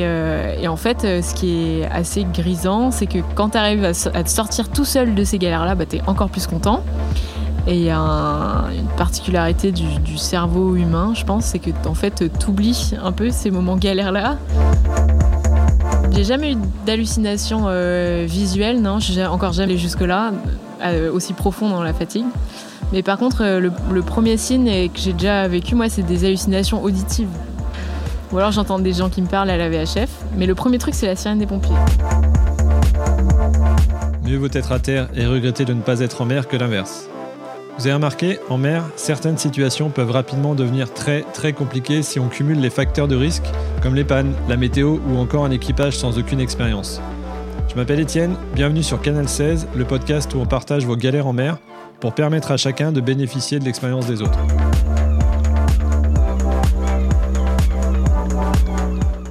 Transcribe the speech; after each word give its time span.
Et, 0.00 0.68
en 0.68 0.76
fait, 0.76 1.02
ce 1.02 1.34
qui 1.34 1.80
est 1.80 1.88
assez 1.90 2.24
grisant, 2.24 2.90
c'est 2.90 3.06
que 3.06 3.18
quand 3.34 3.50
tu 3.50 3.58
arrives 3.58 3.84
à, 3.84 3.92
te 3.92 4.30
sortir 4.30 4.68
tout 4.68 4.84
seul 4.84 5.14
de 5.14 5.24
ces 5.24 5.38
galères-là, 5.38 5.74
bah, 5.74 5.86
tu 5.86 5.96
es 5.96 6.02
encore 6.06 6.30
plus 6.30 6.46
content. 6.46 6.82
Et 7.66 7.76
il 7.76 7.84
y 7.84 7.90
a 7.90 8.64
une 8.76 8.88
particularité 8.96 9.70
du, 9.70 10.16
cerveau 10.16 10.74
humain, 10.74 11.12
je 11.14 11.24
pense, 11.24 11.44
c'est 11.46 11.58
que 11.58 11.70
en 11.86 11.94
fait, 11.94 12.38
t'oublies 12.38 12.94
un 13.02 13.12
peu 13.12 13.30
ces 13.30 13.50
moments 13.50 13.76
galères-là. 13.76 14.36
J'ai 16.10 16.24
jamais 16.24 16.52
eu 16.52 16.56
d'hallucination 16.84 17.64
euh, 17.66 18.26
visuelle, 18.28 18.82
non, 18.82 18.98
j'ai 18.98 19.24
encore 19.24 19.52
jamais 19.52 19.78
jusque-là, 19.78 20.32
euh, 20.84 21.10
aussi 21.10 21.32
profond 21.32 21.70
dans 21.70 21.82
la 21.82 21.94
fatigue. 21.94 22.26
Mais 22.92 23.02
par 23.02 23.16
contre, 23.16 23.42
euh, 23.42 23.70
le, 23.90 24.02
premier 24.02 24.36
signe 24.36 24.88
que 24.88 24.98
j'ai 24.98 25.14
déjà 25.14 25.48
vécu, 25.48 25.74
moi, 25.74 25.88
c'est 25.88 26.02
des 26.02 26.24
hallucinations 26.24 26.82
auditives. 26.82 27.28
Ou 28.32 28.38
alors 28.38 28.50
j'entends 28.50 28.78
des 28.78 28.94
gens 28.94 29.10
qui 29.10 29.20
me 29.20 29.26
parlent 29.26 29.50
à 29.50 29.56
la 29.56 29.68
VHF. 29.68 30.08
Mais 30.36 30.46
le 30.46 30.54
premier 30.54 30.78
truc, 30.78 30.94
c'est 30.94 31.06
la 31.06 31.16
sirène 31.16 31.38
des 31.38 31.46
pompiers. 31.46 31.76
Mieux 34.24 34.38
vaut 34.38 34.48
être 34.52 34.72
à 34.72 34.78
terre 34.78 35.08
et 35.14 35.26
regretter 35.26 35.64
de 35.64 35.74
ne 35.74 35.82
pas 35.82 36.00
être 36.00 36.22
en 36.22 36.24
mer 36.24 36.48
que 36.48 36.56
l'inverse. 36.56 37.08
Vous 37.78 37.86
avez 37.86 37.94
remarqué, 37.94 38.38
en 38.48 38.58
mer, 38.58 38.84
certaines 38.96 39.38
situations 39.38 39.90
peuvent 39.90 40.10
rapidement 40.10 40.54
devenir 40.54 40.92
très 40.92 41.22
très 41.32 41.52
compliquées 41.52 42.02
si 42.02 42.20
on 42.20 42.28
cumule 42.28 42.60
les 42.60 42.70
facteurs 42.70 43.08
de 43.08 43.16
risque, 43.16 43.44
comme 43.82 43.94
les 43.94 44.04
pannes, 44.04 44.34
la 44.48 44.56
météo 44.56 44.98
ou 45.08 45.18
encore 45.18 45.44
un 45.44 45.50
équipage 45.50 45.96
sans 45.96 46.18
aucune 46.18 46.40
expérience. 46.40 47.00
Je 47.68 47.74
m'appelle 47.74 48.00
Étienne, 48.00 48.36
bienvenue 48.54 48.82
sur 48.82 49.00
Canal 49.00 49.28
16, 49.28 49.68
le 49.74 49.84
podcast 49.84 50.34
où 50.34 50.38
on 50.38 50.46
partage 50.46 50.84
vos 50.84 50.96
galères 50.96 51.26
en 51.26 51.32
mer 51.32 51.56
pour 52.00 52.14
permettre 52.14 52.50
à 52.50 52.56
chacun 52.56 52.92
de 52.92 53.00
bénéficier 53.00 53.58
de 53.58 53.64
l'expérience 53.64 54.06
des 54.06 54.20
autres. 54.20 54.38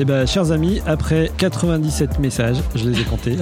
Eh 0.00 0.04
bien, 0.04 0.26
chers 0.26 0.52
amis, 0.52 0.80
après 0.86 1.28
97 1.38 2.20
messages, 2.20 2.58
je 2.76 2.88
les 2.88 3.00
ai 3.00 3.02
comptés, 3.02 3.36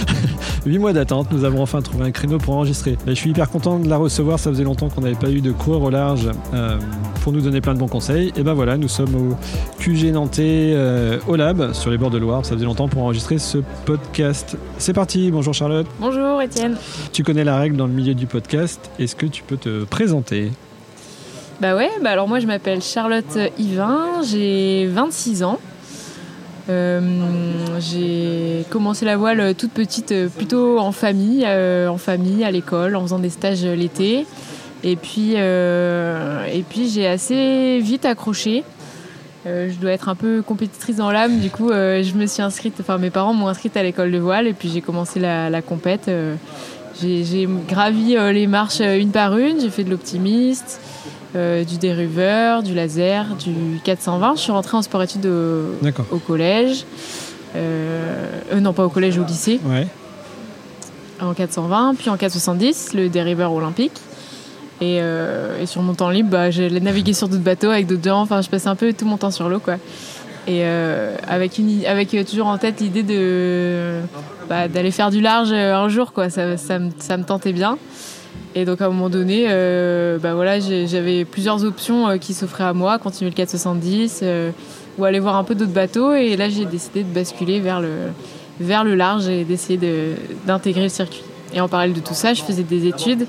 8 0.64 0.78
mois 0.78 0.92
d'attente, 0.92 1.26
nous 1.32 1.42
avons 1.42 1.60
enfin 1.60 1.82
trouvé 1.82 2.04
un 2.04 2.12
créneau 2.12 2.38
pour 2.38 2.54
enregistrer. 2.54 2.96
je 3.04 3.14
suis 3.14 3.30
hyper 3.30 3.50
content 3.50 3.80
de 3.80 3.88
la 3.88 3.96
recevoir, 3.96 4.38
ça 4.38 4.50
faisait 4.50 4.62
longtemps 4.62 4.88
qu'on 4.90 5.00
n'avait 5.00 5.16
pas 5.16 5.28
eu 5.28 5.40
de 5.40 5.50
coureur 5.50 5.82
au 5.82 5.90
large 5.90 6.30
euh, 6.54 6.78
pour 7.24 7.32
nous 7.32 7.40
donner 7.40 7.60
plein 7.60 7.74
de 7.74 7.80
bons 7.80 7.88
conseils. 7.88 8.32
Et 8.36 8.44
ben 8.44 8.54
voilà, 8.54 8.76
nous 8.76 8.86
sommes 8.86 9.12
au 9.16 9.36
QG 9.80 10.12
Nantais, 10.12 10.70
euh, 10.72 11.18
au 11.26 11.34
Lab, 11.34 11.72
sur 11.72 11.90
les 11.90 11.98
bords 11.98 12.10
de 12.10 12.18
Loire, 12.18 12.46
ça 12.46 12.54
faisait 12.54 12.64
longtemps 12.64 12.86
pour 12.86 13.02
enregistrer 13.02 13.38
ce 13.38 13.58
podcast. 13.84 14.56
C'est 14.78 14.92
parti, 14.92 15.32
bonjour 15.32 15.52
Charlotte. 15.52 15.88
Bonjour 15.98 16.40
Étienne. 16.40 16.76
Tu 17.12 17.24
connais 17.24 17.42
la 17.42 17.58
règle 17.58 17.76
dans 17.76 17.88
le 17.88 17.92
milieu 17.92 18.14
du 18.14 18.26
podcast, 18.26 18.88
est-ce 19.00 19.16
que 19.16 19.26
tu 19.26 19.42
peux 19.42 19.56
te 19.56 19.82
présenter? 19.82 20.52
Bah 21.60 21.74
ouais, 21.74 21.90
bah 22.04 22.10
alors 22.10 22.28
moi 22.28 22.38
je 22.38 22.46
m'appelle 22.46 22.82
Charlotte 22.82 23.36
Yvain, 23.58 24.22
j'ai 24.22 24.86
26 24.86 25.42
ans. 25.42 25.58
Euh, 26.68 27.00
j'ai 27.80 28.64
commencé 28.70 29.06
la 29.06 29.16
voile 29.16 29.54
toute 29.54 29.72
petite, 29.72 30.12
euh, 30.12 30.28
plutôt 30.28 30.78
en 30.78 30.92
famille, 30.92 31.44
euh, 31.46 31.88
en 31.88 31.96
famille, 31.96 32.44
à 32.44 32.50
l'école, 32.50 32.94
en 32.96 33.02
faisant 33.02 33.18
des 33.18 33.30
stages 33.30 33.64
l'été. 33.64 34.26
Et 34.84 34.96
puis, 34.96 35.34
puis 36.68 36.88
j'ai 36.88 37.06
assez 37.06 37.80
vite 37.80 38.04
accroché. 38.04 38.62
je 39.44 39.74
dois 39.80 39.90
être 39.90 40.08
un 40.08 40.14
peu 40.14 40.42
compétitrice 40.42 40.96
dans 40.96 41.10
l'âme, 41.10 41.40
du 41.40 41.50
coup, 41.50 41.70
je 41.70 42.14
me 42.14 42.26
suis 42.26 42.42
inscrite. 42.42 42.74
Enfin, 42.78 42.96
mes 42.98 43.10
parents 43.10 43.34
m'ont 43.34 43.48
inscrite 43.48 43.76
à 43.76 43.82
l'école 43.82 44.12
de 44.12 44.18
voile, 44.18 44.46
et 44.46 44.52
puis 44.52 44.68
j'ai 44.68 44.80
commencé 44.80 45.18
la 45.18 45.62
compète. 45.62 46.08
j'ai 47.02 47.48
gravi 47.66 48.14
les 48.32 48.46
marches 48.46 48.78
une 48.78 49.10
par 49.10 49.36
une. 49.36 49.60
J'ai 49.60 49.70
fait 49.70 49.82
de 49.82 49.90
l'optimiste. 49.90 50.80
Euh, 51.36 51.62
du 51.62 51.76
dériveur, 51.76 52.62
du 52.62 52.72
laser, 52.72 53.26
du 53.36 53.80
420. 53.84 54.36
Je 54.36 54.40
suis 54.40 54.52
rentrée 54.52 54.78
en 54.78 54.82
sport-études 54.82 55.26
au, 55.26 56.18
collège. 56.26 56.86
Euh, 57.54 58.30
euh, 58.52 58.60
non, 58.60 58.72
pas 58.72 58.86
au 58.86 58.88
collège, 58.88 59.18
au 59.18 59.24
lycée. 59.24 59.60
En 61.20 61.34
420, 61.34 61.96
puis 61.96 62.08
en 62.08 62.16
470, 62.16 62.94
le 62.94 63.08
dériveur 63.08 63.52
olympique. 63.52 63.92
Et, 64.80 65.00
sur 65.66 65.82
mon 65.82 65.92
temps 65.92 66.08
libre, 66.08 66.30
bah, 66.30 66.50
j'ai 66.50 66.70
navigué 66.80 67.12
sur 67.12 67.28
d'autres 67.28 67.42
bateaux 67.42 67.70
avec 67.70 67.86
d'autres 67.86 68.04
gens. 68.04 68.22
Enfin, 68.22 68.40
je 68.40 68.48
passais 68.48 68.68
un 68.68 68.76
peu 68.76 68.94
tout 68.94 69.04
mon 69.04 69.18
temps 69.18 69.30
sur 69.30 69.50
l'eau, 69.50 69.58
quoi. 69.58 69.74
Et 70.46 70.64
avec, 70.64 71.58
une, 71.58 71.84
avec 71.84 72.16
toujours 72.26 72.46
en 72.46 72.56
tête 72.56 72.80
l'idée 72.80 73.02
de 73.02 74.00
bah, 74.48 74.66
d'aller 74.66 74.92
faire 74.92 75.10
du 75.10 75.20
large 75.20 75.52
un 75.52 75.88
jour, 75.90 76.14
quoi. 76.14 76.30
Ça, 76.30 76.56
ça, 76.56 76.78
ça 76.98 77.16
me 77.18 77.24
tentait 77.24 77.52
bien. 77.52 77.76
Et 78.54 78.64
donc 78.64 78.80
à 78.80 78.86
un 78.86 78.88
moment 78.88 79.10
donné, 79.10 79.46
euh, 79.48 80.18
bah 80.18 80.34
voilà, 80.34 80.58
j'avais 80.60 81.24
plusieurs 81.24 81.64
options 81.64 82.08
euh, 82.08 82.16
qui 82.16 82.34
s'offraient 82.34 82.64
à 82.64 82.72
moi, 82.72 82.98
continuer 82.98 83.30
le 83.30 83.36
470 83.36 84.20
euh, 84.22 84.50
ou 84.98 85.04
aller 85.04 85.20
voir 85.20 85.36
un 85.36 85.44
peu 85.44 85.54
d'autres 85.54 85.72
bateaux. 85.72 86.14
Et 86.14 86.36
là, 86.36 86.48
j'ai 86.48 86.64
décidé 86.64 87.02
de 87.02 87.12
basculer 87.12 87.60
vers 87.60 87.80
le, 87.80 87.90
vers 88.60 88.84
le 88.84 88.94
large 88.94 89.28
et 89.28 89.44
d'essayer 89.44 89.78
d'intégrer 90.46 90.84
le 90.84 90.88
circuit. 90.88 91.22
Et 91.54 91.60
en 91.60 91.68
parallèle 91.68 91.94
de 91.94 92.00
tout 92.00 92.14
ça, 92.14 92.34
je 92.34 92.42
faisais 92.42 92.62
des 92.62 92.86
études 92.86 93.26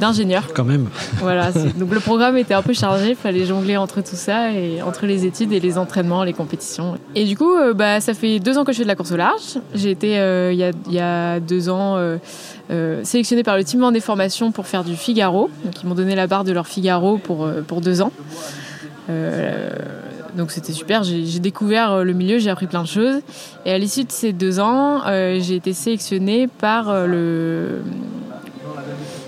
d'ingénieur. 0.00 0.48
Quand 0.54 0.64
même. 0.64 0.88
Voilà. 1.18 1.50
Donc 1.78 1.92
le 1.92 1.98
programme 1.98 2.36
était 2.36 2.54
un 2.54 2.62
peu 2.62 2.72
chargé, 2.72 3.10
il 3.10 3.16
fallait 3.16 3.44
jongler 3.44 3.76
entre 3.76 4.02
tout 4.02 4.14
ça 4.14 4.52
et 4.52 4.80
entre 4.80 5.04
les 5.04 5.26
études 5.26 5.52
et 5.52 5.58
les 5.58 5.76
entraînements, 5.76 6.22
les 6.22 6.32
compétitions. 6.32 6.94
Et 7.16 7.24
du 7.24 7.36
coup, 7.36 7.52
bah, 7.74 8.00
ça 8.00 8.14
fait 8.14 8.38
deux 8.38 8.56
ans 8.56 8.64
que 8.64 8.72
je 8.72 8.78
fais 8.78 8.84
de 8.84 8.88
la 8.88 8.94
course 8.94 9.10
au 9.10 9.16
large. 9.16 9.58
J'ai 9.74 9.90
été 9.90 10.12
il 10.52 10.56
y, 10.56 10.62
a, 10.62 10.70
y, 10.88 10.98
a, 11.00 11.40
deux 11.40 11.68
ans 11.68 11.98
euh, 12.70 13.04
sélectionné 13.04 13.42
par 13.42 13.56
le 13.56 13.64
team 13.64 13.92
des 13.92 14.00
formations 14.00 14.50
pour 14.52 14.66
faire 14.66 14.84
du 14.84 14.96
Figaro. 14.96 15.50
Donc 15.64 15.82
ils 15.82 15.88
m'ont 15.88 15.94
donné 15.94 16.14
la 16.14 16.26
barre 16.26 16.44
de 16.44 16.52
leur 16.52 16.66
Figaro 16.66 17.18
pour, 17.18 17.44
euh, 17.44 17.62
pour 17.62 17.80
deux 17.80 18.00
ans. 18.00 18.12
Euh, 19.10 19.70
donc 20.34 20.50
c'était 20.50 20.72
super, 20.72 21.04
j'ai 21.04 21.38
découvert 21.38 22.02
le 22.02 22.12
milieu, 22.12 22.38
j'ai 22.38 22.50
appris 22.50 22.66
plein 22.66 22.82
de 22.82 22.88
choses. 22.88 23.20
Et 23.66 23.72
à 23.72 23.78
l'issue 23.78 24.04
de 24.04 24.10
ces 24.10 24.32
deux 24.32 24.58
ans, 24.58 25.02
j'ai 25.06 25.54
été 25.54 25.72
sélectionnée 25.72 26.48
par 26.48 27.06
le... 27.06 27.82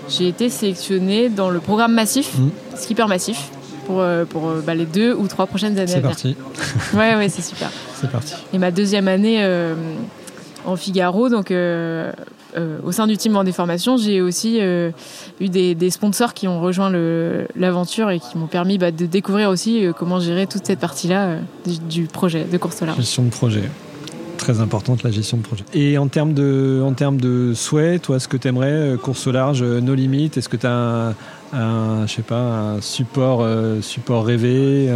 J'ai 0.09 0.27
été 0.27 0.49
sélectionnée 0.49 1.29
dans 1.29 1.49
le 1.49 1.59
programme 1.59 1.93
massif, 1.93 2.37
mmh. 2.37 2.49
skipper 2.75 3.05
massif, 3.07 3.51
pour, 3.85 4.03
pour 4.29 4.51
bah, 4.65 4.75
les 4.75 4.85
deux 4.85 5.13
ou 5.13 5.27
trois 5.27 5.47
prochaines 5.47 5.77
années. 5.77 5.87
C'est 5.87 6.01
parti. 6.01 6.35
ouais, 6.93 7.15
ouais, 7.15 7.29
c'est 7.29 7.41
super. 7.41 7.69
C'est 7.93 8.11
parti. 8.11 8.33
Et 8.53 8.57
ma 8.57 8.71
deuxième 8.71 9.07
année 9.07 9.41
en 10.67 10.75
Figaro, 10.75 11.29
donc 11.29 11.49
euh, 11.49 12.11
au 12.83 12.91
sein 12.91 13.07
du 13.07 13.17
team 13.17 13.35
en 13.35 13.43
déformation, 13.43 13.97
j'ai 13.97 14.21
aussi 14.21 14.57
euh, 14.59 14.91
eu 15.39 15.49
des, 15.49 15.89
sponsors 15.89 16.33
qui 16.33 16.47
ont 16.47 16.59
rejoint 16.59 16.91
l'aventure 17.55 18.09
et 18.09 18.19
qui 18.19 18.37
m'ont 18.37 18.47
permis 18.47 18.77
bah, 18.77 18.91
de 18.91 19.05
découvrir 19.05 19.49
aussi 19.49 19.85
euh, 19.85 19.93
comment 19.93 20.19
gérer 20.19 20.47
toute 20.47 20.65
cette 20.65 20.79
partie-là 20.79 21.37
du, 21.89 22.03
projet 22.05 22.45
de 22.45 22.57
course 22.57 22.81
là. 22.81 22.93
Gestion 22.95 23.23
de 23.23 23.29
projet. 23.29 23.63
Très 24.37 24.59
importante 24.61 25.03
la 25.03 25.11
gestion 25.11 25.37
de 25.37 25.41
projet. 25.41 25.65
Et 25.73 25.97
en 25.97 26.07
termes 26.07 26.33
de, 26.33 26.81
en 26.85 26.93
termes 26.93 27.19
de 27.19 27.53
souhait, 27.53 27.99
toi, 27.99 28.19
ce 28.19 28.27
que 28.27 28.37
tu 28.37 28.47
aimerais, 28.47 28.95
course 29.01 29.25
au 29.27 29.31
large, 29.31 29.63
no 29.63 29.95
limit, 29.95 30.31
est-ce 30.35 30.47
que 30.47 30.57
tu 30.57 30.67
as 30.67 31.13
un, 31.53 32.05
je 32.05 32.13
sais 32.13 32.21
pas, 32.21 32.75
support, 32.79 33.45
support 33.81 34.25
rêvé, 34.25 34.89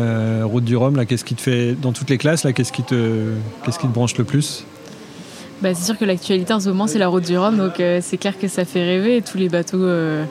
route 0.44 0.64
du 0.64 0.78
Rhum, 0.78 1.06
qu'est-ce 1.06 1.26
qui 1.26 1.36
te 1.36 1.42
fait, 1.42 1.74
dans 1.74 1.92
toutes 1.92 2.12
les 2.12 2.20
classes, 2.20 2.46
qu'est-ce 2.56 2.72
qui 2.72 2.84
te, 2.84 3.32
qu'est-ce 3.66 3.80
qui 3.80 3.88
te 3.88 3.94
branche 3.94 4.16
le 4.18 4.26
plus? 4.26 4.64
Bah, 5.62 5.76
c'est 5.76 5.86
sûr 5.86 5.98
que 5.98 6.06
l'actualité 6.06 6.54
en 6.54 6.60
ce 6.60 6.70
moment 6.70 6.88
c'est 6.88 6.98
la 6.98 7.08
route 7.08 7.24
du 7.24 7.38
Rhum, 7.38 7.56
donc 7.56 7.80
euh, 7.80 8.00
c'est 8.02 8.18
clair 8.18 8.38
que 8.40 8.48
ça 8.48 8.66
fait 8.66 8.84
rêver. 8.84 9.22
tous 9.22 9.38
les 9.38 9.48
bateaux, 9.48 9.84
euh, 9.84 10.26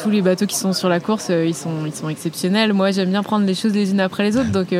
tous 0.00 0.08
les 0.08 0.22
bateaux 0.22 0.46
qui 0.46 0.54
sont 0.54 0.72
sur 0.72 0.88
la 0.88 1.00
course, 1.00 1.28
euh, 1.30 1.44
ils 1.44 1.54
sont, 1.54 1.84
ils 1.84 1.94
sont 1.94 2.08
exceptionnels. 2.08 2.72
Moi, 2.72 2.92
j'aime 2.92 3.10
bien 3.10 3.24
prendre 3.24 3.44
les 3.44 3.54
choses 3.54 3.72
les 3.72 3.90
unes 3.90 4.00
après 4.00 4.22
les 4.22 4.36
autres, 4.36 4.52
donc 4.52 4.70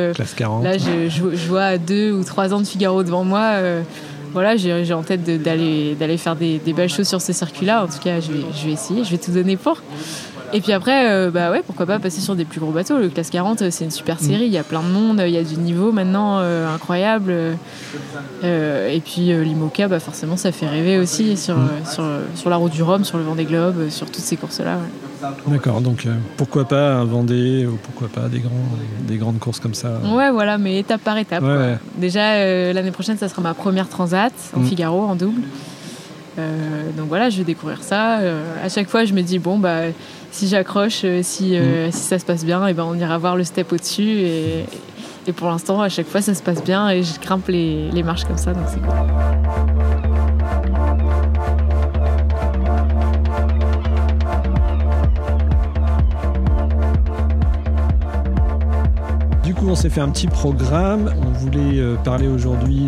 là, 0.61 0.77
je, 0.77 1.09
je, 1.09 1.47
vois 1.47 1.77
deux 1.77 2.13
ou 2.13 2.23
trois 2.23 2.53
ans 2.53 2.61
de 2.61 2.67
Figaro 2.67 3.03
devant 3.03 3.25
moi. 3.25 3.55
voilà, 4.31 4.55
j'ai 4.55 4.93
en 4.93 5.03
tête 5.03 5.23
d'aller 5.23 5.95
d'aller 5.95 6.17
faire 6.17 6.35
des, 6.35 6.61
belles 6.73 6.89
choses 6.89 7.07
sur 7.07 7.19
ces 7.19 7.33
circuits-là. 7.33 7.83
En 7.83 7.87
tout 7.87 7.99
cas, 8.01 8.21
je 8.21 8.31
vais, 8.31 8.45
je 8.57 8.67
vais 8.67 8.73
essayer, 8.73 9.03
je 9.03 9.11
vais 9.11 9.17
tout 9.17 9.31
donner 9.31 9.57
pour. 9.57 9.81
Et 10.53 10.61
puis 10.61 10.71
après, 10.71 11.09
euh, 11.09 11.31
bah 11.31 11.51
ouais, 11.51 11.61
pourquoi 11.65 11.85
pas 11.85 11.99
passer 11.99 12.21
sur 12.21 12.35
des 12.35 12.45
plus 12.45 12.59
gros 12.59 12.71
bateaux. 12.71 12.97
Le 12.97 13.09
classe 13.09 13.29
40, 13.29 13.69
c'est 13.69 13.83
une 13.83 13.91
super 13.91 14.19
série. 14.19 14.45
Il 14.45 14.51
y 14.51 14.57
a 14.57 14.63
plein 14.63 14.81
de 14.81 14.87
monde, 14.87 15.21
il 15.25 15.31
y 15.31 15.37
a 15.37 15.43
du 15.43 15.57
niveau 15.57 15.91
maintenant 15.91 16.39
euh, 16.39 16.73
incroyable. 16.73 17.33
Euh, 18.43 18.89
et 18.89 18.99
puis 18.99 19.33
l'IMOCA, 19.33 19.87
bah 19.87 19.99
forcément, 19.99 20.37
ça 20.37 20.51
fait 20.51 20.67
rêver 20.67 20.97
aussi 20.97 21.37
sur, 21.37 21.57
mm. 21.57 21.69
sur, 21.85 22.03
sur, 22.35 22.49
la 22.49 22.55
route 22.55 22.71
du 22.71 22.83
Rhum, 22.83 23.03
sur 23.03 23.17
le 23.17 23.23
Vendée 23.23 23.45
Globe, 23.45 23.89
sur 23.89 24.07
toutes 24.07 24.23
ces 24.23 24.37
courses-là. 24.37 24.77
D'accord, 25.47 25.81
donc 25.81 26.07
pourquoi 26.37 26.65
pas 26.65 26.95
un 26.95 27.03
Vendée 27.03 27.65
ou 27.65 27.77
pourquoi 27.83 28.07
pas 28.07 28.29
des, 28.29 28.39
grands, 28.39 28.51
des 29.01 29.17
grandes 29.17 29.39
courses 29.39 29.59
comme 29.59 29.73
ça 29.73 29.99
Ouais, 30.05 30.31
voilà, 30.31 30.57
mais 30.57 30.79
étape 30.79 31.01
par 31.01 31.17
étape. 31.17 31.43
Déjà, 31.97 32.73
l'année 32.73 32.91
prochaine, 32.91 33.17
ça 33.17 33.27
sera 33.27 33.41
ma 33.41 33.53
première 33.53 33.89
transat 33.89 34.33
en 34.55 34.61
mm. 34.61 34.65
Figaro, 34.65 35.01
en 35.03 35.15
double. 35.15 35.41
donc 36.37 37.07
voilà, 37.07 37.29
je 37.29 37.37
vais 37.37 37.43
découvrir 37.43 37.83
ça. 37.83 38.19
à 38.63 38.69
chaque 38.69 38.89
fois, 38.89 39.05
je 39.05 39.13
me 39.13 39.21
dis, 39.21 39.39
bon, 39.39 39.59
bah 39.59 39.81
si 40.31 40.47
j'accroche, 40.47 41.01
euh, 41.03 41.21
si, 41.23 41.51
euh, 41.55 41.87
mm. 41.87 41.91
si 41.91 41.99
ça 41.99 42.19
se 42.19 42.25
passe 42.25 42.45
bien, 42.45 42.67
et 42.67 42.71
eh 42.71 42.73
ben 42.73 42.83
on 42.83 42.95
ira 42.95 43.17
voir 43.17 43.35
le 43.35 43.43
step 43.43 43.71
au-dessus. 43.71 44.19
Et, 44.19 44.65
et, 45.27 45.33
pour 45.33 45.47
l'instant, 45.47 45.81
à 45.81 45.89
chaque 45.89 46.07
fois, 46.07 46.21
ça 46.21 46.33
se 46.33 46.41
passe 46.41 46.63
bien 46.63 46.89
et 46.89 47.03
je 47.03 47.19
grimpe 47.19 47.47
les, 47.47 47.91
les 47.91 48.03
marches 48.03 48.25
comme 48.25 48.37
ça, 48.37 48.53
donc 48.53 48.63
c'est 48.67 48.79
cool. 48.79 48.93
on 59.69 59.75
s'est 59.75 59.89
fait 59.89 60.01
un 60.01 60.09
petit 60.09 60.27
programme. 60.27 61.13
On 61.21 61.31
voulait 61.31 61.79
euh, 61.79 61.95
parler 61.95 62.27
aujourd'hui 62.27 62.87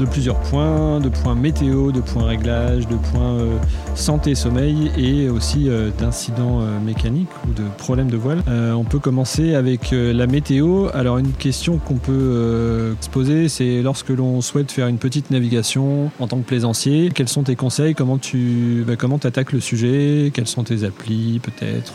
de 0.00 0.06
plusieurs 0.06 0.40
points, 0.40 0.98
de 0.98 1.08
points 1.08 1.34
météo, 1.34 1.92
de 1.92 2.00
points 2.00 2.24
réglage, 2.24 2.88
de 2.88 2.96
points 2.96 3.34
euh, 3.34 3.58
santé, 3.94 4.34
sommeil 4.34 4.90
et 4.96 5.28
aussi 5.28 5.68
d'incidents 5.98 6.60
mécaniques 6.84 7.28
ou 7.46 7.52
de 7.52 7.64
problèmes 7.76 8.10
de 8.10 8.16
voile. 8.16 8.42
on 8.48 8.84
peut 8.84 8.98
commencer 8.98 9.54
avec 9.54 9.90
la 9.92 10.26
météo. 10.26 10.88
Alors 10.94 11.18
une 11.18 11.32
question 11.32 11.78
qu'on 11.78 11.96
peut 11.96 12.94
se 13.00 13.08
poser, 13.08 13.48
c'est 13.48 13.82
lorsque 13.82 14.08
l'on 14.08 14.40
souhaite 14.40 14.72
faire 14.72 14.86
une 14.86 14.98
petite 14.98 15.30
navigation 15.30 16.10
en 16.18 16.28
tant 16.28 16.38
que 16.38 16.46
plaisancier, 16.46 17.10
quels 17.14 17.28
sont 17.28 17.42
tes 17.42 17.56
conseils? 17.56 17.94
Comment 17.94 18.18
tu 18.18 18.84
bah, 18.86 18.96
comment 18.96 19.18
attaques 19.18 19.52
le 19.52 19.60
sujet? 19.60 20.30
Quelles 20.32 20.48
sont 20.48 20.64
tes 20.64 20.84
applis 20.84 21.40
peut-être 21.42 21.94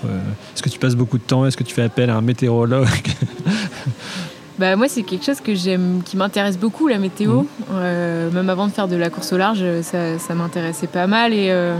Est-ce 0.53 0.61
que 0.61 0.69
tu 0.69 0.79
passes 0.79 0.95
beaucoup 0.95 1.17
de 1.17 1.23
temps? 1.23 1.45
Est-ce 1.45 1.57
que 1.57 1.63
tu 1.63 1.73
fais 1.73 1.83
appel 1.83 2.09
à 2.09 2.17
un 2.17 2.21
météorologue? 2.21 2.87
bah, 4.57 4.75
moi, 4.75 4.87
c'est 4.87 5.03
quelque 5.03 5.25
chose 5.25 5.41
que 5.41 5.53
j'aime, 5.53 6.01
qui 6.05 6.15
m'intéresse 6.15 6.57
beaucoup, 6.57 6.87
la 6.87 6.97
météo. 6.97 7.41
Mhm. 7.41 7.47
Euh, 7.73 8.31
même 8.31 8.49
avant 8.49 8.67
de 8.67 8.71
faire 8.71 8.87
de 8.87 8.95
la 8.95 9.09
course 9.09 9.33
au 9.33 9.37
large, 9.37 9.63
ça, 9.81 10.17
ça 10.17 10.33
m'intéressait 10.33 10.87
pas 10.87 11.07
mal 11.07 11.33
et, 11.33 11.47
euh, 11.49 11.75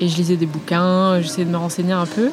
et, 0.00 0.08
je 0.08 0.16
lisais 0.16 0.36
des 0.36 0.46
bouquins, 0.46 1.20
j'essayais 1.20 1.46
de 1.46 1.50
me 1.50 1.56
renseigner 1.56 1.92
un 1.92 2.06
peu. 2.06 2.30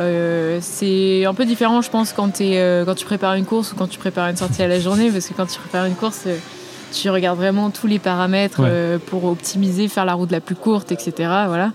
Euh, 0.00 0.58
c'est 0.60 1.24
un 1.24 1.34
peu 1.34 1.44
différent, 1.44 1.82
je 1.82 1.90
pense, 1.90 2.12
quand, 2.12 2.40
es, 2.40 2.82
quand 2.86 2.94
tu 2.94 3.04
prépares 3.04 3.34
une 3.34 3.46
course 3.46 3.72
ou 3.72 3.76
quand 3.76 3.88
tu 3.88 3.98
prépares 3.98 4.28
une 4.28 4.36
sortie 4.36 4.62
à 4.62 4.68
la 4.68 4.78
journée, 4.78 5.10
parce 5.10 5.26
que 5.26 5.34
quand 5.34 5.46
tu 5.46 5.58
prépares 5.58 5.86
une 5.86 5.94
course, 5.94 6.26
tu 6.92 7.10
regardes 7.10 7.38
vraiment 7.38 7.70
tous 7.70 7.88
les 7.88 7.98
paramètres 7.98 8.62
pour 9.06 9.24
optimiser, 9.24 9.88
faire 9.88 10.04
la 10.04 10.14
route 10.14 10.30
la 10.30 10.40
plus 10.40 10.54
courte, 10.54 10.92
etc. 10.92 11.12
Voilà. 11.46 11.72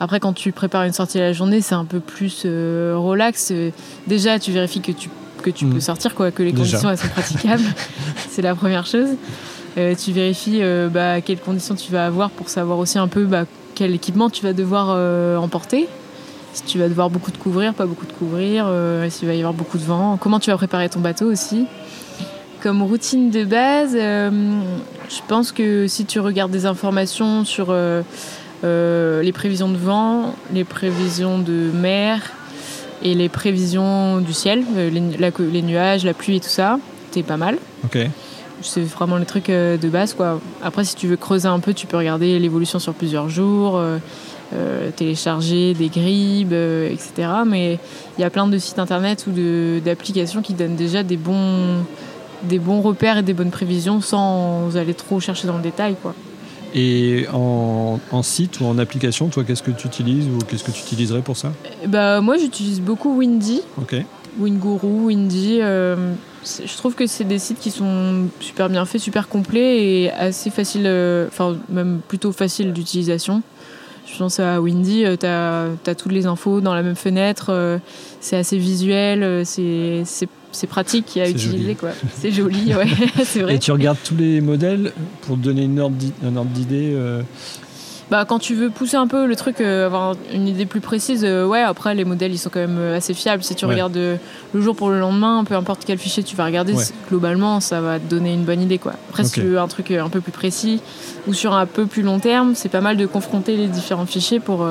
Après, 0.00 0.18
quand 0.18 0.32
tu 0.32 0.52
prépares 0.52 0.84
une 0.84 0.92
sortie 0.92 1.18
à 1.18 1.22
la 1.22 1.32
journée, 1.32 1.60
c'est 1.60 1.74
un 1.74 1.84
peu 1.84 2.00
plus 2.00 2.44
relax. 2.44 3.52
Déjà, 4.06 4.38
tu 4.38 4.50
vérifies 4.50 4.80
que 4.80 4.92
tu 4.92 5.10
que 5.44 5.50
tu 5.50 5.66
peux 5.66 5.76
mm. 5.76 5.80
sortir, 5.80 6.14
quoi, 6.14 6.30
que 6.30 6.42
les 6.42 6.52
conditions 6.52 6.90
elles 6.90 6.98
sont 6.98 7.08
praticables. 7.08 7.62
c'est 8.30 8.42
la 8.42 8.54
première 8.54 8.86
chose. 8.86 9.10
Euh, 9.76 9.94
tu 9.94 10.12
vérifies 10.12 10.60
euh, 10.62 10.88
bah, 10.88 11.20
quelles 11.20 11.40
conditions 11.40 11.74
tu 11.74 11.92
vas 11.92 12.06
avoir 12.06 12.30
pour 12.30 12.48
savoir 12.48 12.78
aussi 12.78 12.98
un 12.98 13.08
peu 13.08 13.24
bah, 13.24 13.44
quel 13.74 13.92
équipement 13.92 14.30
tu 14.30 14.42
vas 14.42 14.52
devoir 14.52 14.88
euh, 14.90 15.36
emporter. 15.36 15.88
Si 16.52 16.62
tu 16.62 16.78
vas 16.78 16.88
devoir 16.88 17.10
beaucoup 17.10 17.32
de 17.32 17.36
couvrir, 17.36 17.74
pas 17.74 17.86
beaucoup 17.86 18.06
de 18.06 18.12
couvrir, 18.12 18.70
s'il 19.10 19.26
va 19.26 19.34
y 19.34 19.38
avoir 19.38 19.52
beaucoup 19.52 19.76
de 19.76 19.82
vent, 19.82 20.16
comment 20.20 20.38
tu 20.38 20.52
vas 20.52 20.56
préparer 20.56 20.88
ton 20.88 21.00
bateau 21.00 21.26
aussi. 21.26 21.66
Comme 22.62 22.80
routine 22.80 23.30
de 23.30 23.42
base, 23.42 23.94
je 23.94 25.20
pense 25.26 25.50
que 25.50 25.88
si 25.88 26.04
tu 26.04 26.20
regardes 26.20 26.52
des 26.52 26.64
informations 26.64 27.44
sur 27.44 27.74
les 28.62 29.32
prévisions 29.32 29.68
de 29.68 29.76
vent, 29.76 30.36
les 30.52 30.62
prévisions 30.62 31.40
de 31.40 31.72
mer, 31.74 32.20
et 33.04 33.14
les 33.14 33.28
prévisions 33.28 34.20
du 34.20 34.32
ciel, 34.32 34.64
euh, 34.76 34.90
les, 34.90 35.62
nuages, 35.62 36.04
la 36.04 36.14
pluie 36.14 36.36
et 36.36 36.40
tout 36.40 36.48
ça, 36.48 36.78
c'est 37.10 37.22
pas 37.22 37.36
mal. 37.36 37.58
Ok. 37.84 37.98
C'est 38.62 38.82
vraiment 38.82 39.18
les 39.18 39.26
trucs 39.26 39.50
euh, 39.50 39.76
de 39.76 39.88
base. 39.88 40.14
Quoi. 40.14 40.40
Après, 40.62 40.84
si 40.84 40.96
tu 40.96 41.06
veux 41.06 41.16
creuser 41.16 41.48
un 41.48 41.60
peu, 41.60 41.74
tu 41.74 41.86
peux 41.86 41.98
regarder 41.98 42.38
l'évolution 42.38 42.78
sur 42.78 42.94
plusieurs 42.94 43.28
jours, 43.28 43.76
euh, 43.76 44.90
télécharger 44.96 45.74
des 45.74 45.88
grilles, 45.88 46.46
etc. 46.90 47.28
Mais 47.46 47.78
il 48.16 48.22
y 48.22 48.24
a 48.24 48.30
plein 48.30 48.46
de 48.46 48.56
sites 48.56 48.78
internet 48.78 49.26
ou 49.26 49.80
d'applications 49.80 50.40
qui 50.42 50.54
donnent 50.54 50.76
déjà 50.76 51.02
des 51.02 51.16
bons, 51.16 51.84
des 52.44 52.58
bons 52.58 52.80
repères 52.80 53.18
et 53.18 53.22
des 53.22 53.34
bonnes 53.34 53.50
prévisions 53.50 54.00
sans 54.00 54.76
aller 54.76 54.94
trop 54.94 55.20
chercher 55.20 55.46
dans 55.46 55.56
le 55.56 55.62
détail. 55.62 55.96
Quoi. 56.00 56.14
Et 56.74 57.26
en, 57.32 58.22
site 58.22 58.60
ou 58.60 58.64
en 58.64 58.78
application, 58.78 59.28
toi, 59.28 59.44
qu'est-ce 59.44 59.62
que 59.62 59.70
tu 59.70 59.86
utilises 59.86 60.26
ou 60.26 60.38
qu'est-ce 60.38 60.64
que 60.64 60.72
tu 60.72 60.80
utiliserais 60.80 61.22
pour 61.22 61.36
ça 61.36 61.52
bah, 61.86 62.20
Moi, 62.20 62.36
j'utilise 62.36 62.80
beaucoup 62.80 63.16
Windy. 63.16 63.62
Ok. 63.80 63.94
Winguru, 64.40 65.06
Windy. 65.06 65.60
Euh, 65.60 66.14
je 66.44 66.76
trouve 66.76 66.96
que 66.96 67.06
c'est 67.06 67.24
des 67.24 67.38
sites 67.38 67.60
qui 67.60 67.70
sont 67.70 68.26
super 68.40 68.68
bien 68.68 68.84
faits, 68.84 69.00
super 69.00 69.28
complets 69.28 69.84
et 69.84 70.10
assez 70.10 70.50
faciles, 70.50 70.86
euh, 70.86 71.28
enfin, 71.28 71.56
même 71.68 72.00
plutôt 72.08 72.32
faciles 72.32 72.72
d'utilisation. 72.72 73.42
Je 74.06 74.18
pense 74.18 74.40
à 74.40 74.60
Windy, 74.60 75.04
tu 75.18 75.26
as, 75.26 75.68
as, 75.86 75.94
toutes 75.94 76.12
les 76.12 76.26
infos 76.26 76.60
dans 76.60 76.74
la 76.74 76.82
même 76.82 76.96
fenêtre, 76.96 77.46
euh, 77.50 77.78
c'est 78.20 78.36
assez 78.36 78.58
visuel, 78.58 79.46
c'est 79.46 80.04
c'est 80.54 80.66
pratique 80.66 81.16
à 81.16 81.28
utiliser. 81.28 81.74
quoi. 81.74 81.90
C'est 82.18 82.30
joli, 82.30 82.74
ouais, 82.74 82.86
c'est 83.24 83.40
vrai. 83.40 83.56
Et 83.56 83.58
tu 83.58 83.72
regardes 83.72 83.98
tous 84.04 84.16
les 84.16 84.40
modèles 84.40 84.92
pour 85.22 85.36
te 85.36 85.42
donner 85.42 85.64
une 85.64 85.80
ordre 85.80 85.96
d'idée 85.96 86.92
euh 86.94 87.22
bah, 88.10 88.26
quand 88.26 88.38
tu 88.38 88.54
veux 88.54 88.68
pousser 88.68 88.98
un 88.98 89.06
peu 89.06 89.26
le 89.26 89.34
truc, 89.34 89.62
euh, 89.62 89.86
avoir 89.86 90.14
une 90.32 90.46
idée 90.46 90.66
plus 90.66 90.82
précise, 90.82 91.24
euh, 91.24 91.46
ouais, 91.46 91.62
après 91.62 91.94
les 91.94 92.04
modèles 92.04 92.32
ils 92.32 92.38
sont 92.38 92.50
quand 92.50 92.60
même 92.60 92.78
assez 92.94 93.14
fiables. 93.14 93.42
Si 93.42 93.54
tu 93.54 93.64
regardes 93.64 93.96
le 93.96 94.60
jour 94.60 94.76
pour 94.76 94.90
le 94.90 95.00
lendemain, 95.00 95.42
peu 95.44 95.54
importe 95.54 95.84
quel 95.86 95.96
fichier 95.96 96.22
tu 96.22 96.36
vas 96.36 96.44
regarder, 96.44 96.74
globalement 97.08 97.60
ça 97.60 97.80
va 97.80 97.98
te 97.98 98.04
donner 98.04 98.34
une 98.34 98.44
bonne 98.44 98.60
idée. 98.60 98.78
Quoi. 98.78 98.92
Après, 99.08 99.24
si 99.24 99.32
tu 99.32 99.40
veux 99.40 99.58
un 99.58 99.68
truc 99.68 99.90
un 99.90 100.10
peu 100.10 100.20
plus 100.20 100.32
précis 100.32 100.80
ou 101.26 101.32
sur 101.32 101.54
un 101.54 101.64
peu 101.64 101.86
plus 101.86 102.02
long 102.02 102.18
terme, 102.18 102.54
c'est 102.54 102.68
pas 102.68 102.82
mal 102.82 102.98
de 102.98 103.06
confronter 103.06 103.56
les 103.56 103.68
différents 103.68 104.06
fichiers 104.06 104.38
pour 104.38 104.68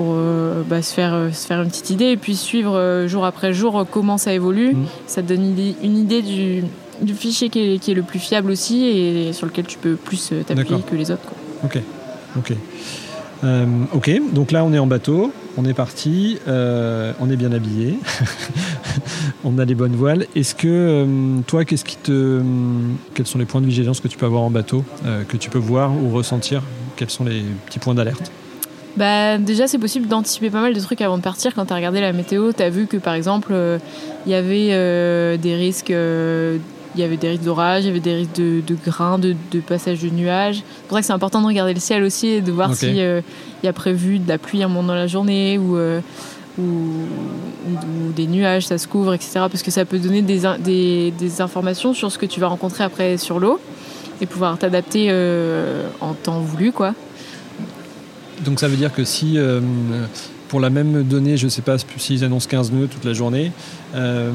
pour 0.00 0.14
euh, 0.16 0.62
bah, 0.66 0.80
se, 0.80 0.94
faire, 0.94 1.12
euh, 1.12 1.30
se 1.30 1.46
faire 1.46 1.60
une 1.60 1.68
petite 1.68 1.90
idée 1.90 2.06
et 2.06 2.16
puis 2.16 2.34
suivre 2.34 2.74
euh, 2.74 3.06
jour 3.06 3.26
après 3.26 3.52
jour 3.52 3.84
comment 3.90 4.16
ça 4.16 4.32
évolue. 4.32 4.72
Mm. 4.72 4.86
Ça 5.06 5.20
te 5.20 5.28
donne 5.28 5.54
une 5.82 5.98
idée, 5.98 6.22
du, 6.22 6.64
du, 7.02 7.12
fichier 7.12 7.50
qui 7.50 7.74
est, 7.74 7.78
qui 7.78 7.90
est, 7.90 7.94
le 7.94 8.00
plus 8.02 8.18
fiable 8.18 8.50
aussi 8.50 8.86
et 8.86 9.34
sur 9.34 9.44
lequel 9.44 9.66
tu 9.66 9.76
peux 9.76 9.96
plus 9.96 10.32
t'appuyer 10.46 10.80
que 10.90 10.96
les 10.96 11.10
autres. 11.10 11.28
Ok, 11.64 11.82
ok. 12.38 12.54
ok, 13.92 14.32
donc 14.32 14.52
là 14.52 14.64
on 14.64 14.72
est 14.72 14.78
en 14.78 14.86
bateau, 14.86 15.32
on 15.58 15.66
est 15.66 15.74
parti, 15.74 16.38
on 16.46 17.30
est 17.30 17.36
bien 17.36 17.52
habillé, 17.52 17.98
on 19.44 19.58
a 19.58 19.66
les 19.66 19.74
bonnes 19.74 19.96
voiles. 19.96 20.26
Est-ce 20.34 20.54
que 20.54 21.04
toi, 21.46 21.66
qu'est-ce 21.66 21.84
qui 21.84 21.96
te, 21.96 22.40
quels 23.12 23.26
sont 23.26 23.38
les 23.38 23.44
points 23.44 23.60
de 23.60 23.66
vigilance 23.66 24.00
que 24.00 24.08
tu 24.08 24.16
peux 24.16 24.26
avoir 24.26 24.44
en 24.44 24.50
bateau, 24.50 24.82
que 25.28 25.36
tu 25.36 25.50
peux 25.50 25.58
voir 25.58 25.92
ou 25.92 26.08
ressentir? 26.08 26.62
Quels 26.96 27.10
sont 27.10 27.24
les 27.24 27.42
petits 27.66 27.78
points 27.78 27.94
d'alerte? 27.94 28.32
Bah, 28.96 29.38
déjà, 29.38 29.66
c'est 29.66 29.78
possible 29.78 30.08
d'anticiper 30.08 30.50
pas 30.50 30.60
mal 30.60 30.74
de 30.74 30.80
trucs 30.80 31.00
avant 31.00 31.16
de 31.16 31.22
partir. 31.22 31.54
Quand 31.54 31.66
tu 31.66 31.72
as 31.72 31.76
regardé 31.76 32.00
la 32.00 32.12
météo, 32.12 32.52
tu 32.52 32.62
as 32.62 32.70
vu 32.70 32.86
que 32.86 32.96
par 32.96 33.14
exemple, 33.14 33.50
il 33.50 33.56
euh, 33.56 33.78
y 34.26 34.34
avait 34.34 34.68
euh, 34.72 35.36
des 35.36 35.54
risques. 35.56 35.90
Euh, 35.90 36.58
il 36.96 37.00
y 37.00 37.04
avait 37.04 37.16
des 37.16 37.28
risques 37.28 37.44
d'orage, 37.44 37.84
il 37.84 37.86
y 37.86 37.90
avait 37.90 38.00
des 38.00 38.14
risques 38.16 38.34
de, 38.34 38.60
de 38.66 38.76
grains, 38.84 39.20
de, 39.20 39.36
de, 39.52 39.60
passage 39.60 40.02
de 40.02 40.08
nuages. 40.08 40.56
C'est 40.56 40.88
pour 40.88 40.96
ça 40.96 41.02
que 41.02 41.06
c'est 41.06 41.12
important 41.12 41.40
de 41.40 41.46
regarder 41.46 41.72
le 41.72 41.78
ciel 41.78 42.02
aussi 42.02 42.26
et 42.26 42.40
de 42.40 42.50
voir 42.50 42.74
s'il 42.74 42.96
y 42.96 43.68
a 43.68 43.72
prévu 43.72 44.18
de 44.18 44.28
la 44.28 44.38
pluie 44.38 44.60
un 44.64 44.66
moment 44.66 44.88
dans 44.88 44.96
la 44.96 45.06
journée 45.06 45.56
ou, 45.56 45.78
ou, 46.58 46.64
des 48.16 48.26
nuages, 48.26 48.66
ça 48.66 48.76
se 48.76 48.88
couvre, 48.88 49.14
etc. 49.14 49.34
Parce 49.34 49.62
que 49.62 49.70
ça 49.70 49.84
peut 49.84 50.00
donner 50.00 50.22
des, 50.22 50.40
des, 50.58 51.12
des 51.16 51.40
informations 51.40 51.94
sur 51.94 52.10
ce 52.10 52.18
que 52.18 52.26
tu 52.26 52.40
vas 52.40 52.48
rencontrer 52.48 52.82
après 52.82 53.18
sur 53.18 53.38
l'eau 53.38 53.60
et 54.20 54.26
pouvoir 54.26 54.58
t'adapter 54.58 55.12
en 56.00 56.14
temps 56.14 56.40
voulu, 56.40 56.72
quoi. 56.72 56.94
Donc 58.44 58.60
ça 58.60 58.68
veut 58.68 58.76
dire 58.76 58.92
que 58.92 59.04
si 59.04 59.34
euh, 59.36 59.60
pour 60.48 60.60
la 60.60 60.70
même 60.70 61.02
donnée, 61.02 61.36
je 61.36 61.44
ne 61.44 61.50
sais 61.50 61.62
pas 61.62 61.76
s'ils 61.96 62.24
annoncent 62.24 62.48
15 62.48 62.72
nœuds 62.72 62.88
toute 62.88 63.04
la 63.04 63.12
journée, 63.12 63.52
euh, 63.94 64.30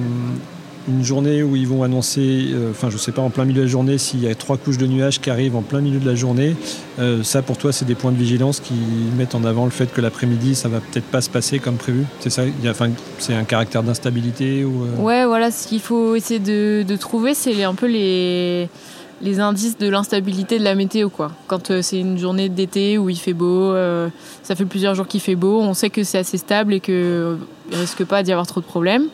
une 0.88 1.04
journée 1.04 1.42
où 1.42 1.56
ils 1.56 1.68
vont 1.68 1.82
annoncer, 1.82 2.50
euh, 2.54 2.70
enfin 2.70 2.90
je 2.90 2.96
ne 2.96 3.00
sais 3.00 3.12
pas 3.12 3.24
en 3.24 3.32
plein 3.32 3.46
milieu 3.46 3.62
de 3.62 3.66
la 3.66 3.72
journée, 3.72 3.98
s'il 3.98 4.24
y 4.24 4.28
a 4.28 4.36
trois 4.36 4.58
couches 4.58 4.78
de 4.78 4.86
nuages 4.86 5.20
qui 5.20 5.32
arrivent 5.32 5.56
en 5.56 5.64
plein 5.64 5.82
milieu 5.82 6.00
de 6.00 6.08
la 6.08 6.14
journée, 6.14 6.56
ça 7.24 7.42
pour 7.42 7.58
toi 7.58 7.72
c'est 7.72 7.86
des 7.86 7.96
points 7.96 8.12
de 8.12 8.18
vigilance 8.18 8.60
qui 8.60 8.76
mettent 9.18 9.34
en 9.34 9.44
avant 9.44 9.66
le 9.66 9.72
fait 9.72 9.92
que 9.92 10.00
l'après-midi 10.00 10.54
ça 10.54 10.70
va 10.70 10.80
peut-être 10.80 11.06
pas 11.06 11.22
se 11.22 11.30
passer 11.30 11.58
comme 11.58 11.78
prévu? 11.78 12.06
C'est 12.20 12.30
ça, 12.30 12.44
c'est 13.18 13.34
un 13.34 13.44
caractère 13.44 13.82
d'instabilité 13.82 14.64
ou 14.64 14.86
Ouais 15.00 15.26
voilà, 15.26 15.50
ce 15.50 15.68
qu'il 15.68 15.82
faut 15.82 16.16
essayer 16.16 16.40
de 16.40 16.96
trouver 16.98 17.34
c'est 17.34 17.64
un 17.64 17.74
peu 17.74 17.88
les 17.88 18.70
les 19.22 19.40
indices 19.40 19.78
de 19.78 19.88
l'instabilité 19.88 20.60
de 20.60 20.64
la 20.64 20.76
météo. 20.76 21.10
Quoi. 21.10 21.32
Quand 21.48 21.72
euh, 21.72 21.82
c'est 21.82 22.00
une 22.00 22.18
journée 22.18 22.50
d'été 22.50 22.98
où 22.98 23.10
il 23.10 23.18
fait 23.18 23.34
beau, 23.34 23.74
euh, 23.74 24.10
ça 24.44 24.56
fait 24.56 24.66
plusieurs 24.66 24.96
jours 24.96 25.08
qu'il 25.08 25.22
fait 25.22 25.36
beau, 25.36 25.62
on 25.62 25.74
sait 25.74 25.90
que 25.90 26.04
c'est 26.04 26.18
assez 26.18 26.38
stable 26.38 26.74
et 26.74 26.80
qu'il 26.80 26.94
ne 26.94 27.38
risque 27.74 28.04
pas 28.06 28.24
d'y 28.24 28.32
avoir 28.32 28.48
trop 28.48 28.62
de 28.62 28.66
problèmes. 28.66 29.06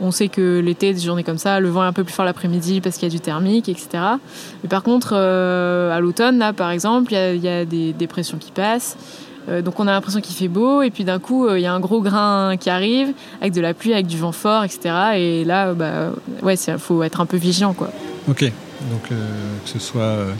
On 0.00 0.10
sait 0.10 0.28
que 0.28 0.58
l'été, 0.60 0.92
des 0.92 1.00
journées 1.00 1.24
comme 1.24 1.38
ça, 1.38 1.58
le 1.58 1.70
vent 1.70 1.82
est 1.82 1.86
un 1.86 1.92
peu 1.92 2.04
plus 2.04 2.12
fort 2.12 2.26
l'après-midi 2.26 2.82
parce 2.82 2.96
qu'il 2.96 3.08
y 3.08 3.10
a 3.10 3.14
du 3.14 3.20
thermique, 3.20 3.68
etc. 3.68 3.88
Mais 4.62 4.68
par 4.68 4.82
contre, 4.82 5.10
euh, 5.12 5.96
à 5.96 6.00
l'automne, 6.00 6.38
là, 6.38 6.52
par 6.52 6.70
exemple, 6.70 7.14
il 7.14 7.42
y, 7.42 7.48
a 7.48 7.64
des 7.64 7.94
dépressions 7.94 8.36
qui 8.36 8.52
passent. 8.52 8.96
donc 9.64 9.80
on 9.80 9.86
a 9.86 9.92
l'impression 9.92 10.20
qu'il 10.20 10.34
fait 10.34 10.48
beau 10.48 10.82
et 10.82 10.90
puis 10.90 11.04
d'un 11.04 11.20
coup 11.20 11.48
il 11.48 11.60
y 11.60 11.66
a 11.66 11.72
un 11.72 11.80
gros 11.80 12.02
grain 12.02 12.56
qui 12.58 12.68
arrive 12.68 13.12
avec 13.40 13.54
de 13.54 13.60
la 13.62 13.72
pluie, 13.72 13.94
avec 13.94 14.06
du 14.06 14.18
vent 14.18 14.32
fort, 14.32 14.64
etc. 14.64 14.94
Et 15.14 15.44
là, 15.44 15.72
bah, 15.72 16.10
ouais, 16.42 16.56
il 16.56 16.78
faut 16.78 17.02
être 17.02 17.20
un 17.22 17.26
peu 17.26 17.38
vigilant, 17.38 17.72
quoi. 17.72 17.90
Ok. 18.28 18.52
Donc 18.90 19.10
euh, 19.10 19.16
que 19.64 19.70
ce 19.70 19.78
soit 19.78 20.02
euh, 20.02 20.32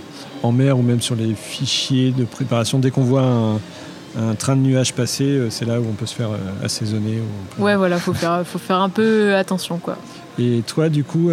en 0.42 0.52
mer 0.52 0.78
ou 0.78 0.82
même 0.82 1.00
sur 1.00 1.14
les 1.14 1.34
fichiers 1.34 2.12
de 2.12 2.24
préparation, 2.24 2.78
dès 2.78 2.90
qu'on 2.90 3.02
voit 3.02 3.22
un, 3.22 4.34
train 4.38 4.56
de 4.56 4.62
nuages 4.62 4.94
passer, 4.94 5.24
euh, 5.24 5.50
c'est 5.50 5.64
là 5.64 5.80
où 5.80 5.84
on 5.88 5.92
peut 5.92 6.06
se 6.06 6.14
faire 6.14 6.30
assaisonner. 6.62 7.18
Ouais, 7.58 7.76
voilà, 7.76 7.98
faut 7.98 8.14
faire, 8.14 8.46
faut 8.46 8.58
faire 8.58 8.80
un 8.80 8.88
peu 8.88 9.34
attention, 9.34 9.78
quoi. 9.78 9.96
Et 10.38 10.62
toi, 10.66 10.88
du 10.90 11.02
coup, 11.02 11.30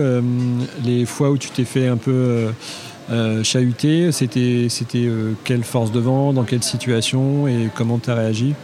les 0.85 1.05
fois 1.05 1.29
où 1.29 1.37
tu 1.37 1.49
t'es 1.49 1.65
fait 1.65 1.87
un 1.87 1.97
peu 1.97 2.53
chahuter, 3.43 4.13
c'était, 4.13 4.67
c'était 4.69 5.09
quelle 5.43 5.65
force 5.65 5.91
de 5.91 5.99
vent, 5.99 6.31
dans 6.31 6.43
quelle 6.43 6.63
situation 6.63 7.45
et 7.45 7.69
comment 7.75 7.99
tu 7.99 8.09
as 8.09 8.15
réagi? 8.15 8.55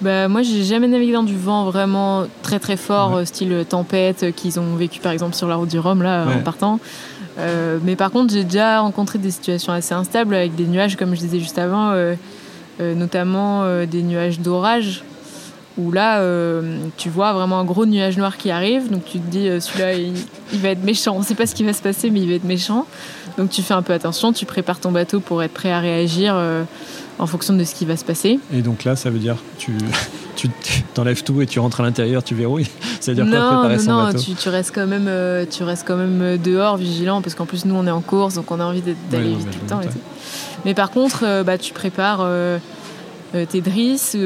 Bah, 0.00 0.28
moi, 0.28 0.42
j'ai 0.42 0.62
jamais 0.62 0.86
navigué 0.86 1.12
dans 1.12 1.24
du 1.24 1.36
vent 1.36 1.64
vraiment 1.64 2.26
très 2.42 2.60
très 2.60 2.76
fort, 2.76 3.16
euh, 3.16 3.24
style 3.24 3.64
tempête, 3.68 4.22
euh, 4.22 4.30
qu'ils 4.30 4.60
ont 4.60 4.76
vécu 4.76 5.00
par 5.00 5.10
exemple 5.10 5.34
sur 5.34 5.48
la 5.48 5.56
route 5.56 5.68
du 5.68 5.78
Rhum, 5.78 6.02
là, 6.02 6.24
en 6.26 6.42
partant. 6.42 6.78
Euh, 7.38 7.78
mais 7.82 7.96
par 7.96 8.10
contre, 8.10 8.32
j'ai 8.32 8.44
déjà 8.44 8.80
rencontré 8.80 9.18
des 9.18 9.30
situations 9.30 9.72
assez 9.72 9.94
instables 9.94 10.34
avec 10.34 10.54
des 10.54 10.66
nuages, 10.66 10.96
comme 10.96 11.14
je 11.14 11.20
disais 11.20 11.40
juste 11.40 11.58
avant, 11.58 11.94
notamment 12.80 13.84
des 13.86 14.02
nuages 14.02 14.40
d'orage, 14.40 15.04
où 15.76 15.92
là, 15.92 16.20
tu 16.96 17.08
vois 17.10 17.32
vraiment 17.32 17.60
un 17.60 17.64
gros 17.64 17.86
nuage 17.86 18.16
noir 18.18 18.36
qui 18.36 18.50
arrive, 18.50 18.90
donc 18.90 19.04
tu 19.04 19.20
te 19.20 19.30
dis, 19.30 19.48
celui-là, 19.60 19.94
il, 19.94 20.14
il, 20.52 20.58
va 20.58 20.70
être 20.70 20.82
méchant. 20.82 21.14
On 21.14 21.20
ne 21.20 21.24
sait 21.24 21.36
pas 21.36 21.46
ce 21.46 21.54
qui 21.54 21.62
va 21.62 21.72
se 21.72 21.82
passer, 21.82 22.10
mais 22.10 22.20
il 22.20 22.28
va 22.28 22.34
être 22.34 22.44
méchant. 22.44 22.86
Donc 23.36 23.50
tu 23.50 23.62
fais 23.62 23.74
un 23.74 23.82
peu 23.82 23.92
attention, 23.92 24.32
tu 24.32 24.44
prépares 24.44 24.80
ton 24.80 24.90
bateau 24.90 25.20
pour 25.20 25.40
être 25.44 25.54
prêt 25.54 25.70
à 25.70 25.78
réagir 25.78 26.34
en 27.18 27.26
fonction 27.26 27.54
de 27.54 27.64
ce 27.64 27.74
qui 27.74 27.84
va 27.84 27.96
se 27.96 28.04
passer. 28.04 28.38
Et 28.52 28.62
donc 28.62 28.84
là, 28.84 28.96
ça 28.96 29.10
veut 29.10 29.18
dire 29.18 29.36
tu 29.58 29.72
tu 30.38 30.48
t'enlèves 30.94 31.22
tout 31.22 31.42
et 31.42 31.46
tu 31.46 31.58
rentres 31.58 31.80
à 31.80 31.82
l'intérieur, 31.82 32.22
tu 32.22 32.34
verrouilles. 32.34 32.68
Ça 33.00 33.12
veut 33.12 33.22
dire 33.22 33.26
quoi 33.26 33.60
préparer 33.60 33.76
non, 33.76 33.82
son 33.82 33.90
non, 33.90 34.04
bateau 34.04 34.18
tu, 34.18 34.34
tu, 34.34 34.48
restes 34.48 34.72
quand 34.74 34.86
même 34.86 35.06
euh, 35.08 35.44
tu 35.50 35.62
restes 35.62 35.86
quand 35.86 35.96
même 35.96 36.20
euh, 36.20 36.36
dehors 36.36 36.76
vigilant 36.76 37.22
parce 37.22 37.34
qu'en 37.34 37.46
plus 37.46 37.64
nous 37.64 37.74
on 37.74 37.86
est 37.86 37.90
en 37.90 38.00
course 38.00 38.34
donc 38.34 38.50
on 38.50 38.60
a 38.60 38.64
envie 38.64 38.82
d'aller 39.10 39.34
vite 39.34 39.50
tout 39.50 39.58
le 39.62 39.68
temps. 39.68 39.80
Mais 40.64 40.74
par 40.74 40.90
contre, 40.90 41.24
euh, 41.24 41.44
bah, 41.44 41.58
tu 41.58 41.72
prépares 41.72 42.26
tes 43.50 43.60
drisses, 43.60 44.16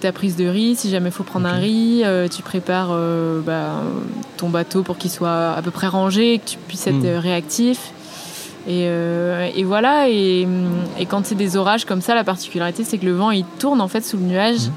ta 0.00 0.12
prise 0.12 0.36
de 0.36 0.46
riz 0.46 0.76
si 0.76 0.90
jamais 0.90 1.08
il 1.08 1.12
faut 1.12 1.24
prendre 1.24 1.46
un 1.46 1.58
riz, 1.58 2.04
tu 2.30 2.42
prépares 2.42 2.96
bah, 3.44 3.82
ton 4.36 4.48
bateau 4.48 4.82
pour 4.82 4.98
qu'il 4.98 5.10
soit 5.10 5.52
à 5.52 5.62
peu 5.62 5.70
près 5.70 5.86
rangé, 5.86 6.40
que 6.44 6.50
tu 6.50 6.58
puisses 6.68 6.86
être 6.86 6.96
hmm. 6.96 7.18
réactif. 7.18 7.92
Euh, 8.68 9.48
et, 9.54 9.64
voilà, 9.64 10.08
et, 10.08 10.46
quand 11.08 11.24
c'est 11.24 11.34
des 11.34 11.56
orages 11.56 11.84
comme 11.84 12.00
ça, 12.00 12.14
la 12.14 12.24
particularité 12.24 12.84
c'est 12.84 12.98
que 12.98 13.06
le 13.06 13.14
vent 13.14 13.30
il 13.30 13.44
tourne 13.58 13.80
en 13.80 13.88
fait 13.88 14.02
sous 14.02 14.16
le 14.16 14.24
nuage. 14.24 14.66
Mhm. 14.66 14.72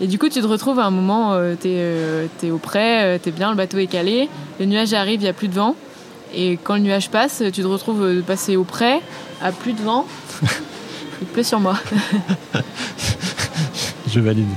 Et 0.00 0.06
du 0.08 0.18
coup, 0.18 0.28
tu 0.28 0.40
te 0.40 0.46
retrouves 0.46 0.80
à 0.80 0.86
un 0.86 0.90
moment, 0.90 1.32
euh, 1.32 1.54
tu 1.60 1.68
es, 1.68 1.76
euh, 1.76 2.26
au 2.50 2.58
près, 2.58 3.20
tu 3.22 3.28
es 3.28 3.32
bien, 3.32 3.50
le 3.50 3.56
bateau 3.56 3.78
est 3.78 3.86
calé, 3.86 4.28
le 4.58 4.66
nuage 4.66 4.92
arrive, 4.94 5.20
il 5.20 5.24
n'y 5.24 5.28
a 5.28 5.32
plus 5.32 5.48
de 5.48 5.54
vent. 5.54 5.76
Et 6.34 6.58
quand 6.62 6.74
le 6.74 6.80
nuage 6.80 7.10
passe, 7.10 7.42
tu 7.52 7.62
te 7.62 7.66
retrouves 7.66 8.16
de 8.16 8.20
passer 8.20 8.56
au 8.56 8.64
près, 8.64 9.00
à 9.40 9.52
plus 9.52 9.74
de 9.74 9.82
vent. 9.82 10.06
il 11.20 11.26
pleut 11.28 11.42
sur 11.42 11.60
moi. 11.60 11.76
Je 14.08 14.18
valide. 14.20 14.48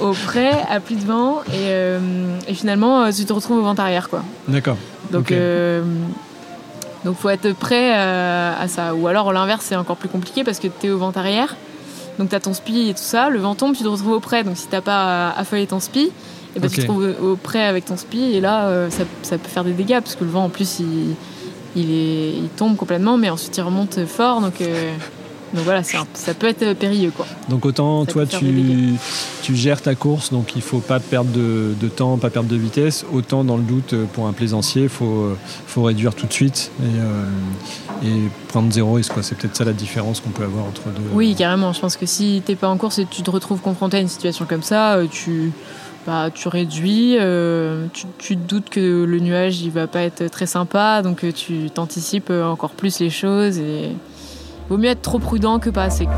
au 0.00 0.12
près, 0.12 0.52
à 0.70 0.78
plus 0.78 0.96
de 0.96 1.04
vent, 1.04 1.40
et, 1.52 2.54
finalement, 2.54 3.10
tu 3.10 3.24
te 3.24 3.32
retrouves 3.32 3.58
au 3.58 3.62
vent 3.62 3.74
arrière. 3.74 4.08
quoi. 4.08 4.22
D'accord. 4.46 4.76
Donc. 5.10 5.32
Donc 7.04 7.16
faut 7.16 7.30
être 7.30 7.52
prêt 7.52 7.96
euh, 7.96 8.52
à 8.58 8.68
ça. 8.68 8.94
Ou 8.94 9.06
alors 9.08 9.32
l'inverse 9.32 9.64
c'est 9.68 9.76
encore 9.76 9.96
plus 9.96 10.08
compliqué 10.08 10.44
parce 10.44 10.58
que 10.58 10.68
tu 10.68 10.86
es 10.86 10.90
au 10.90 10.98
vent 10.98 11.12
arrière. 11.14 11.56
Donc 12.18 12.28
tu 12.28 12.34
as 12.34 12.40
ton 12.40 12.54
spi 12.54 12.90
et 12.90 12.94
tout 12.94 13.02
ça, 13.02 13.30
le 13.30 13.38
vent 13.38 13.54
tombe, 13.54 13.74
tu 13.74 13.82
te 13.82 13.88
retrouves 13.88 14.12
au 14.12 14.20
près. 14.20 14.44
Donc 14.44 14.56
si 14.56 14.68
t'as 14.68 14.80
pas 14.80 15.30
affalé 15.30 15.66
ton 15.66 15.80
spi, 15.80 16.00
et 16.00 16.10
eh 16.56 16.60
ben, 16.60 16.68
tu 16.68 16.76
te 16.76 16.80
retrouves 16.82 17.14
au 17.22 17.36
près 17.36 17.64
avec 17.64 17.86
ton 17.86 17.96
spi 17.96 18.34
et 18.34 18.40
là 18.40 18.66
euh, 18.66 18.90
ça, 18.90 19.04
ça, 19.22 19.38
peut 19.38 19.48
faire 19.48 19.64
des 19.64 19.72
dégâts 19.72 20.00
parce 20.00 20.16
que 20.16 20.24
le 20.24 20.30
vent 20.30 20.44
en 20.44 20.48
plus 20.50 20.80
il, 20.80 21.14
il, 21.74 21.90
est, 21.90 22.32
il 22.32 22.48
tombe 22.54 22.76
complètement 22.76 23.16
mais 23.16 23.30
ensuite 23.30 23.56
il 23.56 23.62
remonte 23.62 24.04
fort. 24.04 24.42
Donc 24.42 24.60
euh, 24.60 24.92
donc 25.54 25.64
voilà, 25.64 25.82
ça 25.82 26.34
peut 26.38 26.46
être 26.46 26.72
périlleux. 26.74 27.10
Quoi. 27.10 27.26
Donc 27.48 27.66
autant 27.66 28.06
toi 28.06 28.24
tu, 28.26 28.94
tu, 29.42 29.54
gères 29.54 29.82
ta 29.82 29.94
course, 29.94 30.32
donc 30.32 30.56
il 30.56 30.62
faut 30.62 30.78
pas 30.78 30.98
perdre 30.98 31.30
de, 31.30 31.74
de, 31.78 31.88
temps, 31.88 32.16
pas 32.16 32.30
perdre 32.30 32.48
de 32.48 32.56
vitesse. 32.56 33.04
Autant 33.12 33.44
dans 33.44 33.58
le 33.58 33.62
doute 33.62 33.94
pour 34.14 34.26
un 34.26 34.32
plaisancier, 34.32 34.84
il 34.84 34.88
faut, 34.88 35.36
faut 35.66 35.82
réduire 35.82 36.14
tout 36.14 36.26
de 36.26 36.32
suite 36.32 36.70
et, 36.80 36.86
euh, 36.86 38.08
et 38.08 38.28
prendre 38.48 38.72
zéro 38.72 38.94
risque. 38.94 39.12
C'est 39.20 39.36
peut-être 39.36 39.56
ça 39.56 39.64
la 39.64 39.74
différence 39.74 40.20
qu'on 40.20 40.30
peut 40.30 40.44
avoir 40.44 40.64
entre 40.64 40.84
deux. 40.88 41.02
Oui, 41.12 41.34
carrément. 41.34 41.72
Je 41.74 41.80
pense 41.80 41.96
que 41.96 42.06
si 42.06 42.42
tu 42.44 42.52
n'es 42.52 42.56
pas 42.56 42.68
en 42.68 42.78
course 42.78 42.98
et 42.98 43.06
tu 43.06 43.22
te 43.22 43.30
retrouves 43.30 43.60
confronté 43.60 43.98
à 43.98 44.00
une 44.00 44.08
situation 44.08 44.46
comme 44.46 44.62
ça, 44.62 44.94
euh, 44.94 45.06
tu, 45.06 45.52
bah, 46.06 46.30
tu 46.32 46.48
réduis, 46.48 47.16
euh, 47.20 47.86
tu, 47.92 48.06
tu, 48.16 48.36
te 48.38 48.48
doutes 48.48 48.70
que 48.70 49.04
le 49.04 49.18
nuage 49.18 49.60
il 49.60 49.70
va 49.70 49.86
pas 49.86 50.00
être 50.00 50.28
très 50.28 50.46
sympa, 50.46 51.02
donc 51.02 51.26
tu 51.34 51.68
t'anticipes 51.68 52.30
encore 52.30 52.70
plus 52.70 53.00
les 53.00 53.10
choses 53.10 53.58
et 53.58 53.90
Vaut 54.72 54.78
mieux 54.78 54.88
être 54.88 55.02
trop 55.02 55.18
prudent 55.18 55.58
que 55.58 55.68
pas 55.68 55.82
assez. 55.82 56.08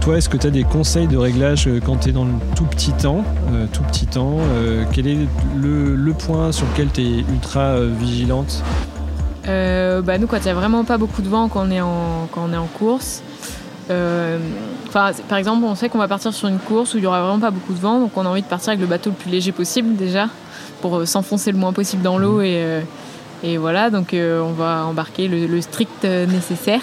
Toi, 0.00 0.16
est-ce 0.16 0.28
que 0.28 0.36
tu 0.36 0.46
as 0.46 0.50
des 0.50 0.62
conseils 0.62 1.08
de 1.08 1.16
réglage 1.16 1.66
euh, 1.66 1.80
quand 1.84 1.96
tu 1.96 2.10
es 2.10 2.12
dans 2.12 2.24
le 2.24 2.30
tout 2.54 2.66
petit 2.66 2.92
temps, 2.92 3.24
euh, 3.50 3.66
tout 3.72 3.82
petit 3.82 4.06
temps 4.06 4.36
euh, 4.38 4.84
Quel 4.92 5.08
est 5.08 5.18
le, 5.60 6.12
point 6.12 6.52
sur 6.52 6.68
lequel 6.68 6.92
tu 6.92 7.00
es 7.00 7.18
ultra 7.28 7.80
vigilante? 7.80 8.62
Bah 9.44 10.18
Nous, 10.18 10.28
quand 10.28 10.36
il 10.36 10.44
n'y 10.44 10.50
a 10.50 10.54
vraiment 10.54 10.84
pas 10.84 10.98
beaucoup 10.98 11.20
de 11.20 11.28
vent 11.28 11.48
quand 11.48 11.66
on 11.66 11.70
est 11.72 11.80
en, 11.80 12.28
quand 12.30 12.48
on 12.48 12.52
est 12.52 12.56
en 12.56 12.68
course, 12.68 13.24
euh, 13.90 14.38
par 14.92 15.38
exemple, 15.38 15.64
on 15.64 15.74
sait 15.74 15.88
qu'on 15.88 15.98
va 15.98 16.08
partir 16.08 16.32
sur 16.32 16.48
une 16.48 16.58
course 16.58 16.94
où 16.94 16.98
il 16.98 17.04
y 17.04 17.06
aura 17.06 17.22
vraiment 17.22 17.38
pas 17.38 17.50
beaucoup 17.50 17.72
de 17.72 17.78
vent, 17.78 18.00
donc 18.00 18.16
on 18.16 18.24
a 18.24 18.28
envie 18.28 18.42
de 18.42 18.46
partir 18.46 18.70
avec 18.70 18.80
le 18.80 18.86
bateau 18.86 19.10
le 19.10 19.16
plus 19.16 19.30
léger 19.30 19.52
possible 19.52 19.94
déjà, 19.96 20.28
pour 20.80 20.96
euh, 20.96 21.06
s'enfoncer 21.06 21.52
le 21.52 21.58
moins 21.58 21.72
possible 21.72 22.02
dans 22.02 22.18
l'eau 22.18 22.40
et, 22.40 22.56
euh, 22.56 22.80
et, 23.42 23.58
voilà. 23.58 23.90
Donc 23.90 24.14
on 24.14 24.52
va 24.52 24.86
embarquer 24.86 25.28
le, 25.28 25.60
strict 25.60 26.04
nécessaire. 26.04 26.80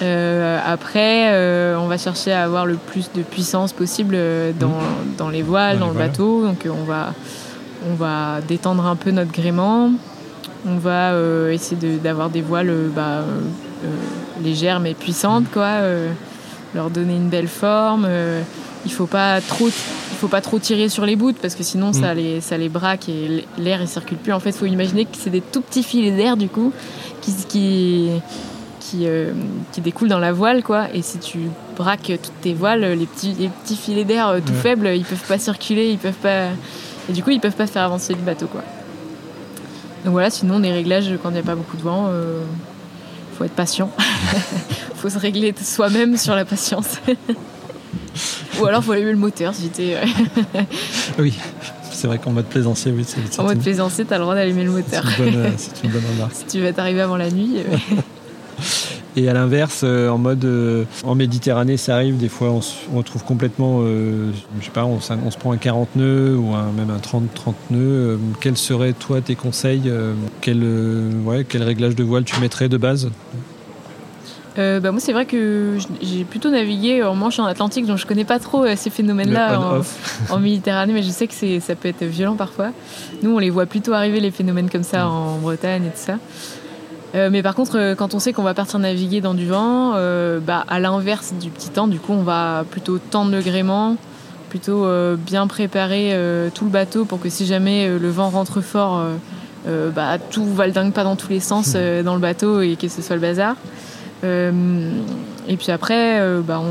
après, 0.00 1.28
on 1.76 1.86
va 1.86 1.98
chercher 1.98 2.32
à 2.32 2.44
avoir 2.44 2.64
le 2.64 2.76
plus 2.76 3.10
de 3.14 3.22
puissance 3.22 3.72
possible 3.72 4.16
dans, 4.58 4.68
mmh. 4.68 5.16
dans 5.18 5.28
les 5.28 5.42
voiles, 5.42 5.78
dans, 5.78 5.88
le 5.88 5.98
bateau. 5.98 6.46
Donc 6.46 6.66
on 6.66 6.84
va, 6.84 7.12
on 7.88 7.94
va 7.94 8.40
détendre 8.40 8.86
un 8.86 8.96
peu 8.96 9.10
notre 9.10 9.32
gréement. 9.32 9.90
On 10.66 10.76
va 10.76 11.12
essayer 11.52 11.98
d'avoir 11.98 12.30
des 12.30 12.40
voiles 12.42 12.72
bah, 12.94 13.22
euh, 14.40 14.44
légères 14.44 14.80
mais 14.80 14.94
puissantes, 14.94 15.50
quoi. 15.52 15.64
Euh, 15.64 16.12
leur 16.74 16.90
donner 16.90 17.16
une 17.16 17.28
belle 17.28 17.48
forme. 17.48 18.04
Euh, 18.08 18.42
il 18.84 18.92
faut 18.92 19.06
pas 19.06 19.40
trop 19.40 19.68
il 19.68 20.16
faut 20.16 20.28
pas 20.28 20.40
trop 20.40 20.58
tirer 20.58 20.88
sur 20.88 21.04
les 21.04 21.16
bouts 21.16 21.34
parce 21.40 21.54
que 21.54 21.62
sinon 21.62 21.92
ça 21.92 22.14
mm. 22.14 22.16
les 22.16 22.40
ça 22.40 22.56
les 22.56 22.68
braque 22.68 23.08
et 23.08 23.44
l'air 23.58 23.82
il 23.82 23.88
circule 23.88 24.16
plus 24.16 24.32
en 24.32 24.40
fait 24.40 24.50
il 24.50 24.56
faut 24.56 24.66
imaginer 24.66 25.04
que 25.04 25.16
c'est 25.18 25.30
des 25.30 25.42
tout 25.42 25.60
petits 25.60 25.82
filets 25.82 26.12
d'air 26.12 26.36
du 26.36 26.48
coup 26.48 26.72
qui 27.20 27.34
qui 27.48 28.08
qui, 28.80 29.06
qui, 29.72 29.80
découlent 29.82 30.08
dans 30.08 30.18
la 30.18 30.32
voile 30.32 30.62
quoi 30.62 30.86
et 30.94 31.02
si 31.02 31.18
tu 31.18 31.38
braques 31.76 32.12
toutes 32.22 32.40
tes 32.40 32.54
voiles 32.54 32.80
les 32.80 33.06
petits 33.06 33.34
les 33.38 33.48
petits 33.48 33.76
filets 33.76 34.04
d'air 34.04 34.34
tout 34.44 34.54
faibles 34.54 34.88
ils 34.88 35.04
peuvent 35.04 35.26
pas 35.28 35.38
circuler 35.38 35.90
ils 35.90 35.98
peuvent 35.98 36.12
pas 36.14 36.46
et 37.08 37.12
du 37.12 37.22
coup 37.22 37.30
ils 37.30 37.40
peuvent 37.40 37.56
pas 37.56 37.66
faire 37.66 37.82
avancer 37.82 38.14
le 38.14 38.20
bateau 38.20 38.46
quoi 38.46 38.62
donc 40.04 40.12
voilà 40.12 40.30
sinon 40.30 40.58
des 40.60 40.72
réglages 40.72 41.12
quand 41.22 41.28
il 41.30 41.34
n'y 41.34 41.40
a 41.40 41.42
pas 41.42 41.54
beaucoup 41.54 41.76
de 41.76 41.82
vent 41.82 42.08
faut 43.40 43.46
être 43.46 43.54
patient. 43.54 43.90
faut 44.96 45.08
se 45.08 45.18
régler 45.18 45.54
soi-même 45.58 46.18
sur 46.18 46.34
la 46.34 46.44
patience. 46.44 47.00
Ou 48.60 48.66
alors 48.66 48.84
faut 48.84 48.92
allumer 48.92 49.12
le 49.12 49.16
moteur 49.16 49.54
si 49.54 49.70
t'es. 49.70 49.96
oui, 51.18 51.32
c'est 51.90 52.06
vrai 52.06 52.18
qu'en 52.18 52.32
mode 52.32 52.44
plaisancier, 52.44 52.92
oui. 52.92 53.06
en 53.38 53.44
mode 53.44 53.62
plaisancier, 53.62 54.04
t'as 54.04 54.18
le 54.18 54.24
droit 54.24 54.34
d'allumer 54.34 54.64
le 54.64 54.72
moteur. 54.72 55.04
C'est 55.16 55.24
une, 55.24 55.32
bonne, 55.32 55.52
une 55.84 55.90
bonne 55.90 56.02
remarque. 56.12 56.32
si 56.34 56.44
tu 56.44 56.60
vas 56.60 56.74
t'arriver 56.74 57.00
avant 57.00 57.16
la 57.16 57.30
nuit. 57.30 57.62
Euh. 59.20 59.24
Et 59.24 59.28
à 59.28 59.32
l'inverse, 59.32 59.82
euh, 59.84 60.08
en 60.08 60.18
mode 60.18 60.44
euh, 60.44 60.84
en 61.04 61.14
Méditerranée, 61.14 61.76
ça 61.76 61.94
arrive 61.94 62.16
des 62.16 62.28
fois, 62.28 62.50
on 62.50 62.60
se 62.62 62.74
retrouve 62.94 63.24
complètement, 63.24 63.82
je 63.82 64.64
sais 64.64 64.70
pas, 64.70 64.84
on, 64.84 65.00
se 65.00 65.38
prend 65.38 65.52
un 65.52 65.56
40 65.56 65.96
nœuds 65.96 66.36
ou 66.36 66.52
même 66.76 66.90
un 66.90 66.98
30 66.98 67.32
30 67.34 67.54
nœuds. 67.70 68.18
quels 68.40 68.56
seraient 68.56 68.92
toi 68.92 69.20
tes 69.20 69.34
conseils 69.34 69.90
quel, 70.40 70.62
ouais, 71.24 71.44
quel 71.48 71.62
réglage 71.62 71.94
de 71.96 72.04
voile 72.04 72.24
tu 72.24 72.38
mettrais 72.40 72.68
de 72.68 72.76
base? 72.76 73.10
Euh, 74.58 74.80
bah 74.80 74.90
moi, 74.90 75.00
c'est 75.00 75.12
vrai 75.12 75.26
que 75.26 75.78
j'ai 76.02 76.24
plutôt 76.24 76.50
navigué 76.50 77.02
en 77.02 77.14
Manche 77.14 77.38
en 77.38 77.44
Atlantique, 77.44 77.86
donc 77.86 77.98
je 77.98 78.06
connais 78.06 78.24
pas 78.24 78.38
trop 78.38 78.64
euh, 78.64 78.74
ces 78.76 78.90
phénomènes-là 78.90 79.80
en, 80.30 80.38
Méditerranée, 80.38 80.92
mais 80.92 81.02
je 81.02 81.10
sais 81.10 81.26
que 81.26 81.60
ça 81.60 81.74
peut 81.74 81.88
être 81.88 82.04
violent 82.04 82.36
parfois. 82.36 82.70
Nous, 83.22 83.30
on 83.30 83.38
les 83.38 83.50
voit 83.50 83.66
plutôt 83.66 83.92
arriver, 83.92 84.20
les 84.20 84.30
phénomènes 84.30 84.68
comme 84.68 84.82
ça, 84.82 85.04
mm. 85.04 85.08
en 85.08 85.38
Bretagne 85.38 85.84
et 85.86 85.90
tout 85.90 85.94
ça. 85.96 86.18
Euh, 87.14 87.28
mais 87.30 87.42
par 87.42 87.54
contre, 87.54 87.94
quand 87.94 88.14
on 88.14 88.18
sait 88.18 88.32
qu'on 88.32 88.42
va 88.42 88.54
partir 88.54 88.78
naviguer 88.78 89.20
dans 89.20 89.34
du 89.34 89.46
vent, 89.46 89.94
bah, 90.40 90.64
à 90.68 90.80
l'inverse 90.80 91.34
du 91.40 91.50
petit 91.50 91.70
temps, 91.70 91.88
du 91.88 91.98
coup, 91.98 92.12
on 92.12 92.22
va 92.22 92.64
plutôt 92.70 92.98
tendre 92.98 93.32
le 93.32 93.40
gréement, 93.40 93.96
plutôt 94.48 94.86
bien 95.16 95.46
préparer 95.46 96.16
tout 96.54 96.64
le 96.64 96.70
bateau 96.70 97.04
pour 97.04 97.20
que 97.20 97.28
si 97.28 97.46
jamais 97.46 97.88
le 97.88 98.10
vent 98.10 98.30
rentre 98.30 98.60
fort, 98.60 99.02
bah, 99.66 100.18
tout 100.30 100.44
va 100.44 100.66
le 100.66 100.72
dingue 100.72 100.92
pas 100.92 101.04
dans 101.04 101.16
tous 101.16 101.30
les 101.30 101.40
sens 101.40 101.74
mm. 101.74 102.02
dans 102.04 102.14
le 102.14 102.20
bateau 102.20 102.60
et 102.60 102.76
que 102.76 102.88
ce 102.88 103.02
soit 103.02 103.16
le 103.16 103.22
bazar. 103.22 103.56
Euh, 104.24 104.92
et 105.48 105.56
puis 105.56 105.70
après, 105.70 106.20
euh, 106.20 106.40
bah, 106.40 106.62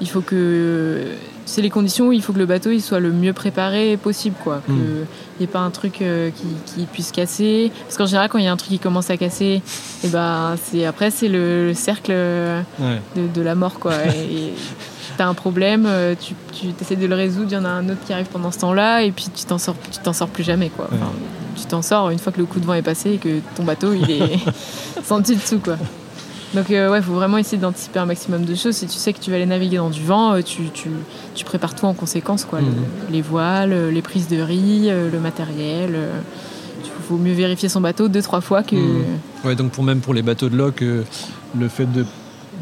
il 0.00 0.08
faut 0.08 0.20
que 0.20 1.02
c'est 1.46 1.62
les 1.62 1.70
conditions 1.70 2.08
où 2.08 2.12
il 2.12 2.22
faut 2.22 2.32
que 2.32 2.38
le 2.38 2.46
bateau 2.46 2.70
il 2.70 2.80
soit 2.80 3.00
le 3.00 3.12
mieux 3.12 3.32
préparé 3.32 3.96
possible 3.96 4.36
quoi. 4.42 4.62
Qu'il 4.66 4.74
n'y 4.74 4.80
hmm. 4.80 5.42
ait 5.42 5.46
pas 5.46 5.60
un 5.60 5.70
truc 5.70 6.02
euh, 6.02 6.30
qui, 6.66 6.86
puisse 6.86 7.12
casser. 7.12 7.70
Parce 7.84 7.96
qu'en 7.96 8.06
général 8.06 8.28
quand 8.28 8.38
il 8.38 8.44
y 8.44 8.48
a 8.48 8.52
un 8.52 8.56
truc 8.56 8.70
qui 8.70 8.78
commence 8.78 9.10
à 9.10 9.16
casser 9.16 9.44
et 9.44 9.62
eh 10.04 10.08
ben 10.08 10.56
c'est 10.62 10.84
après 10.84 11.10
c'est 11.10 11.28
le, 11.28 11.72
cercle 11.74 12.12
de, 12.12 13.42
la 13.42 13.54
mort 13.54 13.78
quoi. 13.78 13.94
Et, 14.06 14.54
t'as 15.16 15.26
un 15.26 15.34
problème 15.34 15.88
tu, 16.20 16.34
tu 16.52 16.74
essaies 16.80 16.96
de 16.96 17.06
le 17.06 17.14
résoudre 17.14 17.48
il 17.50 17.54
y 17.54 17.56
en 17.56 17.64
a 17.64 17.68
un 17.68 17.88
autre 17.88 18.00
qui 18.04 18.12
arrive 18.12 18.26
pendant 18.26 18.50
ce 18.50 18.58
temps 18.58 18.72
là 18.72 19.02
et 19.02 19.12
puis 19.12 19.26
tu 19.32 19.44
t'en 19.44 19.58
sors 19.58 19.76
tu 19.92 19.98
t'en 20.00 20.12
sors 20.12 20.28
plus 20.28 20.44
jamais 20.44 20.70
quoi. 20.70 20.88
Tu 21.56 21.66
t'en 21.66 21.82
sors 21.82 22.10
une 22.10 22.18
fois 22.18 22.32
que 22.32 22.38
le 22.38 22.46
coup 22.46 22.58
de 22.58 22.66
vent 22.66 22.74
est 22.74 22.82
passé 22.82 23.12
et 23.12 23.18
que 23.18 23.40
ton 23.54 23.62
bateau 23.64 23.92
il 23.92 24.10
est 24.10 24.38
senti 25.04 25.36
dessous 25.36 25.60
quoi 25.60 25.76
donc 26.54 26.70
euh, 26.70 26.90
ouais, 26.90 26.98
il 26.98 27.04
faut 27.04 27.12
vraiment 27.12 27.38
essayer 27.38 27.58
d'anticiper 27.58 27.98
un 27.98 28.06
maximum 28.06 28.44
de 28.44 28.54
choses. 28.54 28.76
Si 28.76 28.86
tu 28.86 28.96
sais 28.96 29.12
que 29.12 29.18
tu 29.18 29.30
vas 29.30 29.36
aller 29.36 29.46
naviguer 29.46 29.78
dans 29.78 29.90
du 29.90 30.02
vent, 30.02 30.34
euh, 30.34 30.42
tu, 30.42 30.70
tu, 30.72 30.88
tu 31.34 31.44
prépares 31.44 31.74
tout 31.74 31.86
en 31.86 31.94
conséquence. 31.94 32.44
Quoi. 32.44 32.60
Mhm. 32.60 32.74
les 33.10 33.22
voiles, 33.22 33.90
les 33.90 34.02
prises 34.02 34.28
de 34.28 34.40
riz, 34.40 34.86
euh, 34.88 35.10
le 35.10 35.20
matériel. 35.20 35.96
Il 36.84 36.90
faut 37.08 37.16
mieux 37.16 37.34
vérifier 37.34 37.68
son 37.68 37.80
bateau 37.80 38.08
deux, 38.08 38.22
trois 38.22 38.40
fois 38.40 38.62
que... 38.62 38.76
Mhm. 38.76 39.04
Ouais, 39.44 39.54
donc 39.54 39.72
pour, 39.72 39.84
même 39.84 40.00
pour 40.00 40.14
les 40.14 40.22
bateaux 40.22 40.48
de 40.48 40.56
loc, 40.56 40.80
le 40.80 41.68
fait 41.68 41.86
de 41.92 42.06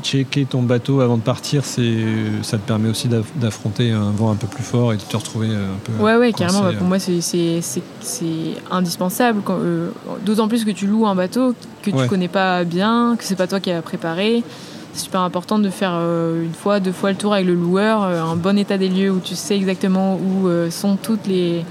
checker 0.03 0.45
ton 0.45 0.63
bateau 0.63 1.01
avant 1.01 1.17
de 1.17 1.23
partir, 1.23 1.65
c'est, 1.65 2.05
ça 2.43 2.59
te 2.59 2.67
permet 2.67 2.89
aussi 2.89 3.09
d'affronter 3.37 3.91
un 3.91 4.11
vent 4.11 4.31
un 4.31 4.35
peu 4.37 4.47
plus 4.47 4.63
fort 4.63 4.93
et 4.93 4.97
de 4.97 5.03
te 5.03 5.17
retrouver 5.17 5.49
un 5.49 5.79
peu. 5.85 5.93
Ouais, 6.03 6.17
ouais, 6.17 6.33
carrément. 6.33 6.63
Bah, 6.63 6.73
pour 6.77 6.87
moi, 6.87 6.99
c'est, 6.99 7.61
indispensable. 8.71 9.43
Euh, 9.49 9.91
d'autant 10.25 10.49
plus 10.49 10.65
que 10.65 10.71
tu 10.71 10.87
loues 10.87 11.07
un 11.07 11.15
bateau 11.15 11.55
que 11.83 11.91
tu 11.91 12.07
connais 12.09 12.29
pas 12.29 12.65
bien, 12.65 13.17
que 13.19 13.25
c'est 13.25 13.37
pas 13.37 13.47
toi 13.47 13.61
qui 13.61 13.71
as 13.71 13.83
préparé. 13.83 14.43
C'est 14.95 15.05
super 15.05 15.23
important 15.23 15.59
de 15.59 15.71
faire 15.71 15.93
euh, 15.95 16.45
une 16.45 16.53
fois, 16.53 16.79
deux 16.79 16.93
fois 16.93 17.11
le 17.11 17.17
tour 17.17 17.33
avec 17.33 17.47
le 17.47 17.55
loueur, 17.55 18.03
euh, 18.03 18.21
un 18.21 18.37
bon 18.37 18.59
état 18.59 18.77
des 18.77 18.89
lieux 18.89 19.11
où 19.11 19.21
tu 19.21 19.35
sais 19.35 19.57
exactement 19.57 20.17
où 20.17 20.49
sont 20.71 20.97
toutes 20.97 21.27
les, 21.27 21.65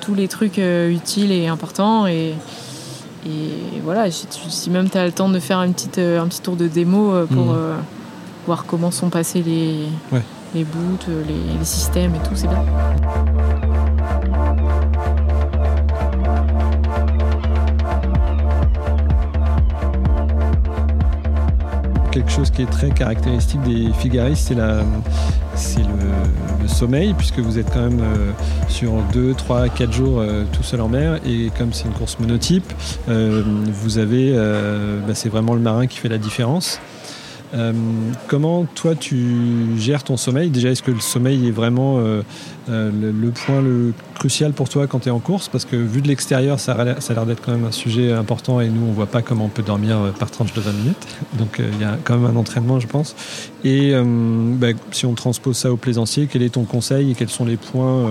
tous 0.00 0.14
les 0.14 0.28
trucs 0.28 0.58
utiles 0.58 1.32
et 1.32 1.48
importants. 1.48 2.06
Et, 2.06 2.34
et 3.28 3.80
voilà, 3.84 4.10
si, 4.10 4.70
même 4.70 4.88
tu 4.88 4.96
as 4.96 5.04
le 5.04 5.12
temps 5.12 5.28
de 5.28 5.38
faire 5.38 5.62
une 5.62 5.74
petite, 5.74 5.98
euh, 5.98 6.20
un 6.20 6.28
petit 6.28 6.40
tour 6.40 6.56
de 6.56 6.66
démo 6.66 7.12
euh, 7.12 7.26
pour 7.26 7.46
mhm. 7.46 7.56
euh, 7.56 7.74
voir 8.46 8.64
comment 8.66 8.90
sont 8.90 9.10
passés 9.10 9.42
les, 9.42 9.86
les 10.54 10.64
boots, 10.64 11.06
les, 11.08 11.58
les 11.58 11.64
systèmes 11.64 12.14
et 12.14 12.28
tout, 12.28 12.34
c'est 12.34 12.48
bien. 12.48 12.64
Quelque 22.18 22.32
chose 22.32 22.50
qui 22.50 22.62
est 22.62 22.70
très 22.70 22.90
caractéristique 22.90 23.62
des 23.62 23.92
figaristes, 23.92 24.52
c'est, 25.54 25.78
le, 25.78 26.66
sommeil, 26.66 27.14
puisque 27.14 27.38
vous 27.38 27.58
êtes 27.58 27.72
quand 27.72 27.88
même 27.88 28.00
euh, 28.00 28.32
sur 28.68 28.92
2, 29.12 29.34
3, 29.34 29.68
4 29.68 29.92
jours 29.92 30.18
euh, 30.18 30.44
tout 30.52 30.64
seul 30.64 30.80
en 30.80 30.88
mer, 30.88 31.20
et 31.24 31.50
comme 31.56 31.72
c'est 31.72 31.84
une 31.84 31.92
course 31.92 32.18
monotype, 32.18 32.72
euh, 33.08 33.42
vous 33.72 33.98
avez, 33.98 34.34
bah, 35.06 35.14
c'est 35.14 35.28
vraiment 35.28 35.54
le 35.54 35.60
marin 35.60 35.86
qui 35.86 35.98
fait 35.98 36.08
la 36.08 36.18
différence. 36.18 36.80
Euh, 37.54 37.72
comment 38.26 38.66
toi 38.74 38.94
tu 38.94 39.78
gères 39.78 40.04
ton 40.04 40.16
sommeil? 40.16 40.50
Déjà, 40.50 40.70
est-ce 40.70 40.82
que 40.82 40.90
le 40.90 41.00
sommeil 41.00 41.48
est 41.48 41.52
vraiment 41.52 41.98
euh, 41.98 42.22
euh, 42.68 42.90
le, 42.92 43.30
point 43.30 43.60
le 43.60 43.92
crucial 44.14 44.52
pour 44.52 44.68
toi 44.68 44.86
quand 44.86 45.00
tu 45.00 45.08
es 45.08 45.12
en 45.12 45.18
course? 45.18 45.48
Parce 45.48 45.64
que 45.64 45.76
vu 45.76 46.02
de 46.02 46.08
l'extérieur, 46.08 46.60
ça 46.60 46.72
a 46.72 46.84
l'air 46.84 47.26
d'être 47.26 47.42
quand 47.42 47.52
même 47.52 47.64
un 47.64 47.72
sujet 47.72 48.12
important 48.12 48.60
et 48.60 48.68
nous, 48.68 48.86
on 48.88 48.92
voit 48.92 49.06
pas 49.06 49.22
comment 49.22 49.46
on 49.46 49.50
peut 49.50 49.62
dormir 49.62 49.98
par 50.18 50.30
tranche 50.30 50.52
de 50.52 50.60
20 50.60 50.72
minutes. 50.72 51.06
Donc 51.38 51.60
il 51.60 51.80
y 51.80 51.84
a 51.84 51.96
quand 52.04 52.18
même 52.18 52.36
un 52.36 52.38
entraînement, 52.38 52.80
je 52.80 52.86
pense. 52.86 53.16
Et 53.64 53.92
bah, 53.94 54.68
si 54.90 55.06
on 55.06 55.14
transpose 55.14 55.56
ça 55.56 55.72
au 55.72 55.76
plaisancier, 55.76 56.28
quel 56.30 56.42
est 56.42 56.50
ton 56.50 56.64
conseil 56.64 57.12
et 57.12 57.14
quels 57.14 57.30
sont 57.30 57.44
les 57.44 57.56
points 57.56 58.10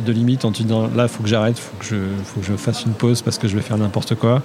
de 0.00 0.12
limite 0.12 0.44
en 0.44 0.52
te 0.52 0.62
disant 0.62 0.88
là, 0.94 1.04
il 1.04 1.08
faut 1.08 1.22
que 1.22 1.28
j'arrête, 1.28 1.58
il 1.58 1.60
faut, 1.60 1.76
que 1.78 1.84
je, 1.84 1.96
faut 2.24 2.40
que 2.40 2.46
je 2.46 2.54
fasse 2.54 2.84
une 2.84 2.92
pause 2.92 3.22
parce 3.22 3.38
que 3.38 3.48
je 3.48 3.56
vais 3.56 3.62
faire 3.62 3.78
n'importe 3.78 4.14
quoi. 4.14 4.42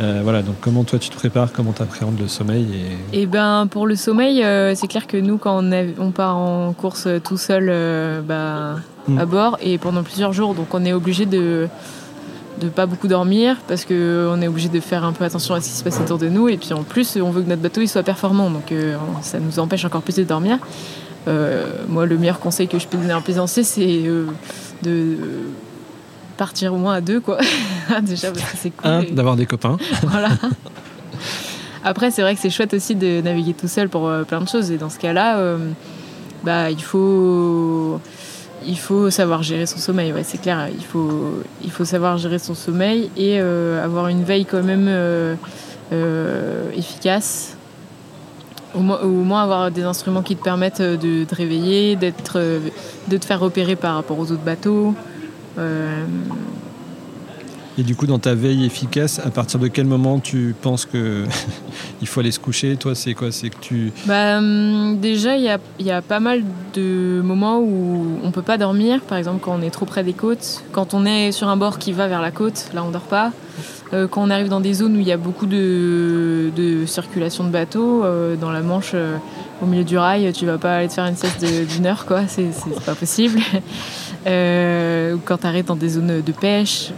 Euh, 0.00 0.20
voilà, 0.22 0.42
donc 0.42 0.56
comment 0.60 0.84
toi 0.84 0.98
tu 0.98 1.10
te 1.10 1.14
prépares, 1.14 1.52
comment 1.52 1.72
tu 1.72 1.82
appréhendes 1.82 2.18
le 2.18 2.28
sommeil 2.28 2.66
et... 3.12 3.20
Eh 3.22 3.26
ben, 3.26 3.66
pour 3.70 3.86
le 3.86 3.96
sommeil, 3.96 4.42
euh, 4.42 4.74
c'est 4.74 4.88
clair 4.88 5.06
que 5.06 5.16
nous, 5.16 5.38
quand 5.38 5.62
on, 5.62 5.72
on, 5.98 6.10
part 6.10 6.36
en 6.36 6.72
course 6.72 7.06
euh, 7.06 7.20
tout 7.20 7.36
seul 7.36 7.66
bah, 8.24 8.76
mm. 9.08 9.18
à 9.18 9.26
bord 9.26 9.58
et 9.60 9.78
pendant 9.78 10.02
plusieurs 10.02 10.32
jours, 10.32 10.54
donc 10.54 10.74
on 10.74 10.84
est 10.84 10.92
obligé 10.92 11.26
de 11.26 11.68
de 12.60 12.68
pas 12.68 12.86
beaucoup 12.86 13.06
dormir 13.06 13.56
parce 13.68 13.84
qu'on 13.84 14.42
est 14.42 14.48
obligé 14.48 14.68
de 14.68 14.80
faire 14.80 15.04
un 15.04 15.12
peu 15.12 15.22
attention 15.24 15.54
à 15.54 15.60
ce 15.60 15.68
qui 15.68 15.76
se 15.76 15.84
passe 15.84 16.00
autour 16.00 16.18
de 16.18 16.28
nous 16.28 16.48
et 16.48 16.56
puis 16.56 16.72
en 16.72 16.82
plus 16.82 17.16
on 17.22 17.30
veut 17.30 17.42
que 17.42 17.48
notre 17.48 17.62
bateau 17.62 17.80
il 17.80 17.86
soit 17.86 18.02
performant 18.02 18.50
donc 18.50 18.74
ça 19.22 19.38
nous 19.38 19.60
empêche 19.60 19.84
encore 19.84 20.02
plus 20.02 20.16
de 20.16 20.24
dormir. 20.24 20.58
Moi 21.26 22.06
le 22.06 22.16
meilleur 22.16 22.40
conseil 22.40 22.68
que 22.68 22.78
je 22.78 22.86
peux 22.86 22.96
donner 22.96 23.12
à 23.12 23.16
un 23.16 23.20
plaisancier 23.20 23.62
c'est 23.62 24.04
de 24.82 25.16
partir 26.38 26.72
au 26.72 26.78
moins 26.78 26.94
à 26.94 27.00
deux, 27.02 27.20
quoi. 27.20 27.38
Déjà, 28.02 28.30
parce 28.30 28.52
que 28.52 28.56
c'est 28.56 28.70
cool. 28.70 29.14
d'avoir 29.14 29.36
des 29.36 29.44
copains. 29.44 29.76
voilà. 30.02 30.30
Après, 31.84 32.10
c'est 32.10 32.22
vrai 32.22 32.34
que 32.34 32.40
c'est 32.40 32.48
chouette 32.48 32.72
aussi 32.72 32.94
de 32.94 33.20
naviguer 33.20 33.52
tout 33.52 33.68
seul 33.68 33.90
pour 33.90 34.08
euh, 34.08 34.22
plein 34.22 34.40
de 34.40 34.48
choses. 34.48 34.70
Et 34.70 34.78
dans 34.78 34.88
ce 34.88 34.98
cas-là, 34.98 35.38
euh, 35.38 35.58
bah, 36.44 36.70
il 36.70 36.82
faut 36.82 38.00
il 38.66 38.78
faut 38.78 39.10
savoir 39.10 39.42
gérer 39.42 39.66
son 39.66 39.78
sommeil, 39.78 40.12
ouais, 40.12 40.24
c'est 40.24 40.40
clair. 40.40 40.68
Il 40.76 40.84
faut, 40.84 41.42
il 41.62 41.70
faut 41.70 41.84
savoir 41.84 42.18
gérer 42.18 42.38
son 42.38 42.54
sommeil 42.54 43.10
et 43.16 43.38
euh, 43.38 43.84
avoir 43.84 44.08
une 44.08 44.24
veille 44.24 44.46
quand 44.46 44.62
même 44.62 44.90
efficace 46.76 47.57
au 48.74 48.80
moins, 48.80 49.42
avoir 49.42 49.70
des 49.70 49.82
instruments 49.82 50.22
qui 50.22 50.36
te 50.36 50.42
permettent 50.42 50.80
euh, 50.80 50.96
de 50.96 51.24
te 51.24 51.34
réveiller, 51.34 51.96
d'être, 51.96 52.34
euh, 52.36 52.60
de 53.08 53.16
te 53.16 53.24
faire 53.24 53.40
repérer 53.40 53.76
par 53.76 53.94
rapport 53.94 54.18
aux 54.18 54.30
autres 54.32 54.44
bateaux. 54.44 54.94
Euh. 55.58 56.04
Et 57.78 57.84
du 57.84 57.94
coup, 57.94 58.06
dans 58.06 58.18
ta 58.18 58.34
veille 58.34 58.64
efficace, 58.64 59.20
à 59.20 59.30
partir 59.30 59.60
de 59.60 59.68
quel 59.68 59.86
moment 59.86 60.18
tu 60.18 60.54
penses 60.60 60.84
que 60.84 61.24
il 62.00 62.08
faut 62.08 62.20
aller 62.20 62.32
se 62.32 62.40
coucher? 62.40 62.76
Toi, 62.76 62.96
c'est 62.96 63.14
quoi? 63.14 63.30
C'est 63.30 63.50
que 63.50 63.60
tu 63.60 63.92
bah, 64.04 64.38
hum, 64.38 64.98
déjà, 65.00 65.36
il 65.36 65.44
y 65.44 65.48
a, 65.48 65.58
y 65.78 65.92
a, 65.92 66.02
pas 66.02 66.18
mal 66.18 66.42
de 66.74 67.20
moments 67.22 67.60
où 67.60 68.18
on 68.24 68.32
peut 68.32 68.42
pas 68.42 68.58
dormir. 68.58 69.00
Par 69.02 69.16
exemple, 69.16 69.38
quand 69.40 69.56
on 69.56 69.62
est 69.62 69.70
trop 69.70 69.86
près 69.86 70.02
des 70.02 70.12
côtes, 70.12 70.64
quand 70.72 70.92
on 70.92 71.06
est 71.06 71.30
sur 71.30 71.48
un 71.48 71.56
bord 71.56 71.78
qui 71.78 71.92
va 71.92 72.08
vers 72.08 72.20
la 72.20 72.32
côte, 72.32 72.68
là, 72.74 72.82
on 72.84 72.90
dort 72.90 73.02
pas. 73.02 73.32
Euh, 73.94 74.06
quand 74.06 74.22
on 74.22 74.30
arrive 74.30 74.48
dans 74.48 74.60
des 74.60 74.74
zones 74.74 74.96
où 74.96 75.00
il 75.00 75.06
y 75.06 75.12
a 75.12 75.16
beaucoup 75.16 75.46
de, 75.46 76.50
circulation 76.86 77.44
de 77.44 77.50
bateaux, 77.50 78.04
euh, 78.04 78.36
dans 78.36 78.50
la 78.50 78.60
Manche, 78.60 78.92
euh, 78.94 79.16
au 79.62 79.66
milieu 79.66 79.84
du 79.84 79.96
rail, 79.96 80.30
tu 80.32 80.46
vas 80.46 80.58
pas 80.58 80.76
aller 80.76 80.88
te 80.88 80.94
faire 80.94 81.06
une 81.06 81.16
sieste 81.16 81.44
d'une 81.44 81.86
heure, 81.86 82.04
quoi. 82.06 82.22
C'est 82.26 82.50
pas 82.84 82.94
possible. 82.94 83.40
quand 84.24 85.38
tu 85.38 85.46
arrêtes 85.46 85.66
dans 85.66 85.76
des 85.76 85.90
zones 85.90 86.20
de 86.20 86.32
pêche. 86.32 86.90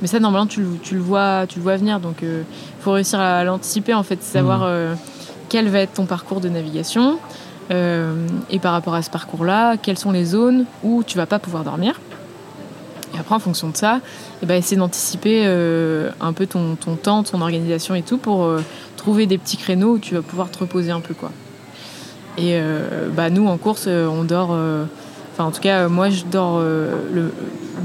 mais 0.00 0.08
ça, 0.08 0.20
normalement, 0.20 0.46
tu, 0.46 0.60
le 0.60 1.00
vois, 1.00 1.46
tu 1.48 1.58
le 1.58 1.64
vois 1.64 1.76
venir. 1.76 2.00
Donc, 2.00 2.16
il 2.22 2.44
faut 2.80 2.92
réussir 2.92 3.18
à 3.18 3.42
l'anticiper, 3.44 3.94
en 3.94 4.02
fait, 4.02 4.22
savoir 4.22 4.60
mmh. 4.60 4.96
quel 5.48 5.68
va 5.68 5.80
être 5.80 5.94
ton 5.94 6.06
parcours 6.06 6.40
de 6.40 6.48
navigation. 6.48 7.18
et 7.70 8.58
par 8.60 8.72
rapport 8.72 8.94
à 8.94 9.02
ce 9.02 9.10
parcours-là, 9.10 9.76
quelles 9.76 9.98
sont 9.98 10.12
les 10.12 10.24
zones 10.24 10.64
où 10.84 11.02
tu 11.02 11.18
vas 11.18 11.26
pas 11.26 11.38
pouvoir 11.38 11.64
dormir. 11.64 12.00
Et 13.14 13.18
après, 13.18 13.34
en 13.34 13.38
fonction 13.38 13.68
de 13.68 13.76
ça, 13.76 14.00
eh 14.42 14.46
ben, 14.46 14.54
essayer 14.54 14.76
d'anticiper 14.76 15.42
euh, 15.46 16.10
un 16.20 16.32
peu 16.32 16.46
ton, 16.46 16.76
temps, 16.76 17.22
ton 17.22 17.40
organisation 17.40 17.94
et 17.94 18.02
tout 18.02 18.18
pour 18.18 18.44
euh, 18.44 18.62
trouver 18.96 19.26
des 19.26 19.38
petits 19.38 19.56
créneaux 19.56 19.94
où 19.94 19.98
tu 19.98 20.14
vas 20.14 20.22
pouvoir 20.22 20.50
te 20.50 20.58
reposer 20.58 20.90
un 20.90 21.00
peu. 21.00 21.14
Quoi. 21.14 21.30
Et 22.36 22.54
euh, 22.54 23.08
bah, 23.14 23.30
nous, 23.30 23.46
en 23.46 23.56
course, 23.56 23.86
on 23.86 24.24
dort. 24.24 24.50
Enfin, 25.32 25.44
en 25.44 25.50
tout 25.50 25.60
cas, 25.60 25.88
moi, 25.88 26.10
je 26.10 26.24
dors 26.24 26.60
le, 26.60 27.32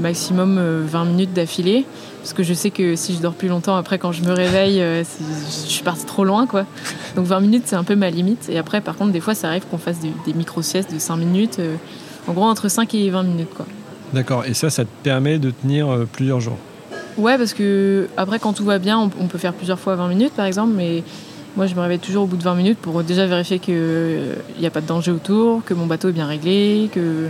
maximum 0.00 0.84
20 0.84 1.04
minutes 1.04 1.32
d'affilée. 1.32 1.86
Parce 2.20 2.32
que 2.32 2.42
je 2.42 2.54
sais 2.54 2.70
que 2.70 2.96
si 2.96 3.14
je 3.14 3.20
dors 3.20 3.34
plus 3.34 3.48
longtemps, 3.48 3.76
après, 3.76 3.98
quand 3.98 4.10
je 4.10 4.22
me 4.22 4.32
réveille, 4.32 4.78
je 4.78 5.68
suis 5.68 5.84
partie 5.84 6.06
trop 6.06 6.24
loin. 6.24 6.46
Quoi. 6.46 6.64
Donc 7.16 7.26
20 7.26 7.40
minutes, 7.40 7.64
c'est 7.66 7.76
un 7.76 7.84
peu 7.84 7.96
ma 7.96 8.10
limite. 8.10 8.48
Et 8.48 8.58
après, 8.58 8.80
par 8.80 8.96
contre, 8.96 9.12
des 9.12 9.20
fois, 9.20 9.34
ça 9.34 9.48
arrive 9.48 9.66
qu'on 9.70 9.78
fasse 9.78 10.00
des, 10.00 10.12
des 10.26 10.32
micro-siestes 10.32 10.92
de 10.92 10.98
5 10.98 11.16
minutes. 11.16 11.60
en 12.26 12.32
gros, 12.32 12.44
entre 12.44 12.68
5 12.68 12.94
et 12.94 13.10
20 13.10 13.22
minutes. 13.24 13.54
Quoi. 13.54 13.66
D'accord, 14.14 14.44
et 14.46 14.54
ça, 14.54 14.70
ça 14.70 14.84
te 14.84 14.90
permet 15.02 15.38
de 15.38 15.50
tenir 15.50 15.88
euh, 15.90 16.08
plusieurs 16.10 16.40
jours 16.40 16.56
Ouais, 17.18 17.36
parce 17.38 17.52
que 17.54 18.08
après, 18.16 18.38
quand 18.38 18.52
tout 18.54 18.64
va 18.64 18.78
bien, 18.78 18.98
on, 18.98 19.26
peut 19.28 19.38
faire 19.38 19.52
plusieurs 19.52 19.78
fois 19.78 19.94
20 19.96 20.08
minutes, 20.08 20.32
par 20.34 20.46
exemple, 20.46 20.72
mais 20.76 21.02
Moi, 21.56 21.66
je 21.66 21.74
me 21.76 21.80
réveille 21.80 22.00
toujours 22.00 22.24
au 22.24 22.26
bout 22.26 22.36
de 22.36 22.42
20 22.42 22.54
minutes 22.56 22.78
pour 22.78 23.02
déjà 23.04 23.26
vérifier 23.26 23.58
qu'il 23.60 24.34
n'y 24.58 24.66
a 24.66 24.70
pas 24.70 24.80
de 24.80 24.86
danger 24.86 25.12
autour, 25.12 25.62
que 25.64 25.74
mon 25.74 25.86
bateau 25.86 26.08
est 26.08 26.12
bien 26.12 26.26
réglé, 26.26 26.90
que, 26.92 27.28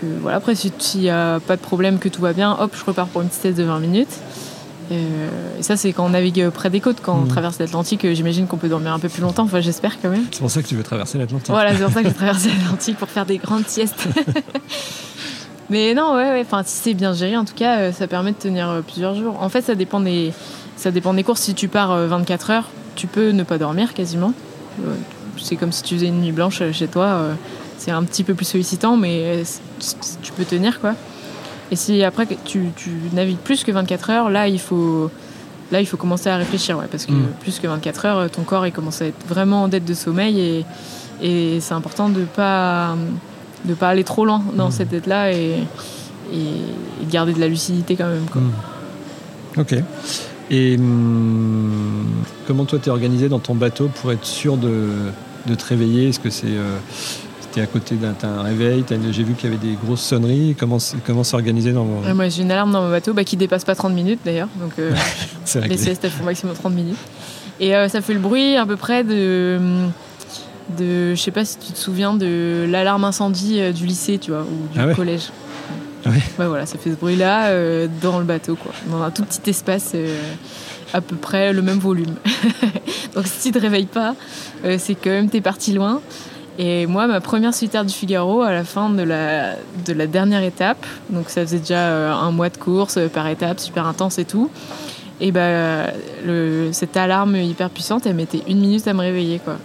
que 0.00 0.06
voilà. 0.20 0.36
Après, 0.36 0.54
s'il 0.54 0.72
n'y 1.00 1.08
a 1.08 1.40
pas 1.40 1.56
de 1.56 1.62
problème, 1.62 1.98
que 1.98 2.10
tout 2.10 2.20
va 2.20 2.34
bien, 2.34 2.54
hop, 2.60 2.74
je 2.78 2.84
repars 2.84 3.06
pour 3.06 3.22
une 3.22 3.28
petite 3.28 3.40
sieste 3.40 3.56
de 3.58 3.62
20 3.64 3.78
minutes. 3.80 4.14
Et, 4.90 4.96
et 5.58 5.62
ça, 5.62 5.76
c'est 5.78 5.92
quand 5.94 6.04
on 6.04 6.10
navigue 6.10 6.50
près 6.50 6.68
des 6.70 6.80
côtes, 6.80 6.98
quand 7.02 7.14
on 7.14 7.22
Mhm. 7.22 7.28
traverse 7.28 7.58
l'Atlantique. 7.58 8.06
J'imagine 8.12 8.46
qu'on 8.46 8.58
peut 8.58 8.68
dormir 8.68 8.92
un 8.92 8.98
peu 8.98 9.08
plus 9.08 9.22
longtemps. 9.22 9.44
Enfin, 9.44 9.60
j'espère 9.60 10.00
quand 10.02 10.10
même. 10.10 10.26
C'est 10.30 10.40
pour 10.40 10.50
ça 10.50 10.62
que 10.62 10.68
tu 10.68 10.76
veux 10.76 10.82
traverser 10.84 11.16
l'Atlantique. 11.18 11.48
Voilà, 11.50 11.74
c'est 11.74 11.82
pour 11.82 11.92
ça 11.92 12.02
que 12.02 12.08
j'ai 12.08 12.14
traversé 12.24 12.50
l'Atlantique 12.50 12.98
pour 12.98 13.08
faire 13.08 13.24
des 13.26 13.38
grandes 13.38 13.66
siestes. 13.66 14.06
Mais 15.70 15.94
non, 15.94 16.14
ouais, 16.14 16.30
ouais. 16.30 16.42
Enfin, 16.42 16.62
si 16.64 16.76
c'est 16.76 16.94
bien 16.94 17.12
géré, 17.12 17.36
en 17.36 17.44
tout 17.44 17.54
cas, 17.54 17.78
euh, 17.78 17.92
ça 17.92 18.06
permet 18.06 18.32
de 18.32 18.36
tenir 18.36 18.68
euh, 18.70 18.80
plusieurs 18.82 19.14
jours. 19.14 19.36
En 19.42 19.48
fait, 19.48 19.62
ça 19.62 19.74
dépend 19.74 20.00
des, 20.00 20.32
ça 20.76 20.90
dépend 20.90 21.12
des 21.14 21.24
courses. 21.24 21.40
Si 21.40 21.54
tu 21.54 21.68
pars 21.68 21.90
euh, 21.92 22.06
24 22.06 22.50
heures, 22.50 22.70
tu 22.94 23.06
peux 23.06 23.30
ne 23.30 23.42
pas 23.42 23.58
dormir 23.58 23.92
quasiment. 23.94 24.32
Euh, 24.84 24.94
C'est 25.38 25.56
comme 25.56 25.72
si 25.72 25.82
tu 25.82 25.94
faisais 25.96 26.06
une 26.06 26.20
nuit 26.20 26.32
blanche 26.32 26.60
euh, 26.62 26.72
chez 26.72 26.86
toi. 26.88 27.04
euh, 27.06 27.34
C'est 27.78 27.90
un 27.90 28.04
petit 28.04 28.22
peu 28.24 28.34
plus 28.34 28.44
sollicitant, 28.46 28.96
mais 28.96 29.22
euh, 29.24 29.44
tu 30.22 30.32
peux 30.32 30.44
tenir 30.44 30.80
quoi. 30.80 30.94
Et 31.72 31.76
si 31.76 32.04
après 32.04 32.26
tu 32.44 32.70
navigues 33.12 33.38
plus 33.38 33.64
que 33.64 33.72
24 33.72 34.10
heures, 34.10 34.30
là 34.30 34.46
il 34.46 34.60
faut, 34.60 35.10
là 35.72 35.80
il 35.80 35.86
faut 35.86 35.96
commencer 35.96 36.30
à 36.30 36.36
réfléchir, 36.36 36.78
ouais, 36.78 36.86
parce 36.88 37.06
que 37.06 37.12
Mm. 37.12 37.26
plus 37.40 37.58
que 37.58 37.66
24 37.66 38.04
heures, 38.06 38.30
ton 38.30 38.42
corps 38.44 38.66
il 38.68 38.72
commence 38.72 39.02
à 39.02 39.06
être 39.06 39.26
vraiment 39.26 39.64
en 39.64 39.68
dette 39.68 39.84
de 39.84 39.92
sommeil 39.94 40.38
et, 40.40 40.64
et 41.22 41.60
c'est 41.60 41.74
important 41.74 42.08
de 42.08 42.22
pas 42.22 42.94
de 43.66 43.74
pas 43.74 43.88
aller 43.88 44.04
trop 44.04 44.24
loin 44.24 44.42
dans 44.56 44.68
Mm. 44.68 44.72
cette 44.72 44.88
dette 44.90 45.06
là 45.06 45.32
et, 45.32 45.56
et, 46.32 46.36
et 46.36 47.04
de 47.06 47.10
garder 47.10 47.32
de 47.32 47.40
la 47.40 47.48
lucidité 47.48 47.96
quand 47.96 48.08
même. 48.08 48.26
Quoi. 48.32 48.40
Mm. 48.42 49.60
Ok. 49.60 49.74
Et 50.50 50.76
hum, 50.76 52.06
comment 52.46 52.64
toi 52.64 52.78
t'es 52.78 52.90
organisé 52.90 53.28
dans 53.28 53.38
ton 53.40 53.54
bateau 53.54 53.90
pour 54.00 54.12
être 54.12 54.24
sûr 54.24 54.56
de, 54.56 54.88
de 55.46 55.54
te 55.54 55.64
réveiller? 55.66 56.08
Est-ce 56.10 56.20
que 56.20 56.30
c'est 56.30 56.46
euh, 56.46 56.76
t'es 57.52 57.60
à 57.62 57.66
côté 57.66 57.96
d'un 57.96 58.14
un 58.22 58.42
réveil 58.42 58.84
J'ai 59.10 59.24
vu 59.24 59.34
qu'il 59.34 59.50
y 59.50 59.52
avait 59.54 59.64
des 59.64 59.76
grosses 59.82 60.02
sonneries. 60.02 60.54
Comment 60.58 60.78
organisé 61.32 61.72
dans 61.72 61.84
Ouais, 62.04 62.14
moi 62.14 62.28
j'ai 62.28 62.42
une 62.42 62.50
alarme 62.52 62.70
dans 62.70 62.82
mon 62.82 62.90
bateau 62.90 63.12
bah, 63.14 63.24
qui 63.24 63.36
dépasse 63.36 63.64
pas 63.64 63.74
30 63.74 63.92
minutes 63.92 64.20
d'ailleurs, 64.24 64.48
donc 64.60 64.72
euh, 64.78 64.92
les 65.68 65.76
siestes 65.76 66.04
elles 66.04 66.10
font 66.10 66.24
maximum 66.24 66.54
30 66.54 66.72
minutes. 66.74 66.98
Et 67.58 67.74
euh, 67.74 67.88
ça 67.88 68.00
fait 68.02 68.12
le 68.12 68.20
bruit 68.20 68.56
à 68.56 68.66
peu 68.66 68.76
près 68.76 69.02
de. 69.02 69.58
De 70.78 71.14
je 71.14 71.20
sais 71.20 71.30
pas 71.30 71.44
si 71.44 71.58
tu 71.58 71.72
te 71.72 71.78
souviens 71.78 72.14
de 72.14 72.66
l'alarme 72.68 73.04
incendie 73.04 73.60
euh, 73.60 73.72
du 73.72 73.86
lycée, 73.86 74.18
tu 74.18 74.30
vois, 74.30 74.42
ou 74.42 74.72
du 74.72 74.80
Ah 74.80 74.86
ouais 74.86 74.94
collège. 74.94 75.30
Ah 76.04 76.10
ouais. 76.10 76.46
Voilà, 76.46 76.66
ça 76.66 76.78
fait 76.78 76.90
ce 76.90 76.96
bruit-là 76.96 77.46
euh, 77.46 77.88
dans 78.02 78.18
le 78.18 78.24
bateau, 78.24 78.56
quoi, 78.56 78.72
dans 78.90 79.02
un 79.02 79.10
tout 79.10 79.24
petit 79.24 79.50
espace, 79.50 79.92
euh, 79.94 80.16
à 80.92 81.00
peu 81.00 81.16
près 81.16 81.52
le 81.52 81.62
même 81.62 81.78
volume. 81.78 82.14
Donc 83.14 83.26
si 83.26 83.50
tu 83.50 83.58
te 83.58 83.58
réveilles 83.58 83.86
pas, 83.86 84.14
c'est 84.78 84.94
quand 84.94 85.10
même 85.10 85.30
t'es 85.30 85.40
parti 85.40 85.72
loin. 85.72 86.00
Et 86.58 86.86
moi, 86.86 87.06
ma 87.06 87.20
première 87.20 87.52
solitaire 87.52 87.84
du 87.84 87.92
Figaro, 87.92 88.42
à 88.42 88.52
la 88.52 88.64
fin 88.64 88.88
de 88.88 89.02
la, 89.02 89.56
de 89.84 89.92
la 89.92 90.06
dernière 90.06 90.42
étape, 90.42 90.86
donc 91.10 91.28
ça 91.28 91.42
faisait 91.42 91.58
déjà 91.58 92.14
un 92.14 92.30
mois 92.30 92.48
de 92.48 92.56
course 92.56 92.98
par 93.12 93.26
étape, 93.28 93.60
super 93.60 93.86
intense 93.86 94.18
et 94.18 94.24
tout. 94.24 94.50
Et 95.20 95.32
bah, 95.32 95.88
le, 96.24 96.70
cette 96.72 96.96
alarme 96.96 97.36
hyper 97.36 97.70
puissante, 97.70 98.06
elle 98.06 98.14
mettait 98.14 98.42
une 98.48 98.60
minute 98.60 98.86
à 98.86 98.94
me 98.94 99.00
réveiller, 99.00 99.38
quoi. 99.38 99.56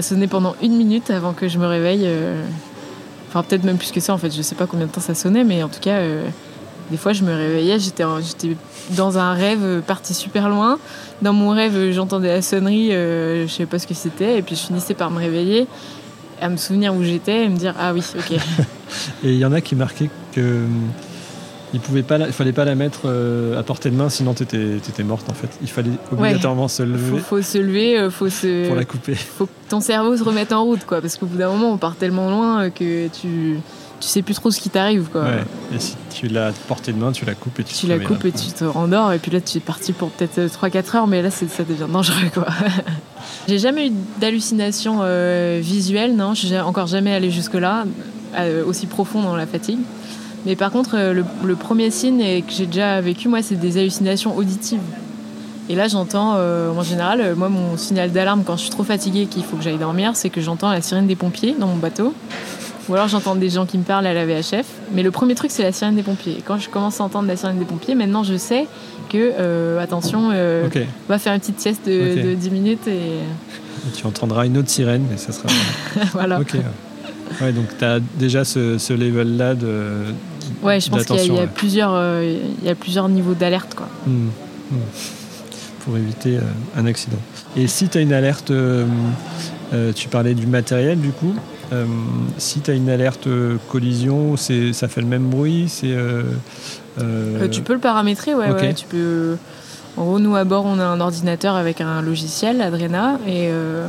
Ça 0.00 0.10
sonnait 0.10 0.28
pendant 0.28 0.54
une 0.62 0.76
minute 0.76 1.10
avant 1.10 1.32
que 1.32 1.48
je 1.48 1.58
me 1.58 1.66
réveille. 1.66 2.02
euh, 2.04 2.40
Enfin, 3.28 3.42
peut-être 3.42 3.64
même 3.64 3.78
plus 3.78 3.90
que 3.90 3.98
ça, 3.98 4.14
en 4.14 4.18
fait. 4.18 4.30
Je 4.34 4.40
sais 4.42 4.54
pas 4.54 4.66
combien 4.66 4.86
de 4.86 4.92
temps 4.92 5.00
ça 5.00 5.14
sonnait, 5.16 5.42
mais 5.42 5.62
en 5.64 5.68
tout 5.68 5.80
cas, 5.80 5.96
euh, 5.96 6.22
des 6.92 6.96
fois, 6.96 7.12
je 7.12 7.24
me 7.24 7.34
réveillais, 7.34 7.80
j'étais 7.80 8.04
en- 8.04 8.20
dans 8.96 9.18
un 9.18 9.32
rêve 9.34 9.58
euh, 9.64 9.80
parti 9.80 10.14
super 10.14 10.48
loin. 10.48 10.78
Dans 11.20 11.32
mon 11.32 11.50
rêve, 11.50 11.90
j'entendais 11.90 12.28
la 12.28 12.42
sonnerie, 12.42 12.92
euh, 12.92 13.46
je 13.48 13.52
sais 13.52 13.66
pas 13.66 13.80
ce 13.80 13.88
que 13.88 13.92
c'était, 13.94 14.38
et 14.38 14.42
puis 14.42 14.54
je 14.54 14.60
finissais 14.62 14.94
par 14.94 15.10
me 15.10 15.18
réveiller, 15.18 15.66
à 16.40 16.48
me 16.48 16.56
souvenir 16.56 16.94
où 16.94 17.02
j'étais 17.02 17.44
et 17.44 17.48
me 17.48 17.56
dire 17.56 17.74
Ah 17.78 17.92
oui, 17.92 18.02
ok. 18.16 18.38
Et 19.24 19.32
il 19.32 19.38
y 19.38 19.44
en 19.44 19.52
a 19.52 19.60
qui 19.60 19.74
marquaient 19.74 20.10
que 20.32 20.62
il 21.74 21.80
pouvait 21.80 22.02
pas, 22.02 22.18
la- 22.18 22.26
il 22.26 22.32
fallait 22.32 22.52
pas 22.52 22.64
la 22.64 22.74
mettre 22.74 23.02
euh, 23.04 23.58
à 23.58 23.62
portée 23.62 23.90
de 23.90 23.96
main, 23.96 24.08
sinon 24.08 24.34
t'étais 24.34 24.76
étais 24.76 25.04
morte 25.04 25.28
en 25.30 25.34
fait. 25.34 25.48
Il 25.62 25.68
fallait 25.68 25.90
obligatoirement 26.12 26.68
se 26.68 26.82
faut, 26.82 26.88
lever 26.88 27.18
faut 27.20 27.42
se 27.42 27.58
lever, 27.58 27.98
euh, 27.98 28.10
faut 28.10 28.28
se. 28.28 28.66
pour 28.66 28.76
la 28.76 28.84
couper. 28.84 29.14
faut 29.38 29.46
que 29.46 29.50
ton 29.68 29.80
cerveau 29.80 30.16
se 30.16 30.22
remette 30.24 30.52
en 30.52 30.64
route, 30.64 30.84
quoi. 30.86 31.00
Parce 31.00 31.16
qu'au 31.16 31.26
bout 31.26 31.36
d'un 31.38 31.48
moment, 31.50 31.72
on 31.72 31.76
part 31.78 31.96
tellement 31.96 32.30
loin 32.30 32.62
euh, 32.64 32.70
que 32.70 33.08
tu, 33.08 33.58
tu 34.00 34.06
sais 34.08 34.22
plus 34.22 34.34
trop 34.34 34.50
ce 34.50 34.60
qui 34.60 34.70
t'arrive, 34.70 35.08
quoi. 35.12 35.22
Ouais. 35.22 35.44
Et 35.74 35.78
si 35.78 35.96
tu 36.14 36.28
l'as 36.28 36.46
à 36.48 36.52
portée 36.52 36.92
de 36.92 36.98
main, 36.98 37.12
tu 37.12 37.24
la 37.24 37.34
coupes 37.34 37.58
et 37.60 37.64
tu, 37.64 37.74
Tu 37.74 37.86
te 37.86 37.92
la 37.92 37.98
coupes 37.98 38.22
là. 38.22 38.28
et 38.30 38.32
tu 38.32 38.46
te 38.52 38.64
rendors, 38.64 39.12
et 39.12 39.18
puis 39.18 39.30
là, 39.30 39.40
tu 39.40 39.58
es 39.58 39.60
parti 39.60 39.92
pour 39.92 40.10
peut-être 40.10 40.40
3-4 40.40 40.96
heures, 40.96 41.06
mais 41.06 41.20
là, 41.22 41.30
ça 41.30 41.44
devient 41.64 41.90
dangereux, 41.92 42.30
quoi. 42.32 42.46
J'ai 43.48 43.58
jamais 43.58 43.88
eu 43.88 43.92
d'hallucination 44.20 44.98
euh, 45.02 45.58
visuelle, 45.62 46.14
non. 46.16 46.34
Je 46.34 46.46
suis 46.46 46.58
encore 46.58 46.86
jamais 46.86 47.12
allé 47.14 47.30
jusque-là, 47.30 47.84
euh, 48.38 48.64
aussi 48.64 48.86
profond 48.86 49.22
dans 49.22 49.36
la 49.36 49.46
fatigue. 49.46 49.78
Mais 50.46 50.56
par 50.56 50.70
contre, 50.70 50.96
euh, 50.96 51.12
le, 51.12 51.24
le 51.44 51.56
premier 51.56 51.90
signe 51.90 52.42
que 52.42 52.52
j'ai 52.52 52.66
déjà 52.66 53.00
vécu, 53.00 53.28
moi, 53.28 53.42
c'est 53.42 53.56
des 53.56 53.78
hallucinations 53.78 54.36
auditives. 54.36 54.80
Et 55.70 55.74
là, 55.74 55.86
j'entends, 55.88 56.34
euh, 56.36 56.70
en 56.70 56.82
général, 56.82 57.20
euh, 57.20 57.34
moi, 57.36 57.48
mon 57.50 57.76
signal 57.76 58.10
d'alarme 58.10 58.42
quand 58.44 58.56
je 58.56 58.62
suis 58.62 58.70
trop 58.70 58.84
fatiguée 58.84 59.22
et 59.22 59.26
qu'il 59.26 59.44
faut 59.44 59.56
que 59.56 59.62
j'aille 59.62 59.76
dormir, 59.78 60.12
c'est 60.14 60.30
que 60.30 60.40
j'entends 60.40 60.70
la 60.70 60.80
sirène 60.80 61.06
des 61.06 61.16
pompiers 61.16 61.54
dans 61.58 61.66
mon 61.66 61.76
bateau. 61.76 62.14
Ou 62.88 62.94
alors 62.94 63.06
j'entends 63.08 63.34
des 63.34 63.50
gens 63.50 63.66
qui 63.66 63.76
me 63.76 63.82
parlent 63.82 64.06
à 64.06 64.14
la 64.14 64.24
VHF. 64.24 64.64
Mais 64.94 65.02
le 65.02 65.10
premier 65.10 65.34
truc, 65.34 65.50
c'est 65.50 65.62
la 65.62 65.72
sirène 65.72 65.94
des 65.94 66.02
pompiers. 66.02 66.36
Et 66.38 66.40
quand 66.42 66.56
je 66.58 66.70
commence 66.70 67.02
à 67.02 67.04
entendre 67.04 67.28
la 67.28 67.36
sirène 67.36 67.58
des 67.58 67.66
pompiers, 67.66 67.94
maintenant 67.94 68.22
je 68.24 68.34
sais 68.38 68.66
que, 69.10 69.32
euh, 69.38 69.78
attention, 69.78 70.30
euh, 70.32 70.66
on 70.74 71.12
va 71.12 71.18
faire 71.18 71.34
une 71.34 71.40
petite 71.40 71.60
sieste 71.60 71.86
de, 71.86 72.12
Ok. 72.18 72.24
de 72.24 72.34
10 72.34 72.50
minutes 72.50 72.88
et 72.88 73.18
Et 73.18 73.90
tu 73.94 74.06
entendras 74.06 74.46
une 74.46 74.56
autre 74.56 74.70
sirène, 74.70 75.04
mais 75.10 75.18
ça 75.18 75.32
sera. 75.32 75.48
voilà. 76.14 76.40
Ouais, 77.40 77.52
donc 77.52 77.66
tu 77.78 77.84
as 77.84 78.00
déjà 78.18 78.44
ce, 78.44 78.78
ce 78.78 78.92
level-là 78.92 79.54
de. 79.54 80.04
Ouais, 80.62 80.80
je 80.80 80.90
pense 80.90 81.04
qu'il 81.04 81.16
y 81.34 81.38
a- 81.38 81.44
y, 81.44 81.46
plusieurs, 81.46 81.92
euh, 81.94 82.38
il 82.60 82.66
y 82.66 82.70
a 82.70 82.74
plusieurs 82.74 83.08
niveaux 83.08 83.34
d'alerte, 83.34 83.74
quoi. 83.74 83.88
Hmm, 84.06 84.28
hmm. 84.72 84.76
Pour 85.84 85.96
éviter 85.96 86.36
euh, 86.36 86.40
un 86.76 86.86
accident. 86.86 87.18
Et 87.56 87.66
si 87.68 87.88
tu 87.88 87.98
as 87.98 88.00
une 88.00 88.12
alerte, 88.12 88.50
euh, 88.50 88.84
tu 89.94 90.08
parlais 90.08 90.34
du 90.34 90.46
matériel 90.46 90.98
du 91.00 91.10
coup. 91.10 91.34
si 92.38 92.60
tu 92.60 92.70
as 92.70 92.74
une 92.74 92.88
alerte 92.90 93.28
collision, 93.70 94.36
c'est, 94.36 94.72
ça 94.72 94.88
fait 94.88 95.00
le 95.02 95.06
même 95.06 95.28
bruit 95.28 95.66
c'est, 95.68 95.94
tu 97.50 97.62
peux 97.62 97.74
le 97.74 97.78
paramétrer, 97.78 98.34
ouais, 98.34 98.50
ouais. 98.50 98.74
Tu 98.74 98.86
peux. 98.86 99.36
En 99.98 100.04
gros, 100.04 100.18
nous 100.20 100.36
à 100.36 100.44
bord, 100.44 100.64
on 100.64 100.78
a 100.78 100.84
un 100.84 101.00
ordinateur 101.00 101.56
avec 101.56 101.80
un 101.80 102.02
logiciel, 102.02 102.62
Adrena, 102.62 103.18
et 103.26 103.48
euh, 103.50 103.88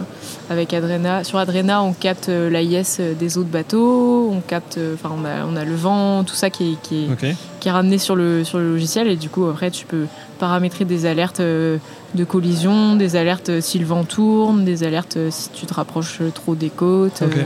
avec 0.50 0.74
Adrena, 0.74 1.24
sur 1.24 1.38
Adrena, 1.38 1.84
on 1.84 1.94
capte 1.94 2.30
euh, 2.30 2.50
l'AIS 2.50 3.00
des 3.20 3.38
autres 3.38 3.50
bateaux, 3.50 4.32
on 4.34 4.40
capte, 4.42 4.80
euh, 4.80 4.96
enfin, 4.96 5.14
on 5.16 5.24
a, 5.24 5.46
on 5.46 5.56
a 5.56 5.64
le 5.66 5.76
vent, 5.76 6.24
tout 6.24 6.34
ça 6.34 6.50
qui 6.50 6.72
est, 6.72 6.82
qui 6.82 7.06
est, 7.06 7.12
Ok. 7.12 7.36
qui 7.60 7.68
est 7.68 7.72
ramené 7.72 8.00
sur 8.00 8.16
le, 8.16 8.44
sur 8.44 8.58
le 8.58 8.72
logiciel, 8.72 9.08
et 9.08 9.18
du 9.18 9.30
coup, 9.30 9.46
après, 9.46 9.70
tu 9.70 9.86
peux 9.86 10.06
paramétrer 10.40 10.84
des 10.84 11.06
alertes 11.06 11.42
euh, 11.42 11.78
de 12.16 12.24
collision, 12.24 12.96
des 12.96 13.16
alertes 13.16 13.50
euh, 13.50 13.62
si 13.62 13.78
le 13.78 13.86
vent 13.86 14.04
tourne, 14.04 14.66
des 14.66 14.84
alertes 14.84 15.18
euh, 15.18 15.30
si 15.30 15.50
tu 15.50 15.68
te 15.68 15.74
rapproches 15.76 16.22
trop 16.34 16.56
des 16.56 16.72
côtes. 16.72 17.22
Ok. 17.22 17.38
euh, 17.38 17.42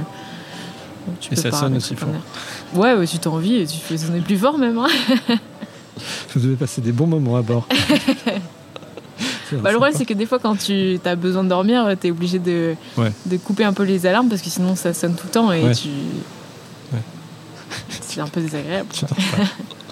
donc 1.06 1.20
tu 1.20 1.34
Et 1.34 1.36
peux 1.36 1.42
ça 1.42 1.52
sonne 1.52 1.76
aussi 1.76 1.98
fort. 1.98 2.08
Ouais, 2.76 2.94
ouais, 2.94 3.06
si 3.08 3.20
t'as 3.20 3.30
envie, 3.30 3.68
tu 3.68 3.78
fais 3.80 3.98
sonner 3.98 4.22
plus 4.22 4.38
fort 4.38 4.58
même. 4.58 4.78
hein. 4.78 4.88
Vous 6.34 6.40
devez 6.40 6.56
passer 6.56 6.82
des 6.82 6.92
bons 6.92 7.08
moments 7.08 7.36
à 7.38 7.42
bord. 7.42 7.68
Bah, 9.52 9.70
le 9.70 9.76
problème, 9.78 9.92
sympa. 9.94 9.98
c'est 10.00 10.06
que 10.06 10.14
des 10.18 10.26
fois, 10.26 10.40
quand 10.40 10.56
tu 10.56 11.00
as 11.06 11.16
besoin 11.16 11.44
de 11.44 11.50
dormir, 11.50 11.88
tu 12.02 12.08
es 12.08 12.12
obligé 12.12 12.40
de, 12.40 12.74
Ouais. 12.98 13.12
de 13.28 13.38
couper 13.38 13.64
un 13.64 13.74
peu 13.74 13.84
les 13.84 14.08
alarmes 14.08 14.28
parce 14.28 14.42
que 14.42 14.50
sinon, 14.50 14.76
ça 14.76 14.96
sonne 14.96 15.14
tout 15.14 15.28
le 15.28 15.32
temps 15.32 15.52
et 15.52 15.62
Ouais. 15.64 15.76
tu. 15.76 15.90
C'est 18.02 18.20
un 18.22 18.28
peu 18.28 18.42
désagréable. 18.42 18.90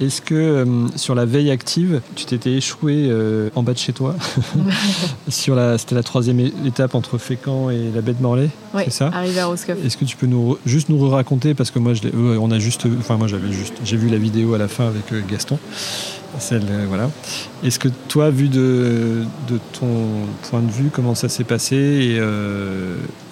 Est-ce 0.00 0.22
que 0.22 0.34
euh, 0.34 0.64
sur 0.96 1.14
la 1.14 1.26
veille 1.26 1.50
active, 1.50 2.00
tu 2.14 2.24
t'étais 2.24 2.52
échoué 2.52 3.08
euh, 3.10 3.50
en 3.54 3.62
bas 3.62 3.74
de 3.74 3.78
chez 3.78 3.92
toi 3.92 4.16
sur 5.28 5.54
la, 5.54 5.76
C'était 5.76 5.94
la 5.94 6.02
troisième 6.02 6.40
étape 6.40 6.94
entre 6.94 7.18
Fécamp 7.18 7.68
et 7.68 7.90
la 7.94 8.00
baie 8.00 8.14
de 8.14 8.22
Morlaix 8.22 8.48
C'est 8.84 8.90
ça 8.90 9.10
arrivé 9.12 9.40
à 9.40 9.46
Roscoff. 9.46 9.76
Est-ce 9.84 9.98
que 9.98 10.06
tu 10.06 10.16
peux 10.16 10.26
nous 10.26 10.56
juste 10.64 10.88
nous 10.88 11.06
raconter 11.08 11.52
parce 11.52 11.70
que 11.70 11.78
moi 11.78 11.92
je 11.92 12.02
euh, 12.06 12.38
on 12.40 12.50
a 12.50 12.58
juste 12.58 12.86
enfin 12.98 13.16
moi 13.18 13.28
j'avais 13.28 13.52
juste 13.52 13.74
j'ai 13.84 13.98
vu 13.98 14.08
la 14.08 14.16
vidéo 14.16 14.54
à 14.54 14.58
la 14.58 14.68
fin 14.68 14.86
avec 14.86 15.12
euh, 15.12 15.20
Gaston. 15.28 15.58
Celle 16.38 16.62
voilà. 16.88 17.10
Est-ce 17.62 17.78
que 17.78 17.88
toi 18.08 18.30
vu 18.30 18.48
de, 18.48 19.24
de 19.48 19.58
ton 19.78 19.88
point 20.48 20.60
de 20.60 20.70
vue 20.70 20.88
comment 20.90 21.14
ça 21.14 21.28
s'est 21.28 21.44
passé 21.44 21.76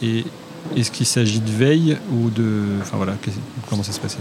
et, 0.03 0.07
et 0.07 0.25
est-ce 0.77 0.91
qu'il 0.91 1.07
s'agit 1.07 1.39
de 1.39 1.51
veille 1.51 1.97
ou 2.13 2.29
de 2.29 2.63
enfin 2.83 2.97
voilà 2.97 3.15
comment 3.71 3.85
ça 3.85 3.93
s'est 3.93 4.01
passé? 4.01 4.19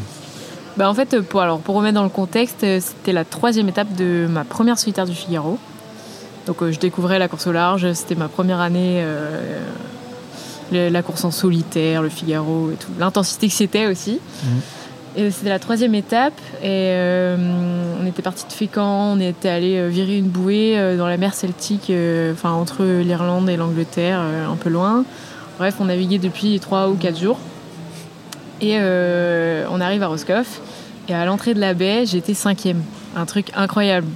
Bah, 0.77 0.89
en 0.89 0.93
fait, 0.93 1.21
pour, 1.21 1.41
alors, 1.41 1.59
pour 1.59 1.75
remettre 1.75 1.95
dans 1.95 2.03
le 2.03 2.09
contexte, 2.09 2.63
euh, 2.63 2.79
c'était 2.79 3.11
la 3.13 3.25
troisième 3.25 3.67
étape 3.67 3.93
de 3.95 4.27
ma 4.29 4.43
première 4.43 4.77
solitaire 4.77 5.05
du 5.05 5.13
Figaro. 5.15 5.57
Donc, 6.45 6.61
euh, 6.61 6.71
je 6.71 6.79
découvrais 6.79 7.17
la 7.19 7.27
course 7.27 7.47
au 7.47 7.51
large, 7.51 7.91
c'était 7.93 8.15
ma 8.15 8.27
première 8.27 8.59
année, 8.61 9.01
euh, 9.01 9.59
le- 10.71 10.89
la 10.89 11.01
course 11.01 11.25
en 11.25 11.31
solitaire, 11.31 12.01
le 12.03 12.09
Figaro 12.09 12.69
et 12.71 12.75
tout. 12.75 12.91
L'intensité 12.99 13.47
que 13.47 13.53
c'était 13.53 13.87
aussi. 13.87 14.19
Mhm. 14.43 14.49
Et 15.15 15.31
c'était 15.31 15.49
la 15.49 15.57
troisième 15.57 15.95
étape. 15.95 16.39
Et 16.63 16.93
on 17.99 18.05
était 18.05 18.21
parti 18.21 18.45
de 18.47 18.53
Fécamp, 18.53 19.13
on 19.15 19.19
était 19.19 19.49
allé 19.49 19.89
virer 19.89 20.17
une 20.17 20.27
bouée 20.27 20.77
dans 20.95 21.07
la 21.07 21.17
mer 21.17 21.33
Celtique, 21.33 21.91
enfin 22.33 22.51
entre 22.51 22.83
l'Irlande 22.83 23.49
et 23.49 23.57
l'Angleterre, 23.57 24.19
un 24.19 24.55
peu 24.57 24.69
loin. 24.69 25.05
Bref, 25.57 25.73
on 25.79 25.85
naviguait 25.85 26.19
depuis 26.19 26.59
trois 26.59 26.87
ou 26.89 26.93
quatre 26.93 27.19
jours. 27.19 27.39
Et 28.61 28.77
on 28.79 29.81
arrive 29.81 30.03
à 30.03 30.07
Roscoff. 30.07 30.61
Et 31.09 31.13
à 31.13 31.25
l'entrée 31.25 31.53
de 31.53 31.59
la 31.59 31.73
baie, 31.73 32.05
j'étais 32.05 32.33
cinquième. 32.33 32.81
Un 33.15 33.25
truc 33.25 33.47
incroyable. 33.55 34.07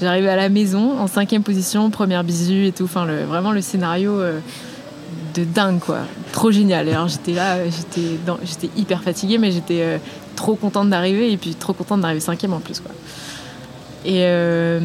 J'arrivais 0.00 0.30
à 0.30 0.36
la 0.36 0.48
maison 0.48 0.98
en 0.98 1.06
cinquième 1.06 1.42
position, 1.42 1.90
première 1.90 2.24
bisu 2.24 2.66
et 2.66 2.72
tout. 2.72 2.84
Enfin, 2.84 3.04
le, 3.04 3.24
vraiment 3.24 3.52
le 3.52 3.60
scénario 3.60 4.12
euh, 4.12 4.40
de 5.34 5.44
dingue, 5.44 5.78
quoi. 5.78 5.98
Trop 6.32 6.50
génial. 6.50 6.88
alors 6.88 7.08
j'étais 7.08 7.32
là, 7.32 7.58
j'étais, 7.66 8.18
j'étais 8.44 8.70
hyper 8.78 9.02
fatiguée, 9.02 9.36
mais 9.36 9.52
j'étais 9.52 9.82
euh, 9.82 9.98
trop 10.36 10.54
contente 10.54 10.88
d'arriver 10.88 11.30
et 11.30 11.36
puis 11.36 11.54
trop 11.54 11.74
contente 11.74 12.00
d'arriver 12.00 12.20
cinquième 12.20 12.54
en 12.54 12.60
plus, 12.60 12.80
quoi. 12.80 12.92
Et, 14.06 14.22
euh, 14.24 14.80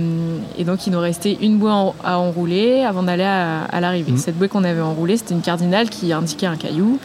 et, 0.58 0.65
donc 0.65 0.86
il 0.86 0.91
nous 0.91 0.99
restait 0.99 1.38
une 1.41 1.58
bouée 1.58 1.71
à 2.04 2.19
enrouler 2.19 2.84
avant 2.84 3.01
d'aller 3.01 3.23
à, 3.23 3.80
l'arrivée. 3.80 4.12
Mmh. 4.12 4.17
Cette 4.17 4.38
bouée 4.38 4.49
qu'on 4.49 4.65
avait 4.65 4.82
enroulée, 4.82 5.15
c'était 5.15 5.34
une 5.34 5.41
cardinale 5.41 5.89
qui 5.89 6.12
indiquait 6.12 6.47
un 6.47 6.58
caillou. 6.58 6.99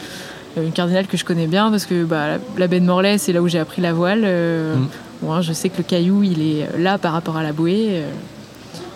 Euh, 0.57 0.65
une 0.65 0.71
cardinale 0.71 1.07
que 1.07 1.17
je 1.17 1.25
connais 1.25 1.47
bien 1.47 1.69
parce 1.69 1.85
que 1.85 2.03
bah, 2.03 2.37
la 2.57 2.67
baie 2.67 2.79
de 2.79 2.85
Morlaix, 2.85 3.17
c'est 3.17 3.33
là 3.33 3.41
où 3.41 3.47
j'ai 3.47 3.59
appris 3.59 3.81
la 3.81 3.93
voile. 3.93 4.21
Euh, 4.23 4.75
mm. 4.75 5.41
je 5.41 5.53
sais 5.53 5.69
que 5.69 5.77
le 5.77 5.83
caillou, 5.83 6.23
il 6.23 6.41
est 6.41 6.77
là 6.77 6.97
par 6.97 7.13
rapport 7.13 7.37
à 7.37 7.43
la 7.43 7.53
bouée. 7.53 7.87
Euh. 7.91 8.09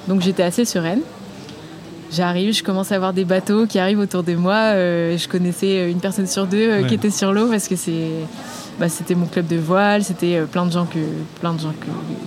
donc 0.08 0.22
j'étais 0.22 0.44
assez 0.44 0.66
sereine. 0.66 1.02
J'arrive, 2.12 2.54
je 2.54 2.64
commence 2.64 2.92
à 2.92 3.00
voir 3.00 3.14
des 3.14 3.26
bateaux 3.26 3.66
qui 3.66 3.80
arrivent 3.80 4.00
autour 4.00 4.24
de 4.24 4.36
moi. 4.36 4.74
je 4.74 5.28
connaissais 5.28 5.90
une 5.92 6.00
personne 6.00 6.28
sur 6.28 6.46
deux 6.46 6.84
qui 6.84 6.94
était 6.94 7.10
sur 7.10 7.34
l'eau 7.34 7.48
parce 7.50 7.68
que 7.68 7.76
c'est, 7.76 8.10
bah, 8.80 8.88
c'était 8.88 9.16
mon 9.16 9.26
club 9.26 9.48
de 9.48 9.58
voile. 9.58 10.04
C'était 10.04 10.40
plein 10.44 10.66
de 10.66 10.72
gens, 10.72 10.86
que, 10.86 11.00
plein 11.42 11.54
de 11.54 11.60
gens 11.60 11.74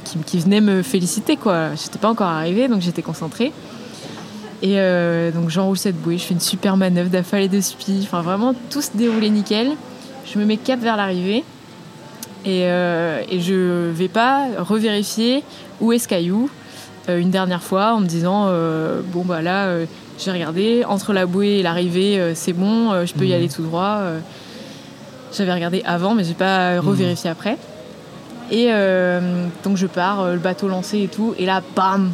qui, 0.05 0.19
qui, 0.19 0.39
venaient 0.41 0.61
me 0.61 0.83
féliciter. 0.83 1.37
Quoi. 1.37 1.75
J'étais 1.77 1.99
pas 1.99 2.11
encore 2.11 2.27
arrivée, 2.27 2.69
donc 2.69 2.83
j'étais 2.83 3.03
concentrée. 3.03 3.53
Et 4.61 4.81
euh, 4.81 5.31
donc 5.31 5.51
j'enroule 5.51 5.79
cette 5.79 6.01
bouée, 6.01 6.19
je 6.19 6.25
fais 6.25 6.35
une 6.35 6.41
super 6.41 6.77
manœuvre 6.77 7.11
d'affalée 7.11 7.45
et 7.45 7.49
de 7.49 7.61
spi. 7.61 8.01
Enfin 8.03 8.23
vraiment 8.23 8.55
tout 8.71 8.83
se 8.83 8.91
déroulait 8.95 9.31
nickel. 9.31 9.73
Je 10.27 10.39
me 10.39 10.45
mets 10.45 10.57
cap 10.57 10.81
vers 10.81 10.97
l'arrivée 10.97 11.45
et, 12.45 12.63
euh, 12.65 13.23
et 13.29 13.41
je 13.41 13.91
vais 13.91 14.09
pas 14.09 14.47
revérifier 14.59 15.43
où 15.81 15.93
est 15.93 15.99
ce 15.99 16.09
caillou 16.09 16.51
euh, 17.09 17.19
une 17.19 17.31
dernière 17.31 17.63
fois 17.63 17.95
en 17.95 18.01
me 18.01 18.07
disant 18.07 18.47
euh, 18.49 19.01
bon 19.05 19.23
bah 19.25 19.43
là 19.43 19.69
j'ai 20.19 20.33
regardé 20.33 20.85
entre 20.87 21.13
la 21.13 21.27
bouée 21.27 21.59
et 21.59 21.63
l'arrivée 21.63 22.33
c'est 22.35 22.53
bon, 22.53 23.05
je 23.05 23.13
peux 23.15 23.25
y 23.25 23.29
mhm. 23.29 23.35
aller 23.35 23.49
tout 23.49 23.63
droit. 23.63 24.01
J'avais 25.37 25.53
regardé 25.53 25.83
avant 25.85 26.15
mais 26.15 26.25
j'ai 26.25 26.35
pas 26.35 26.75
mhm. 26.75 26.89
revérifié 26.89 27.31
après. 27.31 27.57
Et 28.51 28.69
donc 29.63 29.77
je 29.77 29.87
pars, 29.87 30.33
le 30.33 30.39
bateau 30.39 30.69
lancé 30.69 31.03
et 31.03 31.09
tout 31.09 31.35
et 31.39 31.47
là 31.47 31.63
bam 31.77 32.13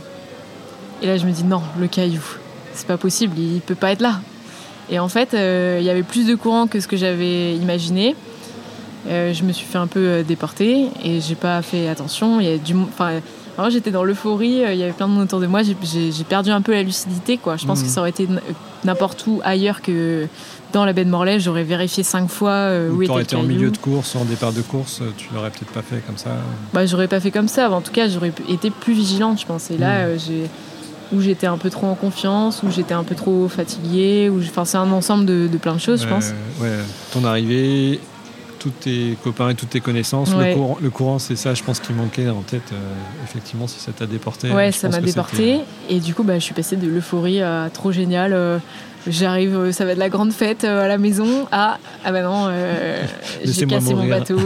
et 1.03 1.07
là, 1.07 1.17
je 1.17 1.27
me 1.27 1.33
dis 1.33 1.45
non, 1.45 1.63
le 1.79 1.87
caillou, 1.87 2.23
c'est 2.75 2.87
pas 2.87 2.97
possible, 2.97 3.39
il 3.39 3.61
peut 3.61 3.75
pas 3.75 3.93
être 3.93 4.01
là. 4.01 4.21
Et 4.91 4.99
en 4.99 5.09
fait, 5.09 5.35
euh, 5.35 5.79
il 5.81 5.87
y 5.87 5.91
avait 5.91 6.03
plus 6.03 6.27
de 6.27 6.35
courant 6.35 6.67
que 6.67 6.81
ce 6.81 6.89
que 6.89 6.97
j'avais 6.97 7.55
imaginé. 7.57 8.15
Euh, 9.09 9.35
je 9.35 9.45
me 9.45 9.53
suis 9.53 9.67
fait 9.67 9.79
un 9.79 9.87
peu 9.87 10.01
euh, 10.01 10.23
déporter 10.23 10.87
et 11.03 11.21
j'ai 11.21 11.35
pas 11.35 11.61
fait 11.63 11.89
attention. 11.89 12.41
Il 12.41 12.47
y 12.47 12.53
a 12.53 12.59
du, 12.59 12.75
enfin, 12.75 13.21
j'étais 13.69 13.91
dans 13.91 14.05
l'euphorie. 14.05 14.63
Il 14.71 14.77
y 14.77 14.83
avait 14.83 14.93
plein 14.93 15.09
de 15.09 15.13
monde 15.13 15.25
autour 15.25 15.41
de 15.41 15.47
moi. 15.47 15.63
J'ai 15.63 16.25
perdu 16.25 16.51
un 16.51 16.61
peu 16.61 16.73
la 16.73 16.83
lucidité, 16.83 17.39
quoi. 17.39 17.57
Je 17.57 17.67
pense 17.67 17.83
que 17.83 17.87
mmh. 17.87 17.91
ça 17.91 18.01
aurait 18.01 18.11
été 18.11 18.29
n'importe 18.85 19.27
où 19.27 19.41
ailleurs 19.45 19.83
que 19.83 20.27
dans 20.73 20.85
la 20.85 20.93
baie 20.93 21.05
de 21.05 21.11
Morlaix. 21.11 21.39
J'aurais 21.39 21.65
vérifié 21.65 22.03
cinq 22.03 22.29
fois 22.29 22.71
où 22.91 23.03
était 23.03 23.15
le 23.15 23.21
été 23.21 23.37
en 23.37 23.43
milieu 23.43 23.71
de 23.71 23.79
course, 23.79 24.17
en 24.17 24.25
départ 24.25 24.53
de 24.53 24.63
course, 24.63 25.03
tu 25.17 25.29
l'aurais 25.35 25.51
peut-être 25.51 25.73
pas 25.73 25.83
fait 25.83 26.03
comme 26.07 26.19
ça. 26.19 26.31
Bah, 26.73 26.85
j'aurais 26.87 27.09
pas 27.09 27.21
fait 27.21 27.31
comme 27.31 27.49
ça. 27.49 27.71
En 27.71 27.81
tout 27.81 27.93
cas, 27.93 28.09
j'aurais 28.09 28.33
été 28.49 28.71
plus 28.71 28.95
vigilante, 28.95 29.41
je 29.41 29.47
pense. 29.47 29.71
Et 29.71 29.79
là, 29.79 30.07
mmh. 30.07 30.19
j'ai 30.19 30.51
où 31.13 31.21
j'étais 31.21 31.47
un 31.47 31.59
peu 31.59 31.71
trop 31.71 31.87
en 31.87 31.95
confiance, 31.95 32.63
où 32.63 32.71
j'étais 32.71 32.95
un 32.95 33.05
peu 33.05 33.15
trop 33.15 33.49
fatiguée. 33.49 34.29
Où 34.29 34.41
enfin, 34.41 34.65
c'est 34.65 34.77
un 34.77 34.91
ensemble 34.91 35.27
de, 35.27 35.49
plein 35.59 35.75
de 35.75 35.81
choses, 35.81 36.03
je 36.03 36.09
pense. 36.09 36.33
Ouais, 36.61 36.71
ton 37.13 37.25
arrivée, 37.25 38.01
tous 38.59 38.71
tes 38.71 39.19
copains 39.23 39.51
et 39.51 39.55
toutes 39.55 39.71
tes 39.71 39.81
connaissances, 39.81 40.31
le 40.35 40.91
courant, 40.91 41.19
c'est 41.19 41.37
ça, 41.37 41.53
je 41.55 41.63
pense, 41.63 41.81
qui 41.81 41.93
manquait 41.93 42.29
en 42.31 42.41
tête. 42.41 42.73
Euh, 42.73 42.77
effectivement, 43.23 43.67
si 43.67 43.79
ça 43.79 43.93
t'a 43.93 44.07
déporté. 44.07 44.51
Ouais, 44.51 44.73
ça 44.73 44.89
m'a 44.89 45.01
déporté. 45.01 45.61
Et 45.91 46.01
du 46.01 46.15
coup, 46.15 46.23
bah, 46.23 46.39
je 46.39 46.45
suis 46.45 46.55
passée 46.55 46.77
de 46.77 46.89
l'euphorie 46.89 47.43
à 47.43 47.69
trop 47.73 47.93
génial. 47.93 48.33
Euh, 48.33 48.59
j'arrive, 49.07 49.55
euh, 49.55 49.73
ça 49.73 49.85
va 49.85 49.95
de 49.95 49.99
la 49.99 50.09
grande 50.09 50.33
fête 50.33 50.65
à 50.65 50.89
la 50.89 50.97
maison. 50.97 51.47
À 51.53 51.79
ah 52.05 52.13
bah 52.13 52.23
non, 52.23 52.51
j'ai 53.45 53.67
cassé 53.67 53.95
mon 53.95 54.09
bateau, 54.09 54.41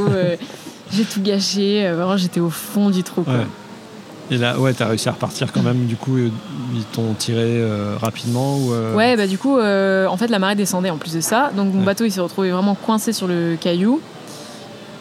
j'ai 0.93 1.05
tout 1.05 1.23
gâché. 1.23 1.89
vraiment, 1.93 2.17
j'étais 2.17 2.41
au 2.41 2.51
fond 2.51 2.91
du 2.91 3.05
trou. 3.05 3.23
Quoi. 3.23 3.45
Et 4.31 4.37
là, 4.37 4.59
ouais, 4.59 4.75
t'as 4.75 4.87
réussi 4.87 5.09
à 5.09 5.13
repartir 5.13 5.53
quand 5.53 5.63
même. 5.63 5.87
Du 5.87 5.97
coup, 5.97 6.17
euh, 6.17 6.31
ils 6.75 6.85
t'ont 6.85 7.15
tiré 7.15 7.43
euh, 7.45 7.97
rapidement 8.01 8.59
ou 8.59 8.73
euh 8.73 8.95
Ouais, 8.95 9.17
bah 9.17 9.27
du 9.27 9.39
coup, 9.39 9.59
en 9.59 10.17
fait, 10.17 10.29
la 10.29 10.39
marée 10.39 10.55
descendait 10.55 10.91
en 10.91 10.99
plus 10.99 11.15
de 11.15 11.21
ça. 11.21 11.51
Donc 11.57 11.73
mon 11.73 11.83
bateau, 11.83 12.05
il 12.05 12.13
s'est 12.13 12.21
retrouvé 12.21 12.51
vraiment 12.51 12.75
coincé 12.75 13.13
sur 13.13 13.27
le 13.27 13.57
caillou, 13.59 14.01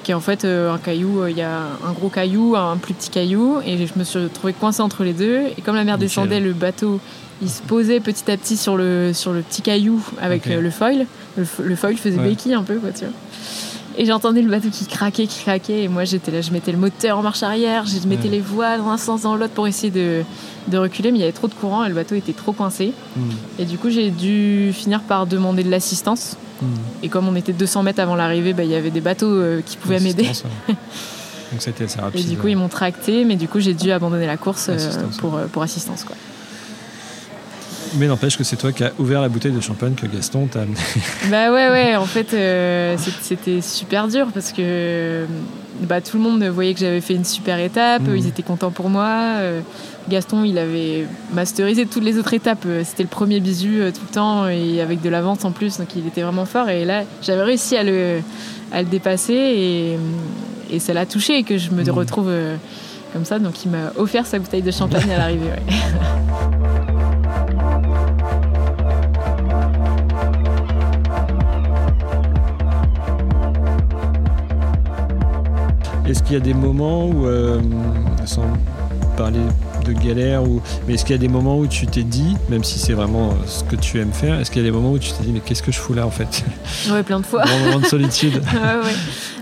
qui 0.04 0.12
est 0.12 0.14
en 0.14 0.22
fait 0.22 0.46
un 0.46 0.78
caillou. 0.78 1.28
Il 1.28 1.38
y 1.38 1.42
a 1.42 1.60
un 1.86 1.92
gros 1.92 2.10
caillou, 2.10 2.56
un 2.56 2.78
plus 2.78 2.94
petit 2.94 3.10
caillou, 3.10 3.60
et 3.66 3.86
je 3.86 3.94
me 3.98 4.04
suis 4.04 4.20
retrouvé 4.20 4.54
coincé 4.54 4.82
entre 4.82 5.04
les 5.04 5.14
deux. 5.14 5.42
Et 5.58 5.62
comme 5.62 5.76
la 5.76 5.84
mer 5.84 5.98
descendait, 5.98 6.40
le 6.40 6.54
bateau, 6.54 7.00
il 7.42 7.50
se 7.50 7.62
posait 7.62 8.00
petit 8.00 8.32
à 8.32 8.38
petit 8.38 8.58
sur 8.58 8.78
le 8.78 9.12
sur 9.14 9.34
le 9.34 9.42
petit 9.42 9.62
caillou 9.62 10.02
avec 10.22 10.46
le 10.46 10.72
foil. 10.72 11.06
Le, 11.38 11.76
foil 11.76 11.98
faisait 11.98 12.18
béquille 12.18 12.56
un 12.56 12.64
peu, 12.64 12.76
quoi, 12.78 12.92
tu 12.92 13.06
vois. 13.06 13.14
Et 13.98 14.06
j'entendais 14.06 14.44
le 14.44 14.50
bateau 14.50 14.70
qui 14.70 14.86
craquait, 14.86 15.26
qui 15.26 15.42
craquait. 15.42 15.84
Et 15.84 15.88
moi, 15.88 16.04
j'étais 16.06 16.32
là, 16.32 16.42
je 16.42 16.52
mettais 16.52 16.72
le 16.72 16.78
moteur 16.78 17.18
en 17.18 17.24
marche 17.24 17.42
arrière, 17.42 17.86
je 17.86 18.08
mettais 18.08 18.28
les 18.28 18.40
voiles 18.40 18.80
dans 18.80 18.90
un 18.90 18.98
sens, 18.98 19.24
dans 19.24 19.36
l'autre 19.36 19.54
pour 19.54 19.68
essayer 19.68 19.90
de, 19.90 20.24
de, 20.68 20.78
reculer. 20.78 21.12
Mais 21.12 21.18
il 21.18 21.22
y 21.22 21.24
avait 21.24 21.34
trop 21.34 21.48
de 21.48 21.56
courant 21.56 21.84
et 21.84 21.90
le 21.90 21.96
bateau 21.96 22.14
était 22.14 22.34
trop 22.34 22.54
coincé. 22.54 22.94
Hmm. 23.16 23.22
Et 23.58 23.66
du 23.66 23.80
coup, 23.80 23.90
j'ai 23.90 24.12
dû 24.12 24.72
finir 24.72 25.02
par 25.02 25.26
demander 25.26 25.64
de 25.64 25.72
l'assistance. 25.72 26.38
Hmm. 26.62 26.66
Et 27.02 27.10
comme 27.10 27.28
on 27.28 27.36
était 27.36 27.54
200 27.54 27.84
mètres 27.84 28.00
avant 28.00 28.16
l'arrivée, 28.16 28.54
bah, 28.54 28.64
il 28.64 28.70
y 28.70 28.76
avait 28.76 28.92
des 28.92 29.02
bateaux 29.02 29.26
euh, 29.26 29.62
qui 29.66 29.78
pouvaient 29.78 30.00
m'aider. 30.00 30.30
Donc 31.52 31.62
c'était 31.62 31.86
assez 31.86 32.00
rapide. 32.00 32.20
Et 32.20 32.30
du 32.30 32.38
coup, 32.38 32.50
ils 32.50 32.58
m'ont 32.58 32.70
tracté, 32.70 33.26
mais 33.26 33.36
du 33.36 33.48
coup, 33.48 33.60
j'ai 33.60 33.74
dû 33.74 33.92
abandonner 33.92 34.28
la 34.28 34.38
course 34.38 34.68
euh, 34.70 34.78
pour, 35.20 35.38
euh, 35.38 35.48
pour 35.48 35.64
assistance. 35.64 36.04
Quoi. 36.04 36.16
Mais 37.96 38.08
n'empêche 38.08 38.38
que 38.38 38.44
c'est 38.44 38.56
toi 38.56 38.72
qui 38.72 38.84
as 38.84 38.92
ouvert 39.00 39.22
la 39.22 39.30
bouteille 39.30 39.52
de 39.52 39.62
champagne 39.62 39.94
que 39.94 40.06
Gaston 40.06 40.48
t'a 40.48 40.62
amené. 40.62 40.78
Bah 41.30 41.52
ouais, 41.52 41.70
ouais, 41.70 41.96
en 41.96 42.06
fait, 42.06 42.34
euh, 42.34 42.96
c'était 43.22 43.62
super 43.62 44.08
dur 44.08 44.28
parce 44.34 44.52
que 44.52 45.26
bah, 45.82 46.02
tout 46.02 46.18
le 46.18 46.24
monde 46.24 46.44
voyait 46.44 46.74
que 46.74 46.80
j'avais 46.80 47.02
fait 47.02 47.14
une 47.14 47.26
super 47.26 47.60
étape, 47.60 48.04
mmh. 48.04 48.16
ils 48.16 48.28
étaient 48.28 48.44
contents 48.44 48.72
pour 48.72 48.90
moi. 48.90 49.08
Euh, 49.38 49.62
Gaston, 50.10 50.44
il 50.44 50.58
avait 50.58 51.06
masterisé 51.34 51.86
toutes 51.86 52.04
les 52.04 52.18
autres 52.18 52.34
étapes. 52.34 52.64
Euh, 52.66 52.84
c'était 52.86 53.04
le 53.04 53.10
premier 53.10 53.40
bisu 53.40 53.82
tout 53.94 54.02
le 54.08 54.14
temps 54.14 54.48
et 54.48 54.82
avec 54.82 55.02
de 55.02 55.10
l'avance 55.10 55.44
en 55.46 55.52
plus, 55.52 55.78
donc 55.78 55.88
il 55.96 56.08
était 56.08 56.22
vraiment 56.22 56.46
fort. 56.46 56.70
Et 56.70 56.86
là, 56.86 57.04
j'avais 57.22 57.44
réussi 57.44 57.76
à 57.76 57.84
le, 57.84 58.22
à 58.72 58.82
le 58.82 58.88
dépasser 58.88 59.34
et, 59.34 59.98
et 60.72 60.80
ça 60.80 60.94
l'a 60.94 61.06
touché 61.06 61.40
et 61.40 61.44
que 61.44 61.58
je 61.58 61.72
me 61.72 61.84
mmh. 61.84 61.90
retrouve 61.90 62.32
comme 63.14 63.26
ça. 63.26 63.40
Donc 63.40 63.66
il 63.66 63.72
m'a 63.72 63.92
offert 63.98 64.26
sa 64.26 64.40
bouteille 64.40 64.64
de 64.64 64.72
champagne 64.72 65.12
à 65.12 65.18
l'arrivée. 65.18 65.48
Ouais. 65.48 66.48
Est-ce 76.08 76.24
qu'il 76.24 76.34
y 76.34 76.38
a 76.38 76.42
des 76.42 76.54
moments 76.54 77.08
où, 77.08 77.26
euh, 77.26 77.60
sans 78.26 78.46
parler 79.18 79.40
de 79.86 79.92
galère, 79.92 80.44
ou... 80.44 80.62
mais 80.88 80.94
est-ce 80.94 81.04
qu'il 81.04 81.16
y 81.16 81.20
a 81.20 81.22
des 81.22 81.28
moments 81.28 81.58
où 81.58 81.68
tu 81.68 81.86
t'es 81.88 82.04
dit, 82.04 82.36
même 82.50 82.64
si 82.64 82.80
c'est 82.80 82.94
vraiment 82.94 83.34
ce 83.46 83.64
que 83.64 83.76
tu 83.76 84.00
aimes 84.00 84.14
faire, 84.14 84.40
est-ce 84.40 84.52
qu'il 84.52 84.62
y 84.62 84.66
a 84.66 84.70
des 84.70 84.76
moments 84.76 84.92
où 84.92 85.00
tu 85.00 85.12
t'es 85.12 85.24
dit, 85.24 85.32
mais 85.34 85.40
qu'est-ce 85.40 85.64
que 85.64 85.72
je 85.72 85.80
fous 85.80 85.94
là 85.94 86.06
en 86.06 86.12
fait? 86.12 86.46
Oui, 86.92 87.04
plein 87.04 87.20
de 87.20 87.26
fois. 87.26 87.44
Moment 87.46 87.80
de 87.80 87.86
solitude. 87.86 88.36
ouais, 88.54 88.86
ouais. 88.86 88.96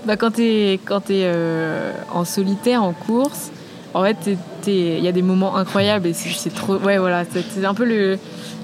Bah, 0.07 0.15
quand 0.15 0.31
tu 0.31 0.43
es, 0.43 0.79
quand 0.83 1.09
es 1.09 1.23
euh, 1.25 1.91
en 2.11 2.25
solitaire, 2.25 2.83
en 2.83 2.93
course, 2.93 3.51
en 3.93 4.03
fait, 4.03 4.37
il 4.67 4.99
y 4.99 5.07
a 5.07 5.11
des 5.11 5.21
moments 5.21 5.55
incroyables 5.55 6.07
et 6.07 6.13
c'est 6.13 6.53
trop. 6.53 6.77
Ouais, 6.77 6.97
voilà, 6.97 7.23
c'est 7.53 7.65
un 7.65 7.73
peu 7.73 7.85
le, 7.85 8.17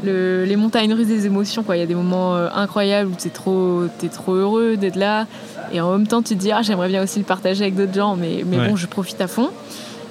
le, 0.04 0.46
les 0.46 0.56
montagnes 0.56 0.94
russes 0.94 1.08
des 1.08 1.26
émotions. 1.26 1.64
Il 1.70 1.78
y 1.78 1.82
a 1.82 1.86
des 1.86 1.96
moments 1.96 2.36
euh, 2.36 2.48
incroyables 2.54 3.12
où 3.12 3.16
tu 3.16 3.28
es 3.28 3.32
trop, 3.32 3.84
es 4.04 4.08
trop 4.10 4.34
heureux 4.34 4.78
d'être 4.78 4.96
là. 4.96 5.28
Et 5.74 5.82
en 5.82 5.92
même 5.92 6.08
temps, 6.08 6.22
tu 6.22 6.36
te 6.36 6.40
dis, 6.40 6.52
ah, 6.52 6.62
j'aimerais 6.62 6.90
bien 6.90 7.04
aussi 7.04 7.20
le 7.20 7.26
partager 7.26 7.64
avec 7.64 7.76
d'autres 7.76 7.94
gens, 7.94 8.16
mais, 8.16 8.44
mais 8.46 8.58
bon, 8.58 8.76
je 8.76 8.88
profite 8.88 9.22
à 9.22 9.28
fond. 9.28 9.50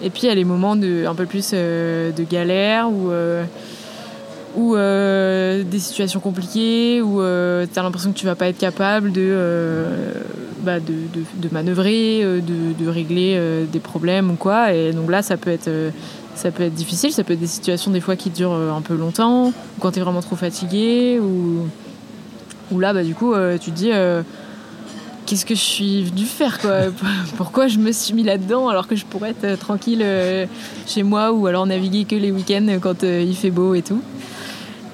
Et 0.03 0.11
puis, 0.11 0.23
il 0.25 0.27
y 0.29 0.31
a 0.31 0.35
les 0.35 0.45
moments 0.45 0.77
de, 0.77 1.05
un 1.07 1.15
peu 1.15 1.27
plus 1.27 1.51
euh, 1.53 2.11
de 2.13 2.25
galère 2.25 2.91
ou, 2.91 3.11
euh, 3.11 3.45
ou 4.57 4.75
des 4.75 5.79
situations 5.79 6.21
compliquées 6.21 7.03
où 7.03 7.21
tu 7.21 7.79
as 7.79 7.83
l'impression 7.83 8.13
que 8.13 8.19
tu 8.19 8.27
vas 8.27 8.35
pas 8.35 8.49
être 8.49 8.59
capable 8.59 9.13
de, 9.13 9.37
bah, 10.63 10.81
de, 10.81 10.93
de, 10.93 11.49
de, 11.49 11.49
manœuvrer, 11.53 12.23
de, 12.23 12.73
de 12.83 12.89
régler 12.89 13.39
des 13.71 13.81
problèmes 13.81 14.31
ou 14.31 14.37
quoi. 14.37 14.73
Et 14.73 14.93
donc 14.93 15.11
là, 15.11 15.23
ça 15.23 15.37
peut 15.37 15.51
être. 15.51 15.71
Ça 16.41 16.51
peut 16.51 16.63
être 16.65 16.75
difficile, 16.75 17.13
ça 17.13 17.23
peut 17.23 17.35
être 17.35 17.41
des 17.41 17.47
situations 17.47 17.91
des 17.91 18.01
fois 18.01 18.17
qui 18.17 18.31
durent 18.31 18.53
un 18.53 18.81
peu 18.81 18.95
longtemps, 18.95 19.49
ou 19.49 19.53
quand 19.81 19.93
tu 19.93 19.99
es 19.99 20.03
vraiment 20.03 20.23
trop 20.23 20.37
fatigué, 20.37 21.21
ou, 21.21 21.67
ou 22.73 22.81
là, 22.81 22.93
bah, 22.93 23.05
du 23.05 23.15
coup, 23.15 23.35
tu 23.61 23.71
te 23.71 23.77
dis, 23.77 23.91
qu'est-ce 25.27 25.45
que 25.45 25.55
je 25.55 25.61
suis 25.61 26.05
venu 26.05 26.25
faire 26.25 26.59
quoi 26.59 26.85
Pourquoi 27.37 27.69
je 27.69 27.79
me 27.79 27.93
suis 27.93 28.15
mis 28.15 28.23
là-dedans 28.23 28.69
alors 28.69 28.89
que 28.89 28.97
je 28.97 29.05
pourrais 29.05 29.31
être 29.39 29.59
tranquille 29.59 30.05
chez 30.87 31.03
moi 31.03 31.33
ou 31.33 31.47
alors 31.47 31.67
naviguer 31.67 32.05
que 32.05 32.17
les 32.17 32.31
week-ends 32.31 32.79
quand 32.81 33.03
il 33.03 33.37
fait 33.37 33.51
beau 33.51 33.75
et 33.75 33.83
tout 33.83 34.01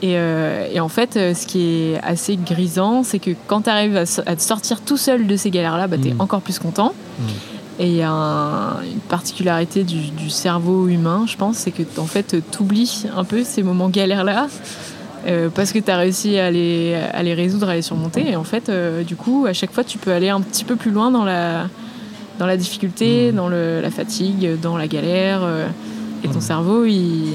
et, 0.02 0.80
en 0.80 0.88
fait, 0.88 1.14
ce 1.14 1.46
qui 1.46 1.92
est 1.92 2.00
assez 2.02 2.36
grisant, 2.36 3.02
c'est 3.02 3.18
que 3.18 3.30
quand 3.46 3.62
tu 3.62 3.70
arrives 3.70 3.96
à, 3.96 4.04
te 4.04 4.42
sortir 4.42 4.80
tout 4.80 4.96
seul 4.96 5.26
de 5.26 5.36
ces 5.36 5.50
galères-là, 5.50 5.86
bah, 5.86 5.96
tu 6.00 6.08
es 6.08 6.14
mm. 6.14 6.20
encore 6.20 6.42
plus 6.42 6.58
content. 6.58 6.94
Mm. 7.18 7.24
Et 7.78 7.88
il 7.88 7.94
y 7.94 8.02
a 8.02 8.10
une 8.10 9.00
particularité 9.08 9.84
du, 9.84 10.30
cerveau 10.30 10.88
humain, 10.88 11.24
je 11.26 11.36
pense, 11.36 11.58
c'est 11.58 11.70
que 11.70 11.82
en 11.98 12.06
fait, 12.06 12.36
tu 12.50 12.62
oublies 12.62 13.04
un 13.14 13.24
peu 13.24 13.44
ces 13.44 13.62
moments 13.62 13.88
galères-là. 13.88 14.48
Euh, 15.26 15.48
parce 15.52 15.72
que 15.72 15.80
tu 15.80 15.90
as 15.90 15.96
réussi 15.96 16.38
à 16.38 16.52
les, 16.52 16.94
à 16.94 17.22
les 17.22 17.34
résoudre, 17.34 17.68
à 17.68 17.74
les 17.74 17.82
surmonter. 17.82 18.30
Et 18.30 18.36
en 18.36 18.44
fait, 18.44 18.68
euh, 18.68 19.02
du 19.02 19.16
coup, 19.16 19.46
à 19.46 19.52
chaque 19.52 19.72
fois, 19.72 19.82
tu 19.82 19.98
peux 19.98 20.12
aller 20.12 20.28
un 20.28 20.40
petit 20.40 20.64
peu 20.64 20.76
plus 20.76 20.92
loin 20.92 21.10
dans 21.10 21.24
la, 21.24 21.68
dans 22.38 22.46
la 22.46 22.56
difficulté, 22.56 23.32
mmh. 23.32 23.34
dans 23.34 23.48
le, 23.48 23.80
la 23.80 23.90
fatigue, 23.90 24.60
dans 24.60 24.76
la 24.76 24.86
galère. 24.86 25.40
Euh, 25.42 25.66
et 26.22 26.28
ton 26.28 26.38
mmh. 26.38 26.42
cerveau, 26.42 26.84
il, 26.84 27.32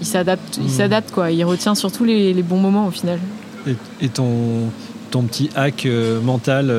il 0.00 0.06
s'adapte, 0.06 0.58
il 0.58 0.66
mmh. 0.66 0.68
s'adapte 0.68 1.10
quoi. 1.10 1.32
Il 1.32 1.44
retient 1.44 1.74
surtout 1.74 2.04
les, 2.04 2.32
les, 2.32 2.42
bons 2.44 2.60
moments 2.60 2.86
au 2.86 2.92
final. 2.92 3.18
Et, 3.66 3.74
et 4.00 4.08
ton, 4.08 4.70
ton 5.10 5.22
petit 5.22 5.50
hack 5.56 5.86
mental, 6.22 6.72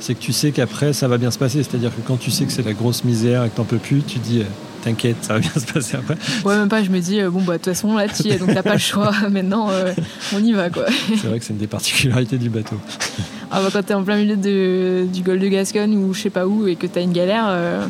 c'est 0.00 0.14
que 0.14 0.20
tu 0.20 0.32
sais 0.32 0.52
qu'après, 0.52 0.92
ça 0.92 1.08
va 1.08 1.18
bien 1.18 1.30
se 1.30 1.38
passer. 1.38 1.62
C'est-à-dire 1.62 1.90
que 1.94 2.00
quand 2.06 2.16
tu 2.16 2.30
sais 2.30 2.44
que 2.44 2.52
c'est 2.52 2.64
la 2.64 2.72
grosse 2.72 3.04
misère 3.04 3.44
et 3.44 3.50
que 3.50 3.56
t'en 3.56 3.64
peux 3.64 3.78
plus, 3.78 4.02
tu 4.02 4.18
dis 4.18 4.42
t'inquiète, 4.84 5.16
ça 5.22 5.34
va 5.34 5.38
bien 5.40 5.50
se 5.50 5.72
passer 5.72 5.96
après. 5.96 6.16
Ouais, 6.44 6.56
même 6.56 6.68
pas, 6.68 6.82
je 6.82 6.90
me 6.90 7.00
dis, 7.00 7.20
euh, 7.20 7.30
bon, 7.30 7.40
bah, 7.40 7.54
de 7.54 7.58
toute 7.58 7.72
façon, 7.72 7.96
là, 7.96 8.06
tu 8.08 8.28
es, 8.28 8.38
donc 8.38 8.52
t'as 8.52 8.62
pas 8.62 8.74
le 8.74 8.78
choix. 8.78 9.12
Maintenant, 9.30 9.70
euh, 9.70 9.92
on 10.34 10.44
y 10.44 10.52
va, 10.52 10.70
quoi. 10.70 10.84
C'est 11.08 11.26
vrai 11.26 11.38
que 11.38 11.44
c'est 11.44 11.52
une 11.52 11.58
des 11.58 11.66
particularités 11.66 12.38
du 12.38 12.50
bateau. 12.50 12.76
Ah, 13.56 13.60
bah, 13.62 13.68
quand 13.72 13.84
t'es 13.84 13.94
en 13.94 14.02
plein 14.02 14.16
milieu 14.16 14.36
de, 14.36 15.06
du 15.12 15.22
golfe 15.22 15.40
de 15.40 15.46
Gascogne 15.46 15.96
ou 15.96 16.12
je 16.12 16.22
sais 16.22 16.30
pas 16.30 16.44
où 16.44 16.66
et 16.66 16.74
que 16.74 16.88
t'as 16.88 17.02
une 17.02 17.12
galère, 17.12 17.44
euh, 17.46 17.86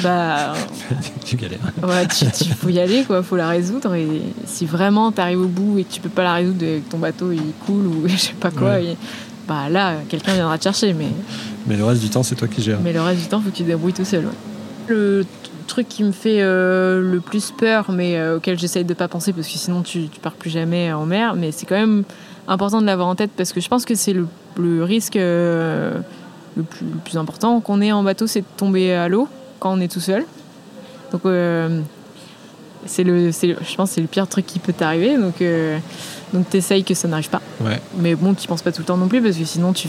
bah. 0.00 0.52
tu 1.24 1.34
galères. 1.34 1.58
Ouais, 1.82 2.06
tu, 2.06 2.24
faut 2.54 2.68
y 2.68 2.78
aller, 2.78 3.02
quoi, 3.02 3.20
faut 3.24 3.34
la 3.34 3.48
résoudre. 3.48 3.96
Et 3.96 4.22
si 4.46 4.64
vraiment 4.64 5.10
t'arrives 5.10 5.40
au 5.40 5.48
bout 5.48 5.80
et 5.80 5.84
que 5.84 5.92
tu 5.92 6.00
peux 6.00 6.08
pas 6.08 6.22
la 6.22 6.34
résoudre 6.34 6.64
et 6.64 6.82
que 6.86 6.90
ton 6.92 6.98
bateau 6.98 7.32
il 7.32 7.52
coule 7.66 7.84
ou 7.84 8.06
je 8.06 8.16
sais 8.16 8.34
pas 8.38 8.52
quoi, 8.52 8.76
bah 9.48 9.68
là, 9.68 9.96
quelqu'un 10.08 10.34
viendra 10.34 10.56
te 10.56 10.64
chercher. 10.64 10.92
Mais... 10.92 11.08
mais 11.66 11.76
le 11.76 11.84
reste 11.84 12.02
du 12.02 12.08
temps, 12.08 12.22
c'est 12.22 12.36
toi 12.36 12.46
qui 12.46 12.62
gères. 12.62 12.78
Mais 12.80 12.92
le 12.92 13.00
reste 13.00 13.22
du 13.22 13.26
temps, 13.26 13.40
faut 13.40 13.50
que 13.50 13.56
tu 13.56 13.64
te 13.64 13.68
débrouilles 13.68 13.94
tout 13.94 14.04
seul. 14.04 14.26
Ouais. 14.26 14.30
Le 14.86 15.26
truc 15.62 15.88
qui 15.88 16.04
me 16.04 16.12
fait 16.12 16.40
euh, 16.40 17.00
le 17.00 17.20
plus 17.20 17.50
peur, 17.50 17.90
mais 17.90 18.16
euh, 18.16 18.36
auquel 18.36 18.58
j'essaye 18.58 18.84
de 18.84 18.94
pas 18.94 19.08
penser 19.08 19.32
parce 19.32 19.48
que 19.48 19.58
sinon 19.58 19.82
tu, 19.82 20.08
tu 20.08 20.20
pars 20.20 20.34
plus 20.34 20.50
jamais 20.50 20.92
en 20.92 21.06
mer. 21.06 21.34
Mais 21.34 21.52
c'est 21.52 21.66
quand 21.66 21.76
même 21.76 22.04
important 22.48 22.80
de 22.80 22.86
l'avoir 22.86 23.08
en 23.08 23.14
tête 23.14 23.30
parce 23.36 23.52
que 23.52 23.60
je 23.60 23.68
pense 23.68 23.84
que 23.84 23.94
c'est 23.94 24.14
le, 24.14 24.84
risque 24.84 25.16
euh, 25.16 25.98
le, 26.56 26.62
plus, 26.62 27.16
important 27.16 27.60
qu'on 27.60 27.80
ait 27.80 27.92
en 27.92 28.02
bateau, 28.02 28.26
c'est 28.26 28.40
de 28.40 28.46
tomber 28.56 28.92
à 28.92 29.08
l'eau 29.08 29.28
quand 29.60 29.72
on 29.72 29.80
est 29.80 29.90
tout 29.90 30.00
seul. 30.00 30.24
Donc 31.12 31.22
c'est 32.86 33.04
le, 33.04 33.30
je 33.30 33.76
pense 33.76 33.90
c'est 33.90 34.00
le 34.00 34.06
pire 34.06 34.26
truc 34.26 34.46
qui 34.46 34.58
peut 34.58 34.72
t'arriver. 34.72 35.16
Donc 35.16 35.42
donc 36.32 36.48
t'essayes 36.48 36.84
que 36.84 36.94
ça 36.94 37.08
n'arrive 37.08 37.28
pas. 37.28 37.42
Ouais. 37.60 37.80
Mais 37.98 38.14
bon, 38.14 38.34
tu 38.34 38.48
penses 38.48 38.62
pas 38.62 38.72
tout 38.72 38.80
le 38.80 38.86
temps 38.86 38.96
non 38.96 39.08
plus 39.08 39.20
parce 39.20 39.36
que 39.36 39.44
sinon 39.44 39.72
tu, 39.72 39.88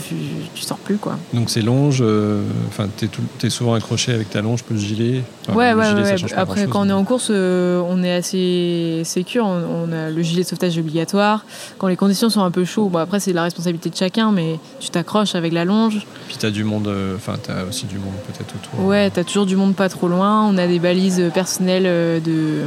tu 0.54 0.62
sors 0.62 0.76
plus 0.78 0.96
quoi. 0.96 1.18
Donc 1.32 1.50
c'est 1.50 1.62
longe, 1.62 1.98
euh, 2.00 2.42
enfin 2.68 2.88
t'es, 2.96 3.08
es 3.42 3.50
souvent 3.50 3.74
accroché 3.74 4.12
avec 4.12 4.30
ta 4.30 4.42
longe, 4.42 4.60
le 4.70 4.76
gilet. 4.76 5.22
ouais, 5.48 5.72
ouais, 5.72 5.92
ouais. 5.92 6.16
Après 6.36 6.66
quand 6.66 6.86
on 6.86 6.88
est 6.88 6.92
en 6.92 7.04
course, 7.04 7.28
euh, 7.30 7.82
on 7.88 8.02
est 8.02 8.12
assez 8.12 9.02
sécure. 9.04 9.46
On, 9.46 9.90
a 9.92 10.10
le 10.10 10.22
gilet 10.22 10.42
de 10.42 10.48
sauvetage 10.48 10.76
obligatoire. 10.78 11.44
Quand 11.78 11.88
les 11.88 11.96
conditions 11.96 12.28
sont 12.28 12.42
un 12.42 12.50
peu 12.50 12.64
chaudes, 12.64 12.90
bon 12.90 12.98
après 12.98 13.20
c'est 13.20 13.32
la 13.32 13.42
responsabilité 13.44 13.90
de 13.90 13.96
chacun, 13.96 14.32
mais 14.32 14.58
tu 14.80 14.90
t'accroches 14.90 15.34
avec 15.34 15.52
la 15.52 15.64
longe. 15.64 16.06
Puis 16.28 16.36
t'as 16.38 16.50
du 16.50 16.64
monde, 16.64 16.88
euh, 16.88 17.16
enfin 17.16 17.34
t'as 17.42 17.64
aussi 17.64 17.86
du 17.86 17.96
monde 17.98 18.14
peut-être 18.26 18.54
autour. 18.54 18.86
Ouais, 18.86 19.10
t'as 19.10 19.24
toujours 19.24 19.46
du 19.46 19.56
monde 19.56 19.74
pas 19.74 19.88
trop 19.88 20.08
loin. 20.08 20.46
On 20.46 20.58
a 20.58 20.66
des 20.66 20.78
balises 20.78 21.22
personnelles 21.32 22.22
de 22.22 22.64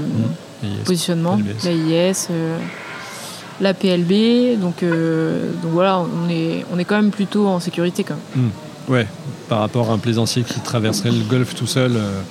mmh. 0.64 0.84
positionnement, 0.86 1.40
la 1.64 1.72
IS 1.72 2.28
la 3.62 3.74
PLB. 3.74 4.60
Donc, 4.60 4.84
euh, 4.84 5.52
donc 5.62 5.72
voilà, 5.72 6.00
on 6.00 6.30
est, 6.30 6.66
on 6.74 6.80
est 6.80 6.86
quand 6.86 6.96
même 6.96 7.12
plutôt 7.12 7.48
en 7.48 7.60
sécurité 7.60 8.04
quand 8.04 8.16
même. 8.36 8.46
Hmm. 8.46 8.92
Ouais, 8.92 9.08
par 9.50 9.60
rapport 9.60 9.92
à 9.92 9.94
un 9.94 9.98
plaisancier 9.98 10.44
qui 10.44 10.60
traverserait 10.62 11.12
le 11.12 11.24
golfe 11.24 11.56
tout 11.56 11.68
seul. 11.68 11.96
Euh, 11.96 12.22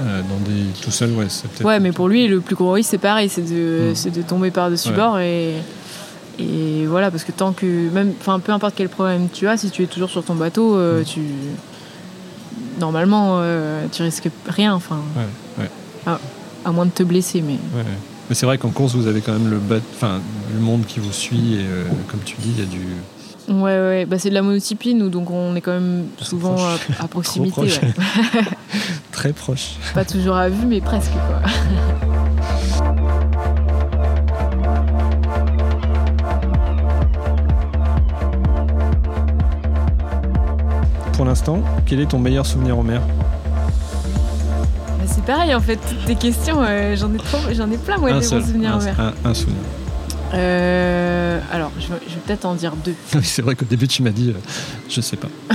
euh, 0.00 0.22
dans 0.22 0.48
des 0.48 0.62
tout 0.80 0.92
seul, 0.92 1.10
ouais, 1.12 1.26
c'est 1.28 1.48
peut-être. 1.48 1.66
Ouais, 1.66 1.80
mais 1.80 1.90
pour 1.90 2.08
lui, 2.08 2.28
le 2.28 2.40
plus 2.40 2.54
gros 2.54 2.70
risque, 2.70 2.90
c'est 2.90 2.98
pareil, 2.98 3.28
c'est 3.28 3.42
de, 3.42 3.92
hmm. 3.92 4.10
de 4.10 4.22
tomber 4.22 4.52
par-dessus 4.52 4.92
bord 4.92 5.18
et, 5.18 5.54
et 6.38 6.86
voilà, 6.86 7.10
parce 7.10 7.24
que 7.24 7.32
tant 7.32 7.52
que, 7.52 7.66
même, 7.90 8.12
enfin, 8.20 8.38
peu 8.38 8.52
importe 8.52 8.74
quel 8.76 8.88
problème 8.88 9.26
tu 9.32 9.48
as, 9.48 9.56
si 9.56 9.70
tu 9.70 9.82
es 9.82 9.86
toujours 9.86 10.08
sur 10.08 10.22
ton 10.22 10.36
bateau, 10.36 10.76
hmm. 10.76 11.02
tu, 11.04 11.20
normalement, 12.78 13.42
tu 13.90 14.02
risques 14.02 14.30
rien, 14.46 14.72
enfin, 14.72 15.00
ouais, 15.58 15.68
à, 16.06 16.20
à, 16.64 16.70
moins 16.70 16.86
de 16.86 16.92
te 16.92 17.02
blesser, 17.02 17.42
mais. 17.42 17.58
Mais 18.28 18.34
c'est 18.34 18.44
vrai 18.44 18.58
qu'en 18.58 18.70
course, 18.70 18.94
vous 18.94 19.06
avez 19.06 19.22
quand 19.22 19.32
même 19.32 19.48
le, 19.48 19.58
enfin, 19.94 20.20
le 20.52 20.60
monde 20.60 20.84
qui 20.86 21.00
vous 21.00 21.12
suit 21.12 21.54
et 21.54 21.64
euh, 21.64 21.84
comme 22.08 22.20
tu 22.24 22.36
dis, 22.38 22.52
il 22.56 22.58
y 22.58 22.62
a 22.62 22.66
du. 22.66 22.86
Ouais, 23.48 23.62
ouais, 23.62 24.06
bah, 24.06 24.18
c'est 24.18 24.28
de 24.28 24.34
la 24.34 24.42
monotypie, 24.42 24.94
nous, 24.94 25.08
donc 25.08 25.30
on 25.30 25.56
est 25.56 25.62
quand 25.62 25.72
même 25.72 26.04
souvent 26.20 26.56
à, 27.00 27.08
proximité. 27.08 27.68
Très 29.12 29.32
proche. 29.32 29.76
Pas 29.94 30.04
toujours 30.04 30.36
à 30.36 30.50
vue, 30.50 30.66
mais 30.66 30.82
presque, 30.82 31.12
quoi. 31.12 31.50
Pour 41.14 41.24
l'instant, 41.24 41.62
quel 41.86 42.00
est 42.00 42.06
ton 42.06 42.18
meilleur 42.18 42.44
souvenir 42.44 42.78
en 42.78 42.82
mer? 42.82 43.00
Pareil 45.28 45.54
en 45.54 45.60
fait, 45.60 45.76
toutes 45.76 46.06
tes 46.06 46.14
questions, 46.14 46.62
euh, 46.62 46.96
j'en 46.96 47.12
ai, 47.12 47.18
j'en 47.54 47.70
ai 47.70 47.76
plein 47.76 47.98
moi 47.98 48.12
des 48.12 48.26
bons 48.26 48.46
souvenirs 48.46 48.76
en 48.76 48.82
mer. 48.82 49.12
Un, 49.22 49.34
souvenir. 49.34 49.58
Euh, 50.32 51.38
alors, 51.52 51.70
je 51.78 51.88
vais, 51.88 51.98
peut-être 52.26 52.46
en 52.46 52.54
dire 52.54 52.72
deux. 52.82 52.94
c'est 53.22 53.42
vrai 53.42 53.54
qu'au 53.54 53.66
début, 53.66 53.86
tu 53.86 54.02
m'as 54.02 54.10
dit, 54.10 54.30
euh, 54.30 54.40
je 54.88 55.02
sais 55.02 55.16
pas. 55.16 55.28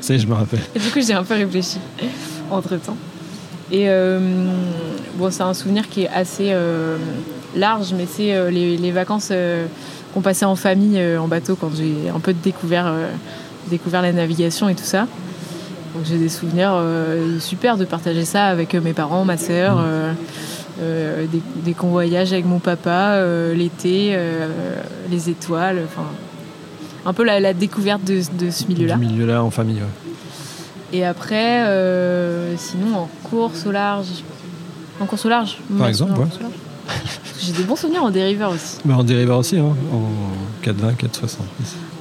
ça 0.00 0.12
y 0.12 0.16
est, 0.16 0.18
je 0.18 0.26
me 0.26 0.34
rappelle. 0.34 0.58
Et 0.74 0.80
du 0.80 0.90
coup, 0.90 1.00
j'ai 1.00 1.12
un 1.14 1.22
peu 1.22 1.34
réfléchi 1.34 1.78
entre 2.50 2.76
temps. 2.76 2.96
Et 3.70 3.86
bon, 5.16 5.30
c'est 5.30 5.42
un 5.42 5.54
souvenir 5.54 5.88
qui 5.88 6.02
est 6.02 6.08
assez 6.08 6.54
large, 7.56 7.94
mais 7.96 8.06
c'est 8.06 8.50
les, 8.50 8.76
les, 8.76 8.92
vacances 8.92 9.32
qu'on 10.14 10.20
passait 10.20 10.44
en 10.44 10.54
famille 10.54 11.00
en 11.16 11.26
bateau 11.26 11.56
quand 11.56 11.70
j'ai 11.74 12.08
un 12.08 12.20
peu 12.20 12.32
découvert, 12.32 12.92
découvert 13.68 14.02
la 14.02 14.12
navigation 14.12 14.68
et 14.68 14.76
tout 14.76 14.84
ça 14.84 15.08
j'ai 16.04 16.18
des 16.18 16.28
souvenirs 16.28 16.72
euh, 16.74 17.38
super 17.40 17.76
de 17.76 17.84
partager 17.84 18.24
ça 18.24 18.46
avec 18.46 18.74
euh, 18.74 18.80
mes 18.80 18.92
parents, 18.92 19.24
ma 19.24 19.36
sœur, 19.36 19.76
mmh. 19.76 20.14
euh, 20.80 21.26
des, 21.64 21.74
convoyages 21.74 22.32
avec 22.32 22.44
mon 22.44 22.58
papa, 22.58 23.20
l'été, 23.54 24.16
les 25.10 25.30
étoiles, 25.30 25.82
enfin 25.84 26.06
un 27.04 27.12
peu 27.12 27.24
la, 27.24 27.54
découverte 27.54 28.04
de, 28.04 28.20
ce 28.50 28.66
milieu-là. 28.66 28.96
Du 28.96 29.06
milieu-là 29.06 29.42
en 29.42 29.50
famille. 29.50 29.80
Et 30.92 31.04
après, 31.04 31.64
sinon 32.56 32.96
en 32.96 33.10
course 33.24 33.66
au 33.66 33.72
large. 33.72 34.06
En 35.00 35.06
course 35.06 35.26
au 35.26 35.28
large 35.28 35.58
Par 35.78 35.88
exemple, 35.88 36.18
ouais. 36.18 36.26
J'ai 37.40 37.52
des 37.52 37.64
bons 37.64 37.76
souvenirs 37.76 38.02
en 38.02 38.10
dériveur 38.10 38.52
aussi. 38.52 38.78
en 38.90 39.04
dériveur 39.04 39.38
aussi, 39.38 39.58
hein, 39.58 39.74
en 39.92 40.62
420, 40.62 40.94
460. 40.94 41.46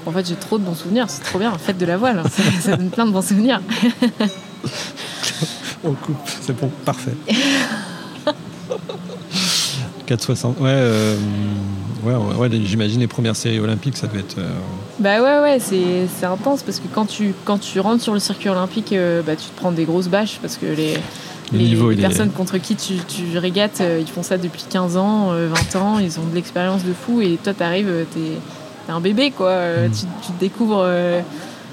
En 0.05 0.11
fait, 0.11 0.27
j'ai 0.27 0.35
trop 0.35 0.57
de 0.59 0.63
bons 0.63 0.75
souvenirs, 0.75 1.05
c'est 1.09 1.23
trop 1.23 1.39
bien. 1.39 1.51
Faites 1.57 1.77
de 1.77 1.85
la 1.85 1.97
voile, 1.97 2.19
hein. 2.19 2.29
ça, 2.61 2.77
donne 2.77 2.89
plein 2.89 3.05
de 3.05 3.11
bons 3.11 3.25
souvenirs. 3.25 3.61
On 5.83 5.93
coupe, 5.93 6.17
c'est 6.41 6.59
bon, 6.59 6.69
parfait. 6.83 7.13
460, 10.05 10.59
ouais, 10.59 10.69
euh, 10.69 11.15
ouais, 12.03 12.13
ouais, 12.13 12.49
j'imagine 12.63 12.99
les 12.99 13.07
premières 13.07 13.35
séries 13.35 13.59
olympiques, 13.59 13.97
ça 13.97 14.07
devait 14.07 14.19
être. 14.19 14.37
Euh, 14.37 14.49
bah 14.99 15.21
ouais, 15.21 15.41
ouais, 15.41 15.59
c'est 15.59 16.25
intense 16.25 16.61
parce 16.63 16.79
que 16.79 16.87
quand 16.93 17.05
tu, 17.05 17.33
quand 17.43 17.57
tu 17.57 17.79
rentres 17.79 18.03
sur 18.03 18.13
le 18.13 18.19
circuit 18.19 18.49
olympique, 18.49 18.93
euh, 18.93 19.21
bah, 19.23 19.35
tu 19.35 19.49
te 19.49 19.55
prends 19.55 19.71
des 19.71 19.85
grosses 19.85 20.07
bâches 20.07 20.37
parce 20.41 20.57
que 20.57 20.67
les, 20.67 20.97
les, 21.51 21.95
personnes 21.95 22.29
contre 22.29 22.57
qui 22.59 22.75
tu, 22.75 22.95
tu 23.07 23.37
régates, 23.37 23.81
ils 23.99 24.07
font 24.07 24.23
ça 24.23 24.37
depuis 24.37 24.65
15 24.69 24.97
ans, 24.97 25.31
20 25.33 25.75
ans, 25.75 25.99
ils 25.99 26.19
ont 26.19 26.25
de 26.25 26.35
l'expérience 26.35 26.83
de 26.83 26.93
fou 26.93 27.21
et 27.21 27.39
toi, 27.43 27.53
t'arrives, 27.53 28.05
t'es 28.13 28.39
t'es 28.85 28.91
un 28.91 28.99
bébé 28.99 29.31
quoi. 29.31 29.49
Euh. 29.49 29.87
Tu, 29.89 30.31
découvres 30.39 30.83
euh, 30.85 31.21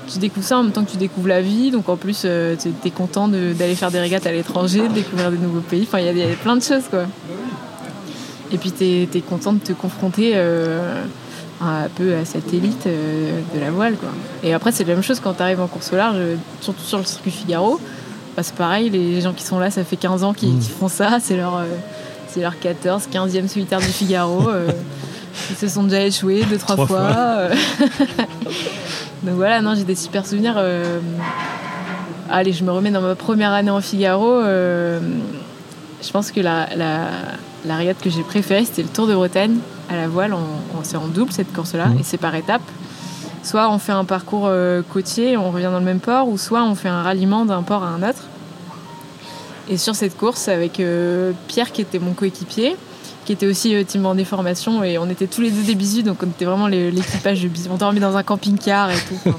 tu 0.09 0.19
découvres 0.19 0.47
ça 0.47 0.59
en 0.59 0.63
même 0.63 0.73
temps 0.73 0.85
que 0.85 0.91
tu 0.91 0.97
découvres 0.97 1.29
la 1.29 1.41
vie. 1.41 1.71
Donc 1.71 1.89
en 1.89 1.97
plus, 1.97 2.23
euh, 2.25 2.57
tu 2.57 2.71
es 2.87 2.91
content 2.91 3.29
d'aller 3.29 3.75
faire 3.75 3.91
des 3.91 4.01
régates 4.01 4.27
à 4.27 4.33
l'étranger, 4.33 4.89
de 4.89 4.95
découvrir 4.95 5.31
des 5.31 5.39
nouveaux 5.39 5.61
pays. 5.61 5.83
Enfin, 5.83 6.01
il 6.01 6.17
y, 6.17 6.23
a 6.23 6.27
plein 6.43 6.57
de 6.57 6.63
choses, 6.63 6.85
quoi. 6.91 7.05
Et 8.53 8.59
puis 8.59 8.73
tu 8.73 8.85
es, 8.85 9.21
content 9.21 9.55
de 9.55 9.61
te 9.61 9.73
confronter 9.73 10.37
un 10.37 11.89
peu 11.97 12.15
à 12.15 12.25
cette 12.25 12.53
élite 12.53 12.87
de 12.87 13.61
la 13.61 13.71
voile, 13.71 13.95
quoi. 13.95 14.11
Et 14.43 14.53
après, 14.53 14.73
c'est 14.73 14.85
la 14.85 14.95
même 14.95 15.03
chose 15.03 15.21
quand 15.21 15.35
tu 15.35 15.43
arrives 15.43 15.61
en 15.61 15.69
course 15.69 15.93
au 15.93 15.97
large, 15.97 16.19
surtout 16.61 16.85
sur 16.85 16.99
le 16.99 17.05
circuit 17.05 17.31
Figaro. 17.31 17.81
Bah, 18.37 18.43
c'est 18.43 18.55
pareil, 18.55 18.89
les 18.91 19.21
gens 19.21 19.35
qui 19.35 19.45
sont 19.45 19.59
là, 19.59 19.71
ça 19.71 19.85
fait 19.85 19.97
15 19.97 20.25
ans 20.25 20.33
qu'ils 20.33 20.55
mm. 20.55 20.63
font 20.63 20.89
ça. 20.89 21.19
C'est 21.21 21.37
leur, 21.37 21.63
leur 22.37 22.59
14, 22.59 23.09
15e 23.13 23.49
solitaire 23.49 23.81
du 23.81 23.87
Figaro. 23.87 24.51
Ils 25.51 25.57
se 25.57 25.69
sont 25.69 25.85
déjà 25.85 26.03
échoués 26.05 26.45
deux, 26.49 26.59
trois, 26.59 26.75
Trois 26.77 26.87
fois. 26.87 26.99
fois. 27.13 27.17
euh. 27.17 27.55
Donc 29.23 29.35
voilà, 29.37 29.61
non, 29.63 29.75
j'ai 29.75 29.85
des 29.85 29.95
super 29.95 30.27
souvenirs. 30.27 30.55
euh. 30.57 30.99
Allez, 32.31 32.53
je 32.53 32.65
me 32.65 32.71
remets 32.73 32.91
dans 32.91 33.01
ma 33.03 33.15
première 33.15 33.53
année 33.53 33.71
en 33.71 33.81
Figaro. 33.81 34.31
euh, 34.33 35.01
Je 36.03 36.11
pense 36.11 36.31
que 36.33 36.41
la, 36.41 36.69
la, 36.77 37.07
la 37.65 37.77
régate 37.77 37.99
que 38.01 38.11
j'ai 38.11 38.23
préférée, 38.23 38.65
c'était 38.65 38.83
le 38.83 38.89
Tour 38.89 39.07
de 39.07 39.15
Bretagne 39.15 39.57
à 39.91 39.97
la 39.97 40.09
voile. 40.09 40.35
On, 40.35 40.79
on- 40.79 40.83
c'est 40.83 40.97
en 40.97 41.07
double 41.09 41.33
cette 41.33 41.53
course-là, 41.53 41.87
Mhm. 41.87 41.99
et 42.01 42.03
c'est 42.03 42.17
par 42.19 42.35
étapes. 42.35 42.63
Soit 43.45 43.69
on 43.71 43.79
fait 43.79 43.93
un 43.93 44.05
parcours 44.05 44.45
euh, 44.47 44.83
côtier, 44.93 45.37
on 45.37 45.51
revient 45.51 45.65
dans 45.73 45.79
le 45.81 45.85
même 45.85 45.99
port, 46.01 46.29
ou 46.29 46.39
soit 46.39 46.63
on 46.65 46.75
fait 46.75 46.89
un 46.89 47.03
ralliement 47.03 47.45
d'un 47.45 47.63
port 47.63 47.83
à 47.85 47.89
un 47.89 48.03
autre. 48.09 48.23
Et 49.69 49.77
sur 49.77 49.95
cette 49.95 50.17
course, 50.17 50.49
avec 50.49 50.81
Pierre 51.49 51.71
qui 51.73 51.83
était 51.83 51.99
mon 52.01 52.13
coéquipier, 52.15 52.77
qui 53.25 53.33
était 53.33 53.47
aussi 53.47 53.75
euh, 53.75 53.85
team 53.85 54.07
des 54.17 54.25
formations, 54.25 54.83
et 54.83 54.99
on 54.99 55.09
était 55.09 55.27
tous 55.27 55.41
les 55.43 55.51
deux 55.51 55.63
des 55.63 55.75
bisous, 55.75 56.03
donc 56.03 56.19
on 56.23 56.27
était 56.27 56.45
vraiment 56.45 56.67
l'équipage 56.67 57.43
de 57.43 57.49
bisous. 57.49 57.69
On 57.73 57.77
dormait 57.77 58.01
dans 58.01 58.17
un 58.17 58.23
camping-car 58.23 58.91
et 58.91 58.97
tout. 59.09 59.15
Enfin, 59.27 59.37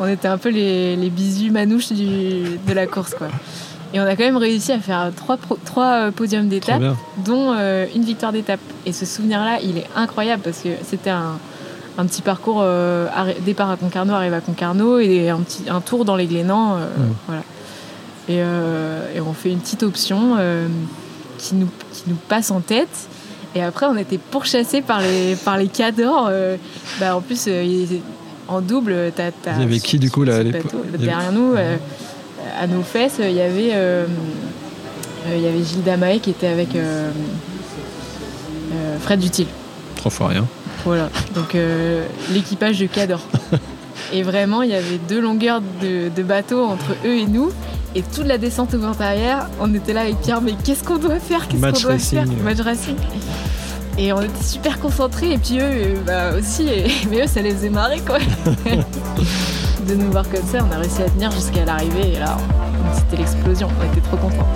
on 0.00 0.06
était 0.06 0.28
un 0.28 0.38
peu 0.38 0.50
les, 0.50 0.94
les 0.96 1.10
bisous 1.10 1.50
manouches 1.52 1.92
du- 1.92 2.58
de 2.66 2.72
la 2.72 2.86
course, 2.86 3.14
quoi. 3.14 3.28
Et 3.92 4.00
on 4.00 4.04
a 4.04 4.16
quand 4.16 4.24
même 4.24 4.36
réussi 4.36 4.72
à 4.72 4.80
faire 4.80 5.12
trois, 5.14 5.36
pro- 5.36 5.58
trois 5.64 5.92
euh, 5.92 6.10
podiums 6.10 6.48
d'étape, 6.48 6.80
dont 7.24 7.52
euh, 7.56 7.86
une 7.94 8.02
victoire 8.04 8.32
d'étape. 8.32 8.58
Et 8.86 8.92
ce 8.92 9.06
souvenir-là, 9.06 9.58
il 9.62 9.78
est 9.78 9.86
incroyable 9.94 10.42
parce 10.42 10.58
que 10.58 10.70
c'était 10.84 11.10
un, 11.10 11.38
un 11.96 12.06
petit 12.06 12.22
parcours 12.22 12.58
euh, 12.62 13.06
départ 13.46 13.70
à 13.70 13.76
Concarneau, 13.76 14.12
arrive 14.14 14.34
à 14.34 14.40
Concarneau 14.40 14.98
et 14.98 15.30
un, 15.30 15.38
petit, 15.40 15.64
un 15.70 15.80
tour 15.80 16.04
dans 16.04 16.16
les 16.16 16.26
Glénans. 16.26 16.76
euh, 16.76 16.86
voilà. 17.26 17.42
et, 18.28 19.16
et 19.16 19.20
on 19.20 19.32
fait 19.32 19.50
une 19.52 19.60
petite 19.60 19.84
option 19.84 20.36
qui, 21.38 21.54
nous, 21.54 21.68
qui 21.92 22.02
nous 22.08 22.16
passe 22.28 22.50
en 22.50 22.60
tête. 22.60 23.08
Et 23.56 23.62
après, 23.62 23.86
on 23.86 23.96
était 23.96 24.18
pourchassés 24.18 24.82
par 24.82 25.00
les, 25.00 25.36
par 25.36 25.56
les 25.56 25.68
cadors. 25.68 26.26
euh, 26.30 26.56
bah, 26.98 27.16
en 27.16 27.20
plus, 27.20 27.44
euh, 27.48 27.84
en 28.48 28.60
double, 28.60 29.12
t'as. 29.14 29.30
Il 29.56 29.60
y 29.60 29.64
avait 29.64 29.78
qui, 29.78 29.98
du 29.98 30.10
coup, 30.10 30.24
là, 30.24 30.36
avait- 30.36 30.62
Derrière 30.98 31.32
nous, 31.32 31.54
euh, 31.54 31.76
à 32.60 32.66
nos 32.66 32.82
fesses, 32.82 33.16
il 33.20 33.30
y 33.32 33.40
avait, 33.40 33.72
il 35.28 35.40
y 35.40 35.46
avait 35.46 35.62
Gilles 35.64 35.82
Damae 35.84 36.18
qui 36.20 36.30
était 36.30 36.48
avec 36.48 36.70
Fred 39.00 39.20
Dutil. 39.20 39.46
Trois 39.96 40.10
fois 40.10 40.28
rien. 40.28 40.46
Voilà, 40.84 41.08
donc 41.34 41.56
l'équipage 42.32 42.78
de 42.78 42.86
Cador. 42.86 43.20
Et 44.12 44.22
vraiment, 44.22 44.62
il 44.62 44.70
y 44.70 44.74
avait 44.74 44.98
deux 45.08 45.20
longueurs 45.20 45.62
de, 45.82 46.08
de 46.14 46.22
bateau 46.22 46.62
entre 46.64 46.92
eux 47.06 47.16
et 47.16 47.26
nous. 47.26 47.50
Et 47.96 48.02
toute 48.02 48.26
la 48.26 48.38
descente 48.38 48.74
au 48.74 48.78
vent 48.78 48.92
arrière, 48.98 49.48
on 49.60 49.72
était 49.72 49.92
là 49.92 50.02
avec 50.02 50.20
Pierre, 50.20 50.40
mais 50.40 50.54
qu'est-ce 50.64 50.82
qu'on 50.82 50.98
doit 50.98 51.20
faire 51.20 51.46
Qu'est-ce 51.46 51.60
Match 51.60 51.74
qu'on 51.76 51.80
doit 51.82 51.92
racing. 51.92 52.18
faire 52.26 52.44
Match 52.44 52.60
racing. 52.60 52.96
Et 53.96 54.12
on 54.12 54.20
était 54.20 54.42
super 54.42 54.80
concentrés, 54.80 55.32
et 55.34 55.38
puis 55.38 55.58
eux, 55.60 55.62
euh, 55.62 55.94
bah 56.04 56.36
aussi, 56.36 56.66
et- 56.66 56.86
mais 57.10 57.22
eux, 57.24 57.26
ça 57.28 57.40
les 57.40 57.52
faisait 57.52 57.70
marrer, 57.70 58.00
quoi. 58.00 58.18
de 59.86 59.94
nous 59.94 60.10
voir 60.10 60.24
comme 60.28 60.42
ça, 60.50 60.58
on 60.68 60.74
a 60.74 60.78
réussi 60.78 61.02
à 61.02 61.10
tenir 61.10 61.30
jusqu'à 61.30 61.64
l'arrivée, 61.64 62.14
et 62.14 62.18
là, 62.18 62.36
c'était 62.94 63.18
l'explosion, 63.18 63.68
on 63.80 63.92
était 63.92 64.00
trop 64.00 64.16
contents. 64.16 64.48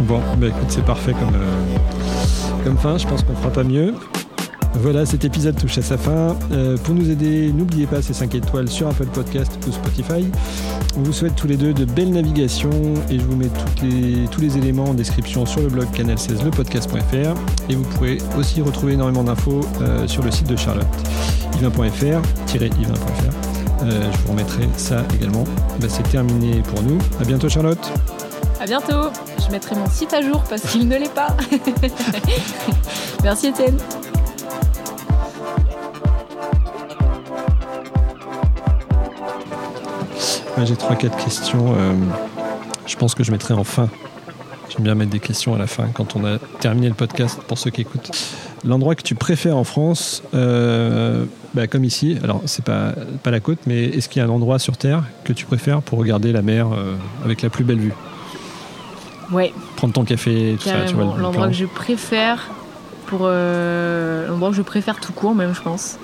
Bon, 0.00 0.20
bah 0.36 0.48
écoute, 0.48 0.66
c'est 0.68 0.84
parfait 0.84 1.12
comme, 1.12 1.34
euh, 1.34 2.64
comme 2.64 2.76
fin. 2.76 2.98
Je 2.98 3.06
pense 3.06 3.22
qu'on 3.22 3.34
fera 3.36 3.50
pas 3.50 3.64
mieux. 3.64 3.94
Voilà, 4.76 5.06
cet 5.06 5.24
épisode 5.24 5.56
touche 5.56 5.78
à 5.78 5.82
sa 5.82 5.96
fin. 5.96 6.36
Euh, 6.52 6.76
pour 6.76 6.94
nous 6.94 7.10
aider, 7.10 7.52
n'oubliez 7.52 7.86
pas 7.86 8.02
ces 8.02 8.12
5 8.12 8.34
étoiles 8.34 8.68
sur 8.68 8.88
Apple 8.88 9.06
Podcast 9.06 9.52
ou 9.66 9.72
Spotify. 9.72 10.26
On 10.96 11.02
vous 11.02 11.12
souhaite 11.12 11.36
tous 11.36 11.46
les 11.46 11.56
deux 11.56 11.72
de 11.72 11.84
belles 11.84 12.10
navigations 12.10 12.70
et 13.08 13.18
je 13.18 13.24
vous 13.24 13.36
mets 13.36 13.50
tous 14.30 14.40
les 14.40 14.58
éléments 14.58 14.84
en 14.84 14.94
description 14.94 15.46
sur 15.46 15.60
le 15.62 15.68
blog 15.68 15.86
canal16lepodcast.fr 15.94 17.70
et 17.70 17.74
vous 17.74 17.84
pourrez 17.84 18.18
aussi 18.36 18.60
retrouver 18.62 18.94
énormément 18.94 19.24
d'infos 19.24 19.60
euh, 19.80 20.06
sur 20.08 20.22
le 20.22 20.30
site 20.30 20.48
de 20.48 20.56
Charlotte, 20.56 20.86
yvain.fr-yvain.fr. 21.58 23.54
Euh, 23.84 24.12
je 24.12 24.18
vous 24.18 24.32
remettrai 24.32 24.68
ça 24.76 25.04
également. 25.14 25.44
Bah, 25.80 25.86
c'est 25.88 26.08
terminé 26.10 26.62
pour 26.62 26.82
nous. 26.82 26.98
À 27.20 27.24
bientôt 27.24 27.48
Charlotte. 27.48 27.92
À 28.60 28.66
bientôt 28.66 29.10
Je 29.44 29.50
mettrai 29.50 29.76
mon 29.76 29.88
site 29.88 30.12
à 30.12 30.20
jour 30.20 30.42
parce 30.48 30.62
qu'il 30.62 30.88
ne 30.88 30.96
l'est 30.96 31.14
pas. 31.14 31.36
Merci 33.22 33.48
Étienne 33.48 33.78
Ouais, 40.56 40.66
J'ai 40.66 40.74
3-4 40.74 41.24
questions. 41.24 41.74
euh, 41.76 41.92
je 42.86 42.96
pense 42.96 43.14
que 43.14 43.24
je 43.24 43.30
mettrai 43.32 43.54
en 43.54 43.64
fin. 43.64 43.88
J'aime 44.70 44.82
bien 44.84 44.94
mettre 44.94 45.10
des 45.10 45.20
questions 45.20 45.54
à 45.54 45.58
la 45.58 45.66
fin 45.66 45.88
quand 45.92 46.16
on 46.16 46.24
a 46.24 46.38
terminé 46.60 46.88
le 46.88 46.94
podcast 46.94 47.40
pour 47.46 47.58
ceux 47.58 47.70
qui 47.70 47.82
écoutent. 47.82 48.10
L'endroit 48.64 48.94
que 48.94 49.02
tu 49.02 49.14
préfères 49.14 49.56
en 49.56 49.64
France, 49.64 50.22
euh, 50.34 51.24
bah, 51.54 51.66
comme 51.66 51.84
ici, 51.84 52.18
alors 52.24 52.40
c'est 52.46 52.64
pas, 52.64 52.92
pas 53.22 53.30
la 53.30 53.40
côte, 53.40 53.58
mais 53.66 53.84
est-ce 53.84 54.08
qu'il 54.08 54.20
y 54.20 54.24
a 54.24 54.28
un 54.28 54.30
endroit 54.32 54.58
sur 54.58 54.76
Terre 54.76 55.02
que 55.24 55.32
tu 55.32 55.44
préfères 55.44 55.82
pour 55.82 55.98
regarder 55.98 56.32
la 56.32 56.42
mer 56.42 56.68
euh, 56.72 56.94
avec 57.24 57.42
la 57.42 57.50
plus 57.50 57.64
belle 57.64 57.78
vue? 57.78 57.92
Ouais, 59.32 59.52
Prendre 59.76 59.92
ton 59.94 60.04
café, 60.04 60.56
tout 60.58 60.68
ça, 60.68 60.84
tu 60.86 60.94
vois. 60.94 61.14
le 61.16 61.22
L'endroit 61.22 61.48
que 61.48 61.54
je 61.54 61.66
préfère 61.66 62.50
pour 63.06 63.26
l'endroit 63.26 64.50
que 64.50 64.56
je 64.56 64.62
préfère 64.62 64.98
tout 64.98 65.12
court 65.12 65.34
même 65.34 65.54
je 65.54 65.60
pense. 65.62 65.98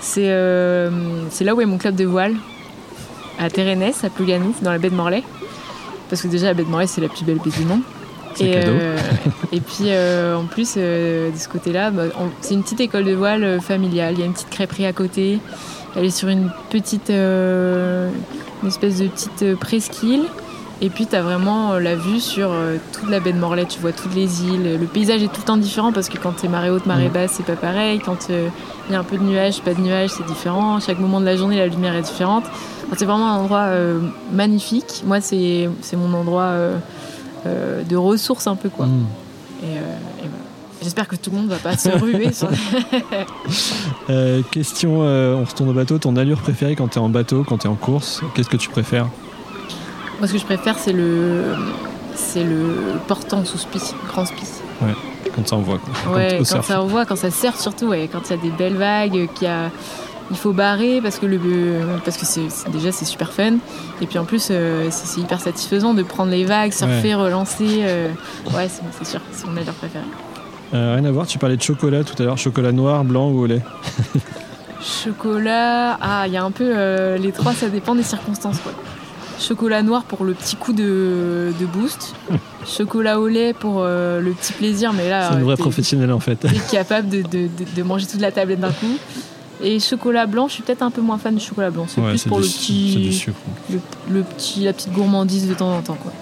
C'est 0.00 0.28
c'est 1.30 1.44
là 1.44 1.54
où 1.54 1.60
est 1.60 1.66
mon 1.66 1.78
club 1.78 1.94
de 1.96 2.04
voile 2.04 2.34
à 3.42 3.50
Térénès, 3.50 4.04
à 4.04 4.10
Plouganouf, 4.10 4.62
dans 4.62 4.70
la 4.70 4.78
baie 4.78 4.90
de 4.90 4.94
Morlaix. 4.94 5.24
Parce 6.08 6.22
que 6.22 6.28
déjà 6.28 6.46
la 6.46 6.54
baie 6.54 6.64
de 6.64 6.68
Morlaix 6.68 6.86
c'est 6.86 7.00
la 7.00 7.08
plus 7.08 7.24
belle 7.24 7.38
baie 7.38 7.50
du 7.50 7.64
monde. 7.64 7.82
Et, 8.40 8.54
euh, 8.56 8.96
et 9.52 9.60
puis 9.60 9.86
euh, 9.88 10.36
en 10.36 10.44
plus 10.44 10.74
euh, 10.76 11.30
de 11.30 11.36
ce 11.36 11.48
côté-là, 11.48 11.90
bah, 11.90 12.04
c'est 12.40 12.54
une 12.54 12.62
petite 12.62 12.80
école 12.80 13.04
de 13.04 13.12
voile 13.12 13.60
familiale. 13.60 14.14
Il 14.14 14.20
y 14.20 14.22
a 14.22 14.26
une 14.26 14.32
petite 14.32 14.50
crêperie 14.50 14.86
à 14.86 14.92
côté. 14.92 15.38
Elle 15.96 16.06
est 16.06 16.10
sur 16.10 16.28
une 16.28 16.50
petite, 16.70 17.10
une 17.10 18.68
espèce 18.68 18.98
de 18.98 19.08
petite 19.08 19.54
presqu'île. 19.56 20.24
Et 20.84 20.90
puis 20.90 21.06
tu 21.06 21.14
as 21.14 21.22
vraiment 21.22 21.74
euh, 21.74 21.78
la 21.80 21.94
vue 21.94 22.18
sur 22.18 22.50
euh, 22.50 22.76
toute 22.92 23.08
la 23.08 23.20
baie 23.20 23.32
de 23.32 23.38
Morlaix. 23.38 23.66
Tu 23.66 23.78
vois 23.78 23.92
toutes 23.92 24.16
les 24.16 24.42
îles. 24.42 24.78
Le 24.80 24.86
paysage 24.86 25.22
est 25.22 25.28
tout 25.28 25.40
le 25.40 25.46
temps 25.46 25.56
différent 25.56 25.92
parce 25.92 26.08
que 26.08 26.18
quand 26.18 26.32
c'est 26.36 26.48
marée 26.48 26.70
haute, 26.70 26.86
marée 26.86 27.08
Mm. 27.08 27.12
basse, 27.12 27.34
c'est 27.36 27.46
pas 27.46 27.54
pareil. 27.54 28.00
Quand 28.04 28.18
euh, 28.30 28.48
il 28.88 28.92
y 28.92 28.96
a 28.96 28.98
un 28.98 29.04
peu 29.04 29.16
de 29.16 29.22
nuages, 29.22 29.62
pas 29.62 29.74
de 29.74 29.80
nuages, 29.80 30.10
c'est 30.10 30.26
différent. 30.26 30.80
Chaque 30.80 30.98
moment 30.98 31.20
de 31.20 31.24
la 31.24 31.36
journée, 31.36 31.56
la 31.56 31.68
lumière 31.68 31.94
est 31.94 32.02
différente. 32.02 32.42
Enfin, 32.86 32.96
c'est 32.98 33.04
vraiment 33.04 33.30
un 33.30 33.36
endroit 33.36 33.66
euh, 33.68 34.00
magnifique. 34.32 35.04
Moi, 35.06 35.20
c'est 35.20 35.68
mon 35.96 36.12
endroit 36.14 36.42
euh, 36.42 36.76
euh, 37.46 37.84
de 37.84 37.96
ressources 37.96 38.48
un 38.48 38.56
peu 38.56 38.68
quoi. 38.68 38.86
Mm. 38.86 39.06
Et, 39.62 39.66
et 39.66 39.78
voilà. 39.78 40.44
J'espère 40.82 41.06
que 41.06 41.14
tout 41.14 41.30
le 41.30 41.36
monde 41.36 41.48
va 41.48 41.58
pas 41.58 41.76
se 41.76 41.88
ruer 41.96 42.32
sur. 42.32 42.48
Question, 44.50 45.02
on 45.02 45.44
retourne 45.44 45.68
au 45.68 45.74
bateau. 45.74 45.98
Ton 45.98 46.16
allure 46.16 46.38
préférée 46.40 46.74
quand 46.74 46.88
tu 46.88 46.98
es 46.98 47.00
en 47.00 47.08
bateau, 47.08 47.44
quand 47.44 47.58
tu 47.58 47.68
es 47.68 47.70
en 47.70 47.76
course, 47.76 48.20
qu'est-ce 48.34 48.48
que 48.50 48.56
tu 48.56 48.68
préfères? 48.68 49.06
Moi, 50.22 50.28
ce 50.28 50.34
que 50.34 50.38
je 50.38 50.44
préfère, 50.44 50.78
c'est 50.78 50.92
le, 50.92 51.42
c'est 52.14 52.44
le 52.44 52.76
portant 53.08 53.44
sous 53.44 53.58
spi, 53.58 53.80
grand 54.06 54.24
spi. 54.24 54.44
Quand 55.34 55.48
ça 55.48 55.56
envoie 55.56 55.78
quoi. 55.78 56.14
Ouais, 56.14 56.28
Quand- 56.30 56.38
quand 56.38 56.44
surf. 56.44 56.66
ça 56.68 56.80
envoie, 56.80 57.04
quand 57.06 57.16
ça 57.16 57.32
surfe 57.32 57.58
surtout, 57.58 57.86
ouais, 57.88 58.08
quand 58.12 58.20
il 58.30 58.36
y 58.36 58.38
a 58.38 58.40
des 58.40 58.50
belles 58.50 58.76
vagues, 58.76 59.28
qu'il 59.34 59.48
a, 59.48 59.70
il 60.30 60.36
faut 60.36 60.52
barrer 60.52 61.00
parce 61.02 61.18
que 61.18 61.26
le, 61.26 61.40
parce 62.04 62.16
que 62.18 62.24
c'est, 62.24 62.46
déjà 62.70 62.92
c'est 62.92 63.04
super 63.04 63.32
fun. 63.32 63.54
Et 64.00 64.06
puis 64.06 64.16
en 64.20 64.24
plus, 64.24 64.46
euh, 64.52 64.86
c'est, 64.92 65.20
hyper 65.20 65.40
satisfaisant 65.40 65.92
de 65.92 66.04
prendre 66.04 66.30
les 66.30 66.44
vagues, 66.44 66.72
surfer, 66.72 67.16
relancer. 67.16 67.80
euh, 67.82 68.06
ouais, 68.54 68.68
c'est, 68.68 69.04
sûr, 69.04 69.18
c'est 69.32 69.48
mon 69.48 69.56
allure 69.56 69.72
préférée. 69.74 70.04
Euh, 70.72 70.94
rien 70.94 71.04
à 71.04 71.10
voir, 71.10 71.26
tu 71.26 71.38
parlais 71.38 71.56
de 71.56 71.62
chocolat 71.62 72.04
tout 72.04 72.14
à 72.22 72.26
l'heure. 72.26 72.38
Chocolat 72.38 72.70
noir, 72.70 73.02
blanc 73.02 73.28
ou 73.28 73.40
au 73.40 73.46
lait? 73.46 73.62
Chocolat, 74.80 75.98
ah, 76.00 76.24
il 76.28 76.32
y 76.32 76.36
a 76.36 76.44
un 76.44 76.52
peu 76.52 77.16
les 77.16 77.32
trois, 77.32 77.54
ça 77.54 77.68
dépend 77.68 77.96
des 77.96 78.04
circonstances. 78.04 78.58
Quoi. 78.60 78.72
Chocolat 79.42 79.82
noir 79.82 80.04
pour 80.04 80.24
le 80.24 80.34
petit 80.34 80.56
coup 80.56 80.72
de, 80.72 81.52
de 81.58 81.66
boost. 81.66 82.14
Chocolat 82.66 83.18
au 83.20 83.26
lait 83.28 83.52
pour 83.52 83.76
euh, 83.80 84.20
le 84.20 84.32
petit 84.32 84.52
plaisir, 84.52 84.92
mais 84.92 85.08
là, 85.08 85.30
C'est 85.30 85.38
une 85.38 85.44
vraie 85.44 85.56
professionnelle 85.56 86.12
en 86.12 86.20
fait. 86.20 86.36
t'es 86.36 86.48
capable 86.70 87.08
de, 87.08 87.22
de- 87.22 87.48
de- 87.48 87.48
de 87.76 87.82
manger 87.82 88.06
toute 88.06 88.20
la 88.20 88.30
tablette 88.30 88.60
d'un 88.60 88.70
coup. 88.70 88.96
Et 89.64 89.78
chocolat 89.80 90.26
blanc, 90.26 90.48
je 90.48 90.54
suis 90.54 90.62
peut-être 90.62 90.82
un 90.82 90.90
peu 90.90 91.00
moins 91.00 91.18
fan 91.18 91.34
du 91.34 91.44
chocolat 91.44 91.70
blanc. 91.70 91.86
C'est 91.88 92.00
Ouais, 92.00 92.10
plus 92.10 92.24
pour 92.24 92.38
le 92.38 92.44
petit, 92.44 93.20
le, 93.70 93.80
le 94.10 94.22
petit, 94.22 94.64
la 94.64 94.72
petite 94.72 94.92
gourmandise 94.92 95.48
de 95.48 95.54
temps 95.54 95.72
en 95.76 95.82
temps. 95.82 95.96
Quoi. 96.02 96.12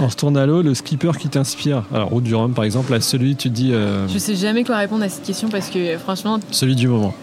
On, 0.00 0.06
retourne 0.08 0.36
à 0.36 0.46
l'eau, 0.46 0.60
le 0.62 0.74
skipper 0.74 1.12
qui 1.18 1.28
t'inspire. 1.28 1.84
Alors, 1.94 2.08
Route 2.08 2.24
du 2.24 2.34
Rhum 2.34 2.52
par 2.52 2.64
exemple, 2.64 2.92
à 2.92 3.00
celui 3.00 3.36
tu 3.36 3.50
dis 3.50 3.72
euh, 3.72 4.08
Je 4.08 4.18
sais 4.18 4.34
jamais 4.34 4.64
quoi 4.64 4.76
répondre 4.78 5.04
à 5.04 5.08
cette 5.08 5.22
question 5.24 5.48
parce 5.48 5.68
que 5.70 5.96
franchement, 5.98 6.40
celui 6.50 6.74
du 6.74 6.88
moment. 6.88 7.14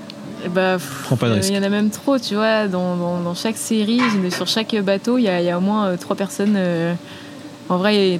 Eh 0.47 0.53
bah, 0.53 0.77
de 0.77 0.79
euh. 1.25 1.41
Il 1.49 1.55
y 1.55 1.59
en 1.59 1.63
a 1.63 1.69
même 1.69 1.89
trop, 1.89 2.17
tu 2.17 2.35
vois. 2.35 2.67
Dans, 2.67 2.95
dans- 2.95 3.21
dans 3.21 3.35
chaque 3.35 3.57
série, 3.57 4.01
sur 4.31 4.47
chaque 4.47 4.75
bateau, 4.83 5.17
il 5.17 5.23
y 5.23 5.27
a, 5.29 5.39
il 5.41 5.45
y 5.45 5.49
a 5.51 5.57
au 5.57 5.61
moins 5.61 5.87
euh, 5.87 5.97
trois 5.97 6.15
personnes. 6.15 6.55
euh, 6.55 6.93
en 7.69 7.77
vrai, 7.77 8.19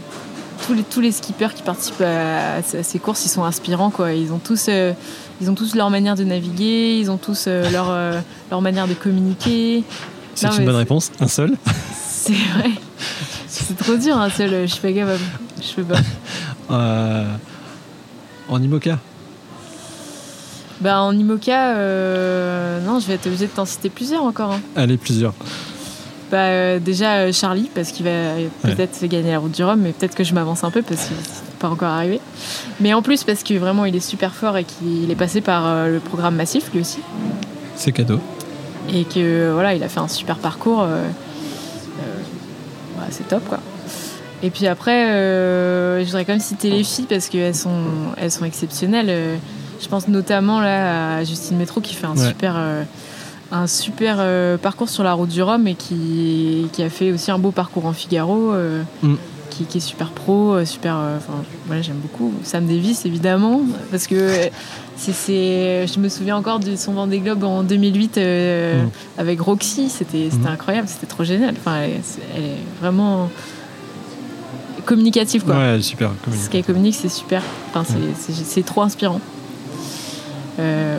tous 0.65 0.73
les, 0.73 0.83
tous 0.83 0.99
les 1.01 1.11
skippers 1.11 1.53
qui 1.55 1.63
participent 1.63 2.01
à, 2.01 2.55
à 2.55 2.61
ces- 2.63 2.99
courses, 2.99 3.25
ils 3.25 3.29
sont 3.29 3.43
inspirants, 3.43 3.89
quoi. 3.91 4.11
Ils 4.13 4.31
ont 4.33 4.39
tous, 4.39 4.65
euh, 4.69 4.93
ils 5.41 5.49
ont 5.49 5.55
tous 5.55 5.75
leur 5.75 5.89
manière 5.89 6.15
de 6.15 6.23
naviguer, 6.23 6.97
ils 6.99 7.09
ont 7.09 7.17
tous 7.17 7.45
euh, 7.47 7.69
leur, 7.71 7.87
euh, 7.89 8.19
leur 8.51 8.61
manière 8.61 8.87
de 8.87 8.93
communiquer. 8.93 9.83
C'est 10.35 10.47
une 10.59 10.65
bonne 10.65 10.75
réponse. 10.75 11.11
Un 11.19 11.27
seul 11.27 11.53
C'est 11.95 12.33
vrai. 12.33 12.71
C'est 13.47 13.77
trop 13.77 13.95
dur, 13.95 14.17
un 14.17 14.29
seul. 14.29 14.67
Je 14.67 14.71
suis 14.73 14.81
pas 14.81 14.91
capable. 14.91 15.19
Je 15.61 15.81
peux 15.81 15.83
pas. 15.83 15.99
En 18.49 18.61
IMOCA 18.63 18.97
Bah 20.81 21.01
en 21.01 21.17
IMOCA, 21.17 21.75
euh, 21.75 22.79
non, 22.81 22.99
je 22.99 23.07
vais 23.07 23.15
être 23.15 23.25
obligée 23.25 23.47
de 23.47 23.51
t'en 23.51 23.65
citer 23.65 23.89
plusieurs 23.89 24.23
encore. 24.23 24.51
hein. 24.53 24.59
Allez, 24.75 24.97
plusieurs. 24.97 25.33
Bah, 26.31 26.37
euh, 26.47 26.79
déjà 26.79 27.15
euh, 27.19 27.31
Charlie, 27.31 27.69
parce 27.73 27.91
qu'il 27.91 28.05
va 28.05 28.33
peut-être 28.61 29.03
gagner 29.05 29.31
la 29.31 29.39
route 29.39 29.53
du 29.53 29.63
Rhum, 29.63 29.79
mais 29.79 29.91
peut-être 29.93 30.13
que 30.13 30.23
je 30.23 30.33
m'avance 30.33 30.63
un 30.63 30.71
peu 30.71 30.81
parce 30.81 31.05
qu'il 31.05 31.15
n'est 31.15 31.23
pas 31.59 31.69
encore 31.69 31.89
arrivé. 31.89 32.19
Mais 32.79 32.93
en 32.93 33.01
plus, 33.01 33.23
parce 33.23 33.43
que 33.43 33.53
vraiment 33.55 33.85
il 33.85 33.95
est 33.95 34.01
super 34.01 34.35
fort 34.35 34.57
et 34.57 34.65
qu'il 34.65 35.09
est 35.09 35.15
passé 35.15 35.41
par 35.41 35.87
le 35.87 35.99
programme 35.99 36.35
massif 36.35 36.69
lui 36.73 36.81
aussi. 36.81 36.99
C'est 37.75 37.91
cadeau. 37.91 38.19
Et 38.93 39.03
que 39.05 39.51
voilà, 39.53 39.73
il 39.73 39.81
a 39.83 39.89
fait 39.89 39.99
un 39.99 40.07
super 40.07 40.37
parcours. 40.37 40.85
bah, 42.97 43.05
c'est 43.09 43.27
top 43.27 43.47
quoi. 43.47 43.59
Et 44.43 44.51
puis 44.51 44.67
après, 44.67 45.09
euh, 45.11 45.99
je 46.01 46.05
voudrais 46.05 46.25
quand 46.25 46.33
même 46.33 46.39
citer 46.41 46.69
les 46.69 46.83
filles 46.83 47.07
parce 47.09 47.27
qu'elles 47.29 47.55
sont, 47.55 47.81
elles 48.17 48.31
sont 48.31 48.45
exceptionnelles. 48.45 49.39
Je 49.81 49.87
pense 49.87 50.07
notamment 50.07 50.59
là 50.59 51.17
à 51.17 51.23
Justine 51.23 51.57
Métro 51.57 51.81
qui 51.81 51.93
fait 51.95 52.07
un 52.07 52.15
Ouais. 52.17 52.27
super, 52.27 52.55
euh, 52.57 52.83
un 53.51 53.67
super 53.67 54.17
euh, 54.19 54.57
parcours 54.57 54.89
sur 54.89 55.03
la 55.03 55.13
route 55.13 55.29
du 55.29 55.41
Rhum 55.41 55.67
et 55.67 55.75
qui, 55.75 56.67
qui 56.73 56.83
a 56.83 56.89
fait 56.89 57.11
aussi 57.11 57.31
un 57.31 57.39
beau 57.39 57.51
parcours 57.51 57.85
en 57.85 57.93
Figaro, 57.93 58.53
euh, 58.53 58.81
Mm. 59.03 59.15
qui, 59.51 59.63
qui 59.65 59.77
est 59.77 59.81
super 59.81 60.09
pro, 60.11 60.63
super. 60.65 60.95
Enfin, 61.17 61.33
voilà, 61.67 61.81
j'aime 61.81 61.97
beaucoup. 61.97 62.33
Sam 62.43 62.65
Davis 62.65 63.05
évidemment 63.05 63.61
parce 63.91 64.07
que 64.07 64.31
c'est, 64.97 65.85
je 65.87 65.99
me 65.99 66.09
souviens 66.09 66.37
encore 66.37 66.59
de 66.59 66.75
son 66.75 66.93
Vendée 66.93 67.19
Globe 67.19 67.43
en 67.43 67.61
2008 67.63 68.17
euh, 68.17 68.83
Mm. 68.83 68.89
avec 69.19 69.39
Roxy. 69.41 69.89
C'était, 69.89 70.29
Mm. 70.33 70.47
incroyable, 70.47 70.87
c'était 70.87 71.07
trop 71.07 71.23
génial. 71.23 71.53
Enfin, 71.57 71.77
elle, 71.83 71.91
est- 71.91 72.19
elle 72.35 72.43
est 72.43 72.57
vraiment 72.81 73.29
communicative 74.85 75.43
quoi. 75.43 75.55
Ouais, 75.57 75.81
super. 75.81 76.11
Ce 76.31 76.49
qu'elle 76.49 76.63
communique, 76.63 76.95
c'est 76.95 77.09
super. 77.09 77.41
Enfin, 77.73 77.83
c'est 78.15 78.65
trop 78.65 78.81
inspirant. 78.81 79.19
Euh, 80.59 80.97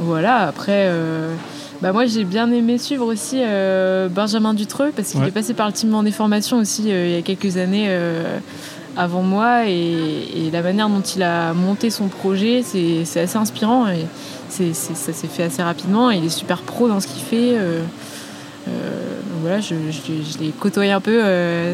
voilà, 0.00 0.46
après, 0.46 0.86
euh, 0.88 1.34
bah 1.82 1.92
moi 1.92 2.06
j'ai 2.06 2.24
bien 2.24 2.50
aimé 2.52 2.78
suivre 2.78 3.06
aussi 3.06 3.40
euh, 3.42 4.08
Benjamin 4.08 4.54
Dutreux 4.54 4.92
parce 4.94 5.10
qu'il 5.10 5.20
Ouais. 5.20 5.28
est 5.28 5.32
passé 5.32 5.54
par 5.54 5.66
le 5.66 5.72
team 5.72 5.94
en 5.94 6.04
formation 6.12 6.58
aussi 6.58 6.90
euh, 6.92 7.06
il 7.08 7.12
y 7.14 7.18
a 7.18 7.22
quelques 7.22 7.56
années 7.56 7.86
euh, 7.88 8.38
avant 8.96 9.22
moi 9.22 9.66
et, 9.66 9.72
et 9.72 10.50
la 10.52 10.62
manière 10.62 10.88
dont 10.88 11.00
il 11.00 11.22
a 11.22 11.52
monté 11.52 11.90
son 11.90 12.06
projet, 12.08 12.62
c'est 12.62 13.02
assez 13.20 13.36
inspirant 13.36 13.88
et 13.88 14.06
c'est- 14.48 14.72
ça 14.74 15.12
s'est 15.12 15.26
fait 15.26 15.42
assez 15.44 15.62
rapidement. 15.62 16.10
Il 16.10 16.24
est 16.24 16.28
super 16.28 16.58
pro 16.62 16.86
dans 16.88 17.00
ce 17.00 17.08
qu'il 17.08 17.22
fait. 17.22 17.58
donc 18.66 19.40
voilà, 19.42 19.60
je, 19.60 19.74
je, 19.90 19.98
je 20.32 20.38
l'ai 20.38 20.50
côtoyé 20.50 20.92
un 20.92 21.00
peu. 21.00 21.20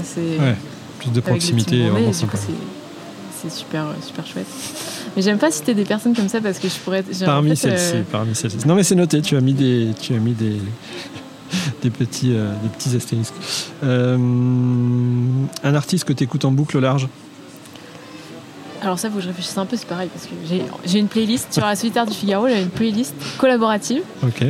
c'est 0.03 0.41
Ouais, 0.41 0.57
plus 0.99 1.11
de 1.11 1.21
proximité, 1.21 1.83
c'est- 3.43 3.51
super, 3.51 3.85
euh, 3.87 3.93
super 4.05 4.27
chouette. 4.27 4.47
Mais 5.17 5.23
j'aime 5.23 5.39
pas 5.39 5.51
citer 5.51 5.75
des 5.75 5.85
personnes 5.85 6.15
comme 6.15 6.29
ça 6.29 6.41
parce 6.41 6.59
que 6.59 6.69
je 6.69 6.75
pourrais. 6.77 7.01
en 7.23 7.25
Parmi 7.25 7.51
fait, 7.51 7.57
celles-ci, 7.57 7.97
euh, 7.97 8.03
parmi 8.11 8.35
celles-ci. 8.35 8.67
Non 8.67 8.75
mais 8.75 8.83
c'est 8.83 8.95
noté, 8.95 9.21
tu 9.23 9.37
as 9.37 9.41
mis 9.41 9.55
des, 9.55 9.89
tu 10.01 10.15
as 10.15 10.19
mis 10.19 10.33
des, 10.33 10.57
des 11.83 11.91
petits, 11.91 12.33
euh, 12.35 12.53
des 12.63 12.69
petits 12.69 12.95
astérisques. 12.97 13.35
Euh, 13.83 14.17
un 15.65 15.75
artiste 15.75 16.05
que 16.05 16.13
tu 16.13 16.25
écoutes 16.25 16.45
en 16.45 16.53
boucle 16.53 16.79
large. 16.79 17.09
Alors 18.83 18.99
ça, 18.99 19.11
faut 19.11 19.17
que 19.17 19.23
je 19.23 19.29
réfléchisse 19.29 19.59
un 19.59 19.67
peu, 19.67 19.77
c'est 19.77 19.87
pareil 19.87 20.09
parce 20.13 20.25
que 20.27 20.33
j'ai- 20.87 20.99
une 20.99 21.09
playlist 21.09 21.53
sur 21.53 21.63
la 21.67 21.77
solitaire 21.77 22.07
du 22.07 22.15
Figaro, 22.15 22.49
j'ai 22.49 22.63
une 22.63 22.71
playlist 22.71 23.15
collaborative 23.37 24.03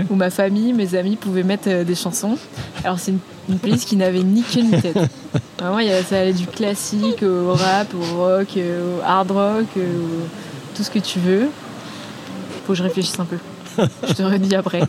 où 0.09 0.14
ma 0.14 0.30
famille, 0.30 0.72
mes 0.72 0.95
amis 0.95 1.16
pouvaient 1.16 1.43
mettre 1.43 1.68
euh, 1.68 1.82
des 1.82 1.97
chansons. 1.97 2.38
Alors 2.84 3.01
c'est 3.01 3.11
une, 3.11 3.18
une 3.51 3.59
playlist 3.59 3.88
qui 3.88 3.96
n'avait 3.96 4.22
ni 4.22 4.42
queue 4.42 4.62
ni 4.62 4.80
tête. 4.80 4.96
Vraiment, 5.59 5.78
il 5.78 5.90
ça 6.09 6.20
allait 6.20 6.32
du 6.32 6.46
classique 6.46 7.22
au 7.22 7.53
rap, 7.53 7.92
au 7.94 8.16
rock, 8.16 8.48
euh, 8.57 8.98
au 8.98 9.03
hard 9.03 9.30
rock, 9.30 9.66
euh, 9.76 10.03
tout 10.74 10.82
ce 10.82 10.90
que 10.90 10.98
tu 10.98 11.18
veux. 11.18 11.48
Faut 12.66 12.72
que 12.72 12.78
je 12.78 12.82
réfléchisse 12.82 13.18
un 13.18 13.24
peu. 13.24 13.36
Je 14.09 14.12
te 14.12 14.22
redis 14.22 14.55
après. 14.55 14.82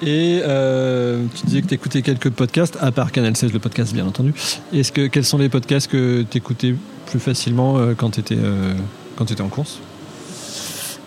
Et 0.00 0.40
euh, 0.44 1.24
tu 1.34 1.46
disais 1.46 1.62
que 1.62 1.66
tu 1.66 1.74
écoutais 1.74 2.02
quelques 2.02 2.30
podcasts, 2.30 2.76
à 2.80 2.92
part 2.92 3.10
Canal 3.10 3.36
16, 3.36 3.52
le 3.52 3.58
podcast 3.58 3.92
bien 3.92 4.06
entendu. 4.06 4.32
Est-ce 4.72 4.92
que 4.92 5.06
quels 5.06 5.24
sont 5.24 5.38
les 5.38 5.48
podcasts 5.48 5.88
que 5.88 6.24
tu 6.30 6.38
écoutais 6.38 6.74
plus 7.06 7.18
facilement 7.18 7.78
quand 7.96 8.10
tu 8.10 8.20
étais, 8.20 8.38
en 9.40 9.48
course? 9.48 9.80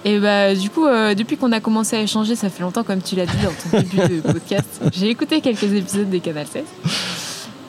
Et 0.03 0.19
bah 0.19 0.55
du 0.55 0.69
coup, 0.69 0.85
euh, 0.85 1.13
depuis 1.13 1.37
qu'on 1.37 1.51
a 1.51 1.59
commencé 1.59 1.95
à 1.95 2.01
échanger, 2.01 2.35
ça 2.35 2.49
fait 2.49 2.63
longtemps, 2.63 2.83
comme 2.83 3.01
tu 3.01 3.15
l'as 3.15 3.25
dit 3.27 3.37
dans 3.43 3.51
ton 3.51 3.77
début 3.79 4.15
de 4.15 4.21
podcast, 4.31 4.81
j'ai 4.93 5.09
écouté 5.09 5.41
quelques 5.41 5.63
épisodes 5.63 6.09
des 6.09 6.19
Canal 6.19 6.47
16. 6.51 6.63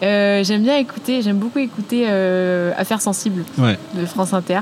Euh, 0.03 0.43
j'aime 0.43 0.63
bien 0.63 0.79
écouter, 0.79 1.23
j'aime 1.23 1.39
beaucoup 1.39 1.59
écouter 1.59 2.07
euh, 2.09 2.73
Affaires 2.77 3.01
sensibles 3.01 3.45
Ouais, 3.59 3.79
de 3.95 4.05
France 4.07 4.33
Inter. 4.33 4.61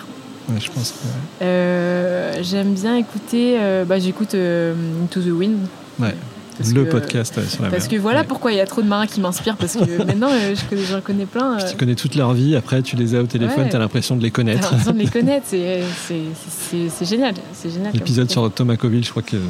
ouais, 0.48 0.60
je 0.60 0.70
pense. 0.70 0.94
que, 1.40 2.42
j'aime 2.42 2.74
bien 2.74 2.96
écouter, 2.96 3.56
bah, 3.86 3.98
j'écoute 3.98 4.34
euh, 4.34 4.74
To 5.10 5.20
the 5.20 5.26
Wind. 5.32 5.58
Ouais. 5.98 6.14
Parce 6.62 6.72
le 6.74 6.84
que- 6.84 6.90
podcast 6.90 7.36
ouais, 7.36 7.44
sur 7.44 7.62
la 7.62 7.70
Parce 7.70 7.84
mer. 7.84 7.90
que 7.90 7.96
voilà 8.02 8.20
Ouais. 8.20 8.26
pourquoi 8.26 8.52
il 8.52 8.58
y 8.58 8.60
a 8.60 8.66
trop 8.66 8.82
de 8.82 8.86
marins 8.86 9.06
qui 9.06 9.20
m'inspirent. 9.20 9.56
Parce 9.56 9.74
que 9.76 10.02
maintenant, 10.04 10.28
euh, 10.30 10.54
je 10.54 10.64
connais- 10.68 10.84
j'en 10.84 11.00
connais 11.00 11.26
plein. 11.26 11.58
euh, 11.58 11.70
Tu 11.70 11.76
connais 11.76 11.94
toute 11.94 12.14
leur 12.14 12.32
vie, 12.34 12.54
après 12.56 12.82
tu 12.82 12.96
les 12.96 13.14
as 13.14 13.20
au 13.22 13.26
téléphone, 13.26 13.68
tu 13.70 13.76
as 13.76 13.78
l'impression 13.78 14.16
de 14.16 14.22
les 14.22 14.30
T'as 14.30 14.36
connaître. 14.36 14.62
l'impression 14.70 14.92
de 14.92 14.98
les 14.98 15.06
connaître. 15.10 15.46
C'est, 15.48 17.04
génial. 17.06 17.34
C'est 17.52 17.70
génial. 17.70 17.92
L'épisode 17.94 18.30
sur 18.30 18.50
Thomas 18.52 18.76
Coville, 18.76 19.04
je 19.04 19.10
crois 19.10 19.22
qu'il 19.22 19.40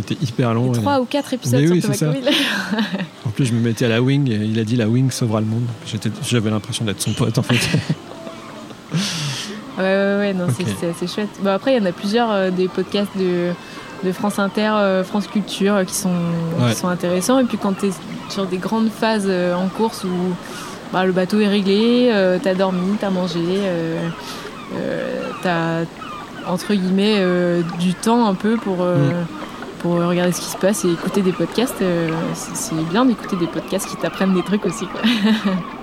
était 0.00 0.16
hyper 0.22 0.54
long. 0.54 0.72
Trois 0.72 1.00
ou 1.00 1.04
quatre 1.04 1.32
épisodes 1.32 1.60
Mais 1.60 1.66
sur 1.66 1.74
oui, 1.74 1.80
Thomas 1.82 1.94
c'est 1.94 2.00
ça. 2.06 2.12
Coville. 2.12 2.30
En 3.26 3.30
plus, 3.30 3.46
je 3.46 3.52
me 3.52 3.60
mettais 3.60 3.86
à 3.86 3.88
la 3.88 4.02
wing, 4.02 4.30
et 4.30 4.34
il 4.36 4.58
a 4.58 4.64
dit 4.64 4.76
la 4.76 4.88
wing 4.88 5.10
sauvera 5.10 5.40
le 5.40 5.46
monde. 5.46 5.64
J'avais 6.28 6.50
l'impression 6.50 6.84
d'être 6.84 7.00
son 7.00 7.12
pote 7.12 7.36
en 7.38 7.42
fait. 7.42 7.56
Ouais, 9.78 9.82
ouais, 9.84 10.16
ouais, 10.18 10.32
non, 10.34 10.46
c'est, 10.56 10.64
c'est 10.80 10.88
assez 10.88 11.06
chouette. 11.06 11.28
Bon, 11.42 11.50
après, 11.50 11.74
il 11.74 11.78
y 11.78 11.80
en 11.82 11.84
a 11.84 11.92
plusieurs 11.92 12.30
euh, 12.30 12.50
des 12.50 12.66
podcasts 12.66 13.10
de, 13.18 13.50
de 14.06 14.12
France 14.12 14.38
Inter, 14.38 14.70
euh, 14.74 15.04
France 15.04 15.26
Culture 15.26 15.74
euh, 15.74 15.84
qui, 15.84 15.94
sont, 15.94 16.10
Ouais. 16.60 16.70
qui 16.70 16.76
sont 16.76 16.88
intéressants. 16.88 17.38
Et 17.40 17.44
puis, 17.44 17.58
quand 17.58 17.74
tu 17.78 17.86
es 17.86 17.90
sur 18.28 18.46
des 18.46 18.58
grandes 18.58 18.88
phases 18.90 19.26
euh, 19.28 19.54
en 19.54 19.68
course 19.68 20.04
où 20.04 20.08
bah, 20.92 21.04
le 21.04 21.12
bateau 21.12 21.40
est 21.40 21.48
réglé, 21.48 22.08
euh, 22.12 22.38
t'as 22.42 22.54
dormi, 22.54 22.96
t'as 23.00 23.10
mangé, 23.10 23.40
euh, 23.44 24.08
euh, 24.76 25.30
t'as 25.42 25.84
entre 26.50 26.74
guillemets 26.74 27.20
du 27.80 27.94
temps 27.94 28.26
un 28.26 28.34
peu 28.34 28.56
pour. 28.56 28.76
Mm. 28.78 29.26
Pour 29.82 29.96
regarder 29.96 30.32
ce 30.32 30.40
qui 30.40 30.48
se 30.48 30.56
passe 30.56 30.84
et 30.84 30.90
écouter 30.90 31.20
des 31.20 31.32
podcasts, 31.32 31.76
c'est 31.78 32.56
c'est 32.56 32.74
bien 32.90 33.04
d'écouter 33.04 33.36
des 33.36 33.46
podcasts 33.46 33.86
qui 33.88 33.96
t'apprennent 33.96 34.32
des 34.34 34.42
trucs 34.42 34.64
aussi. 34.66 34.86
Quoi. 34.86 35.00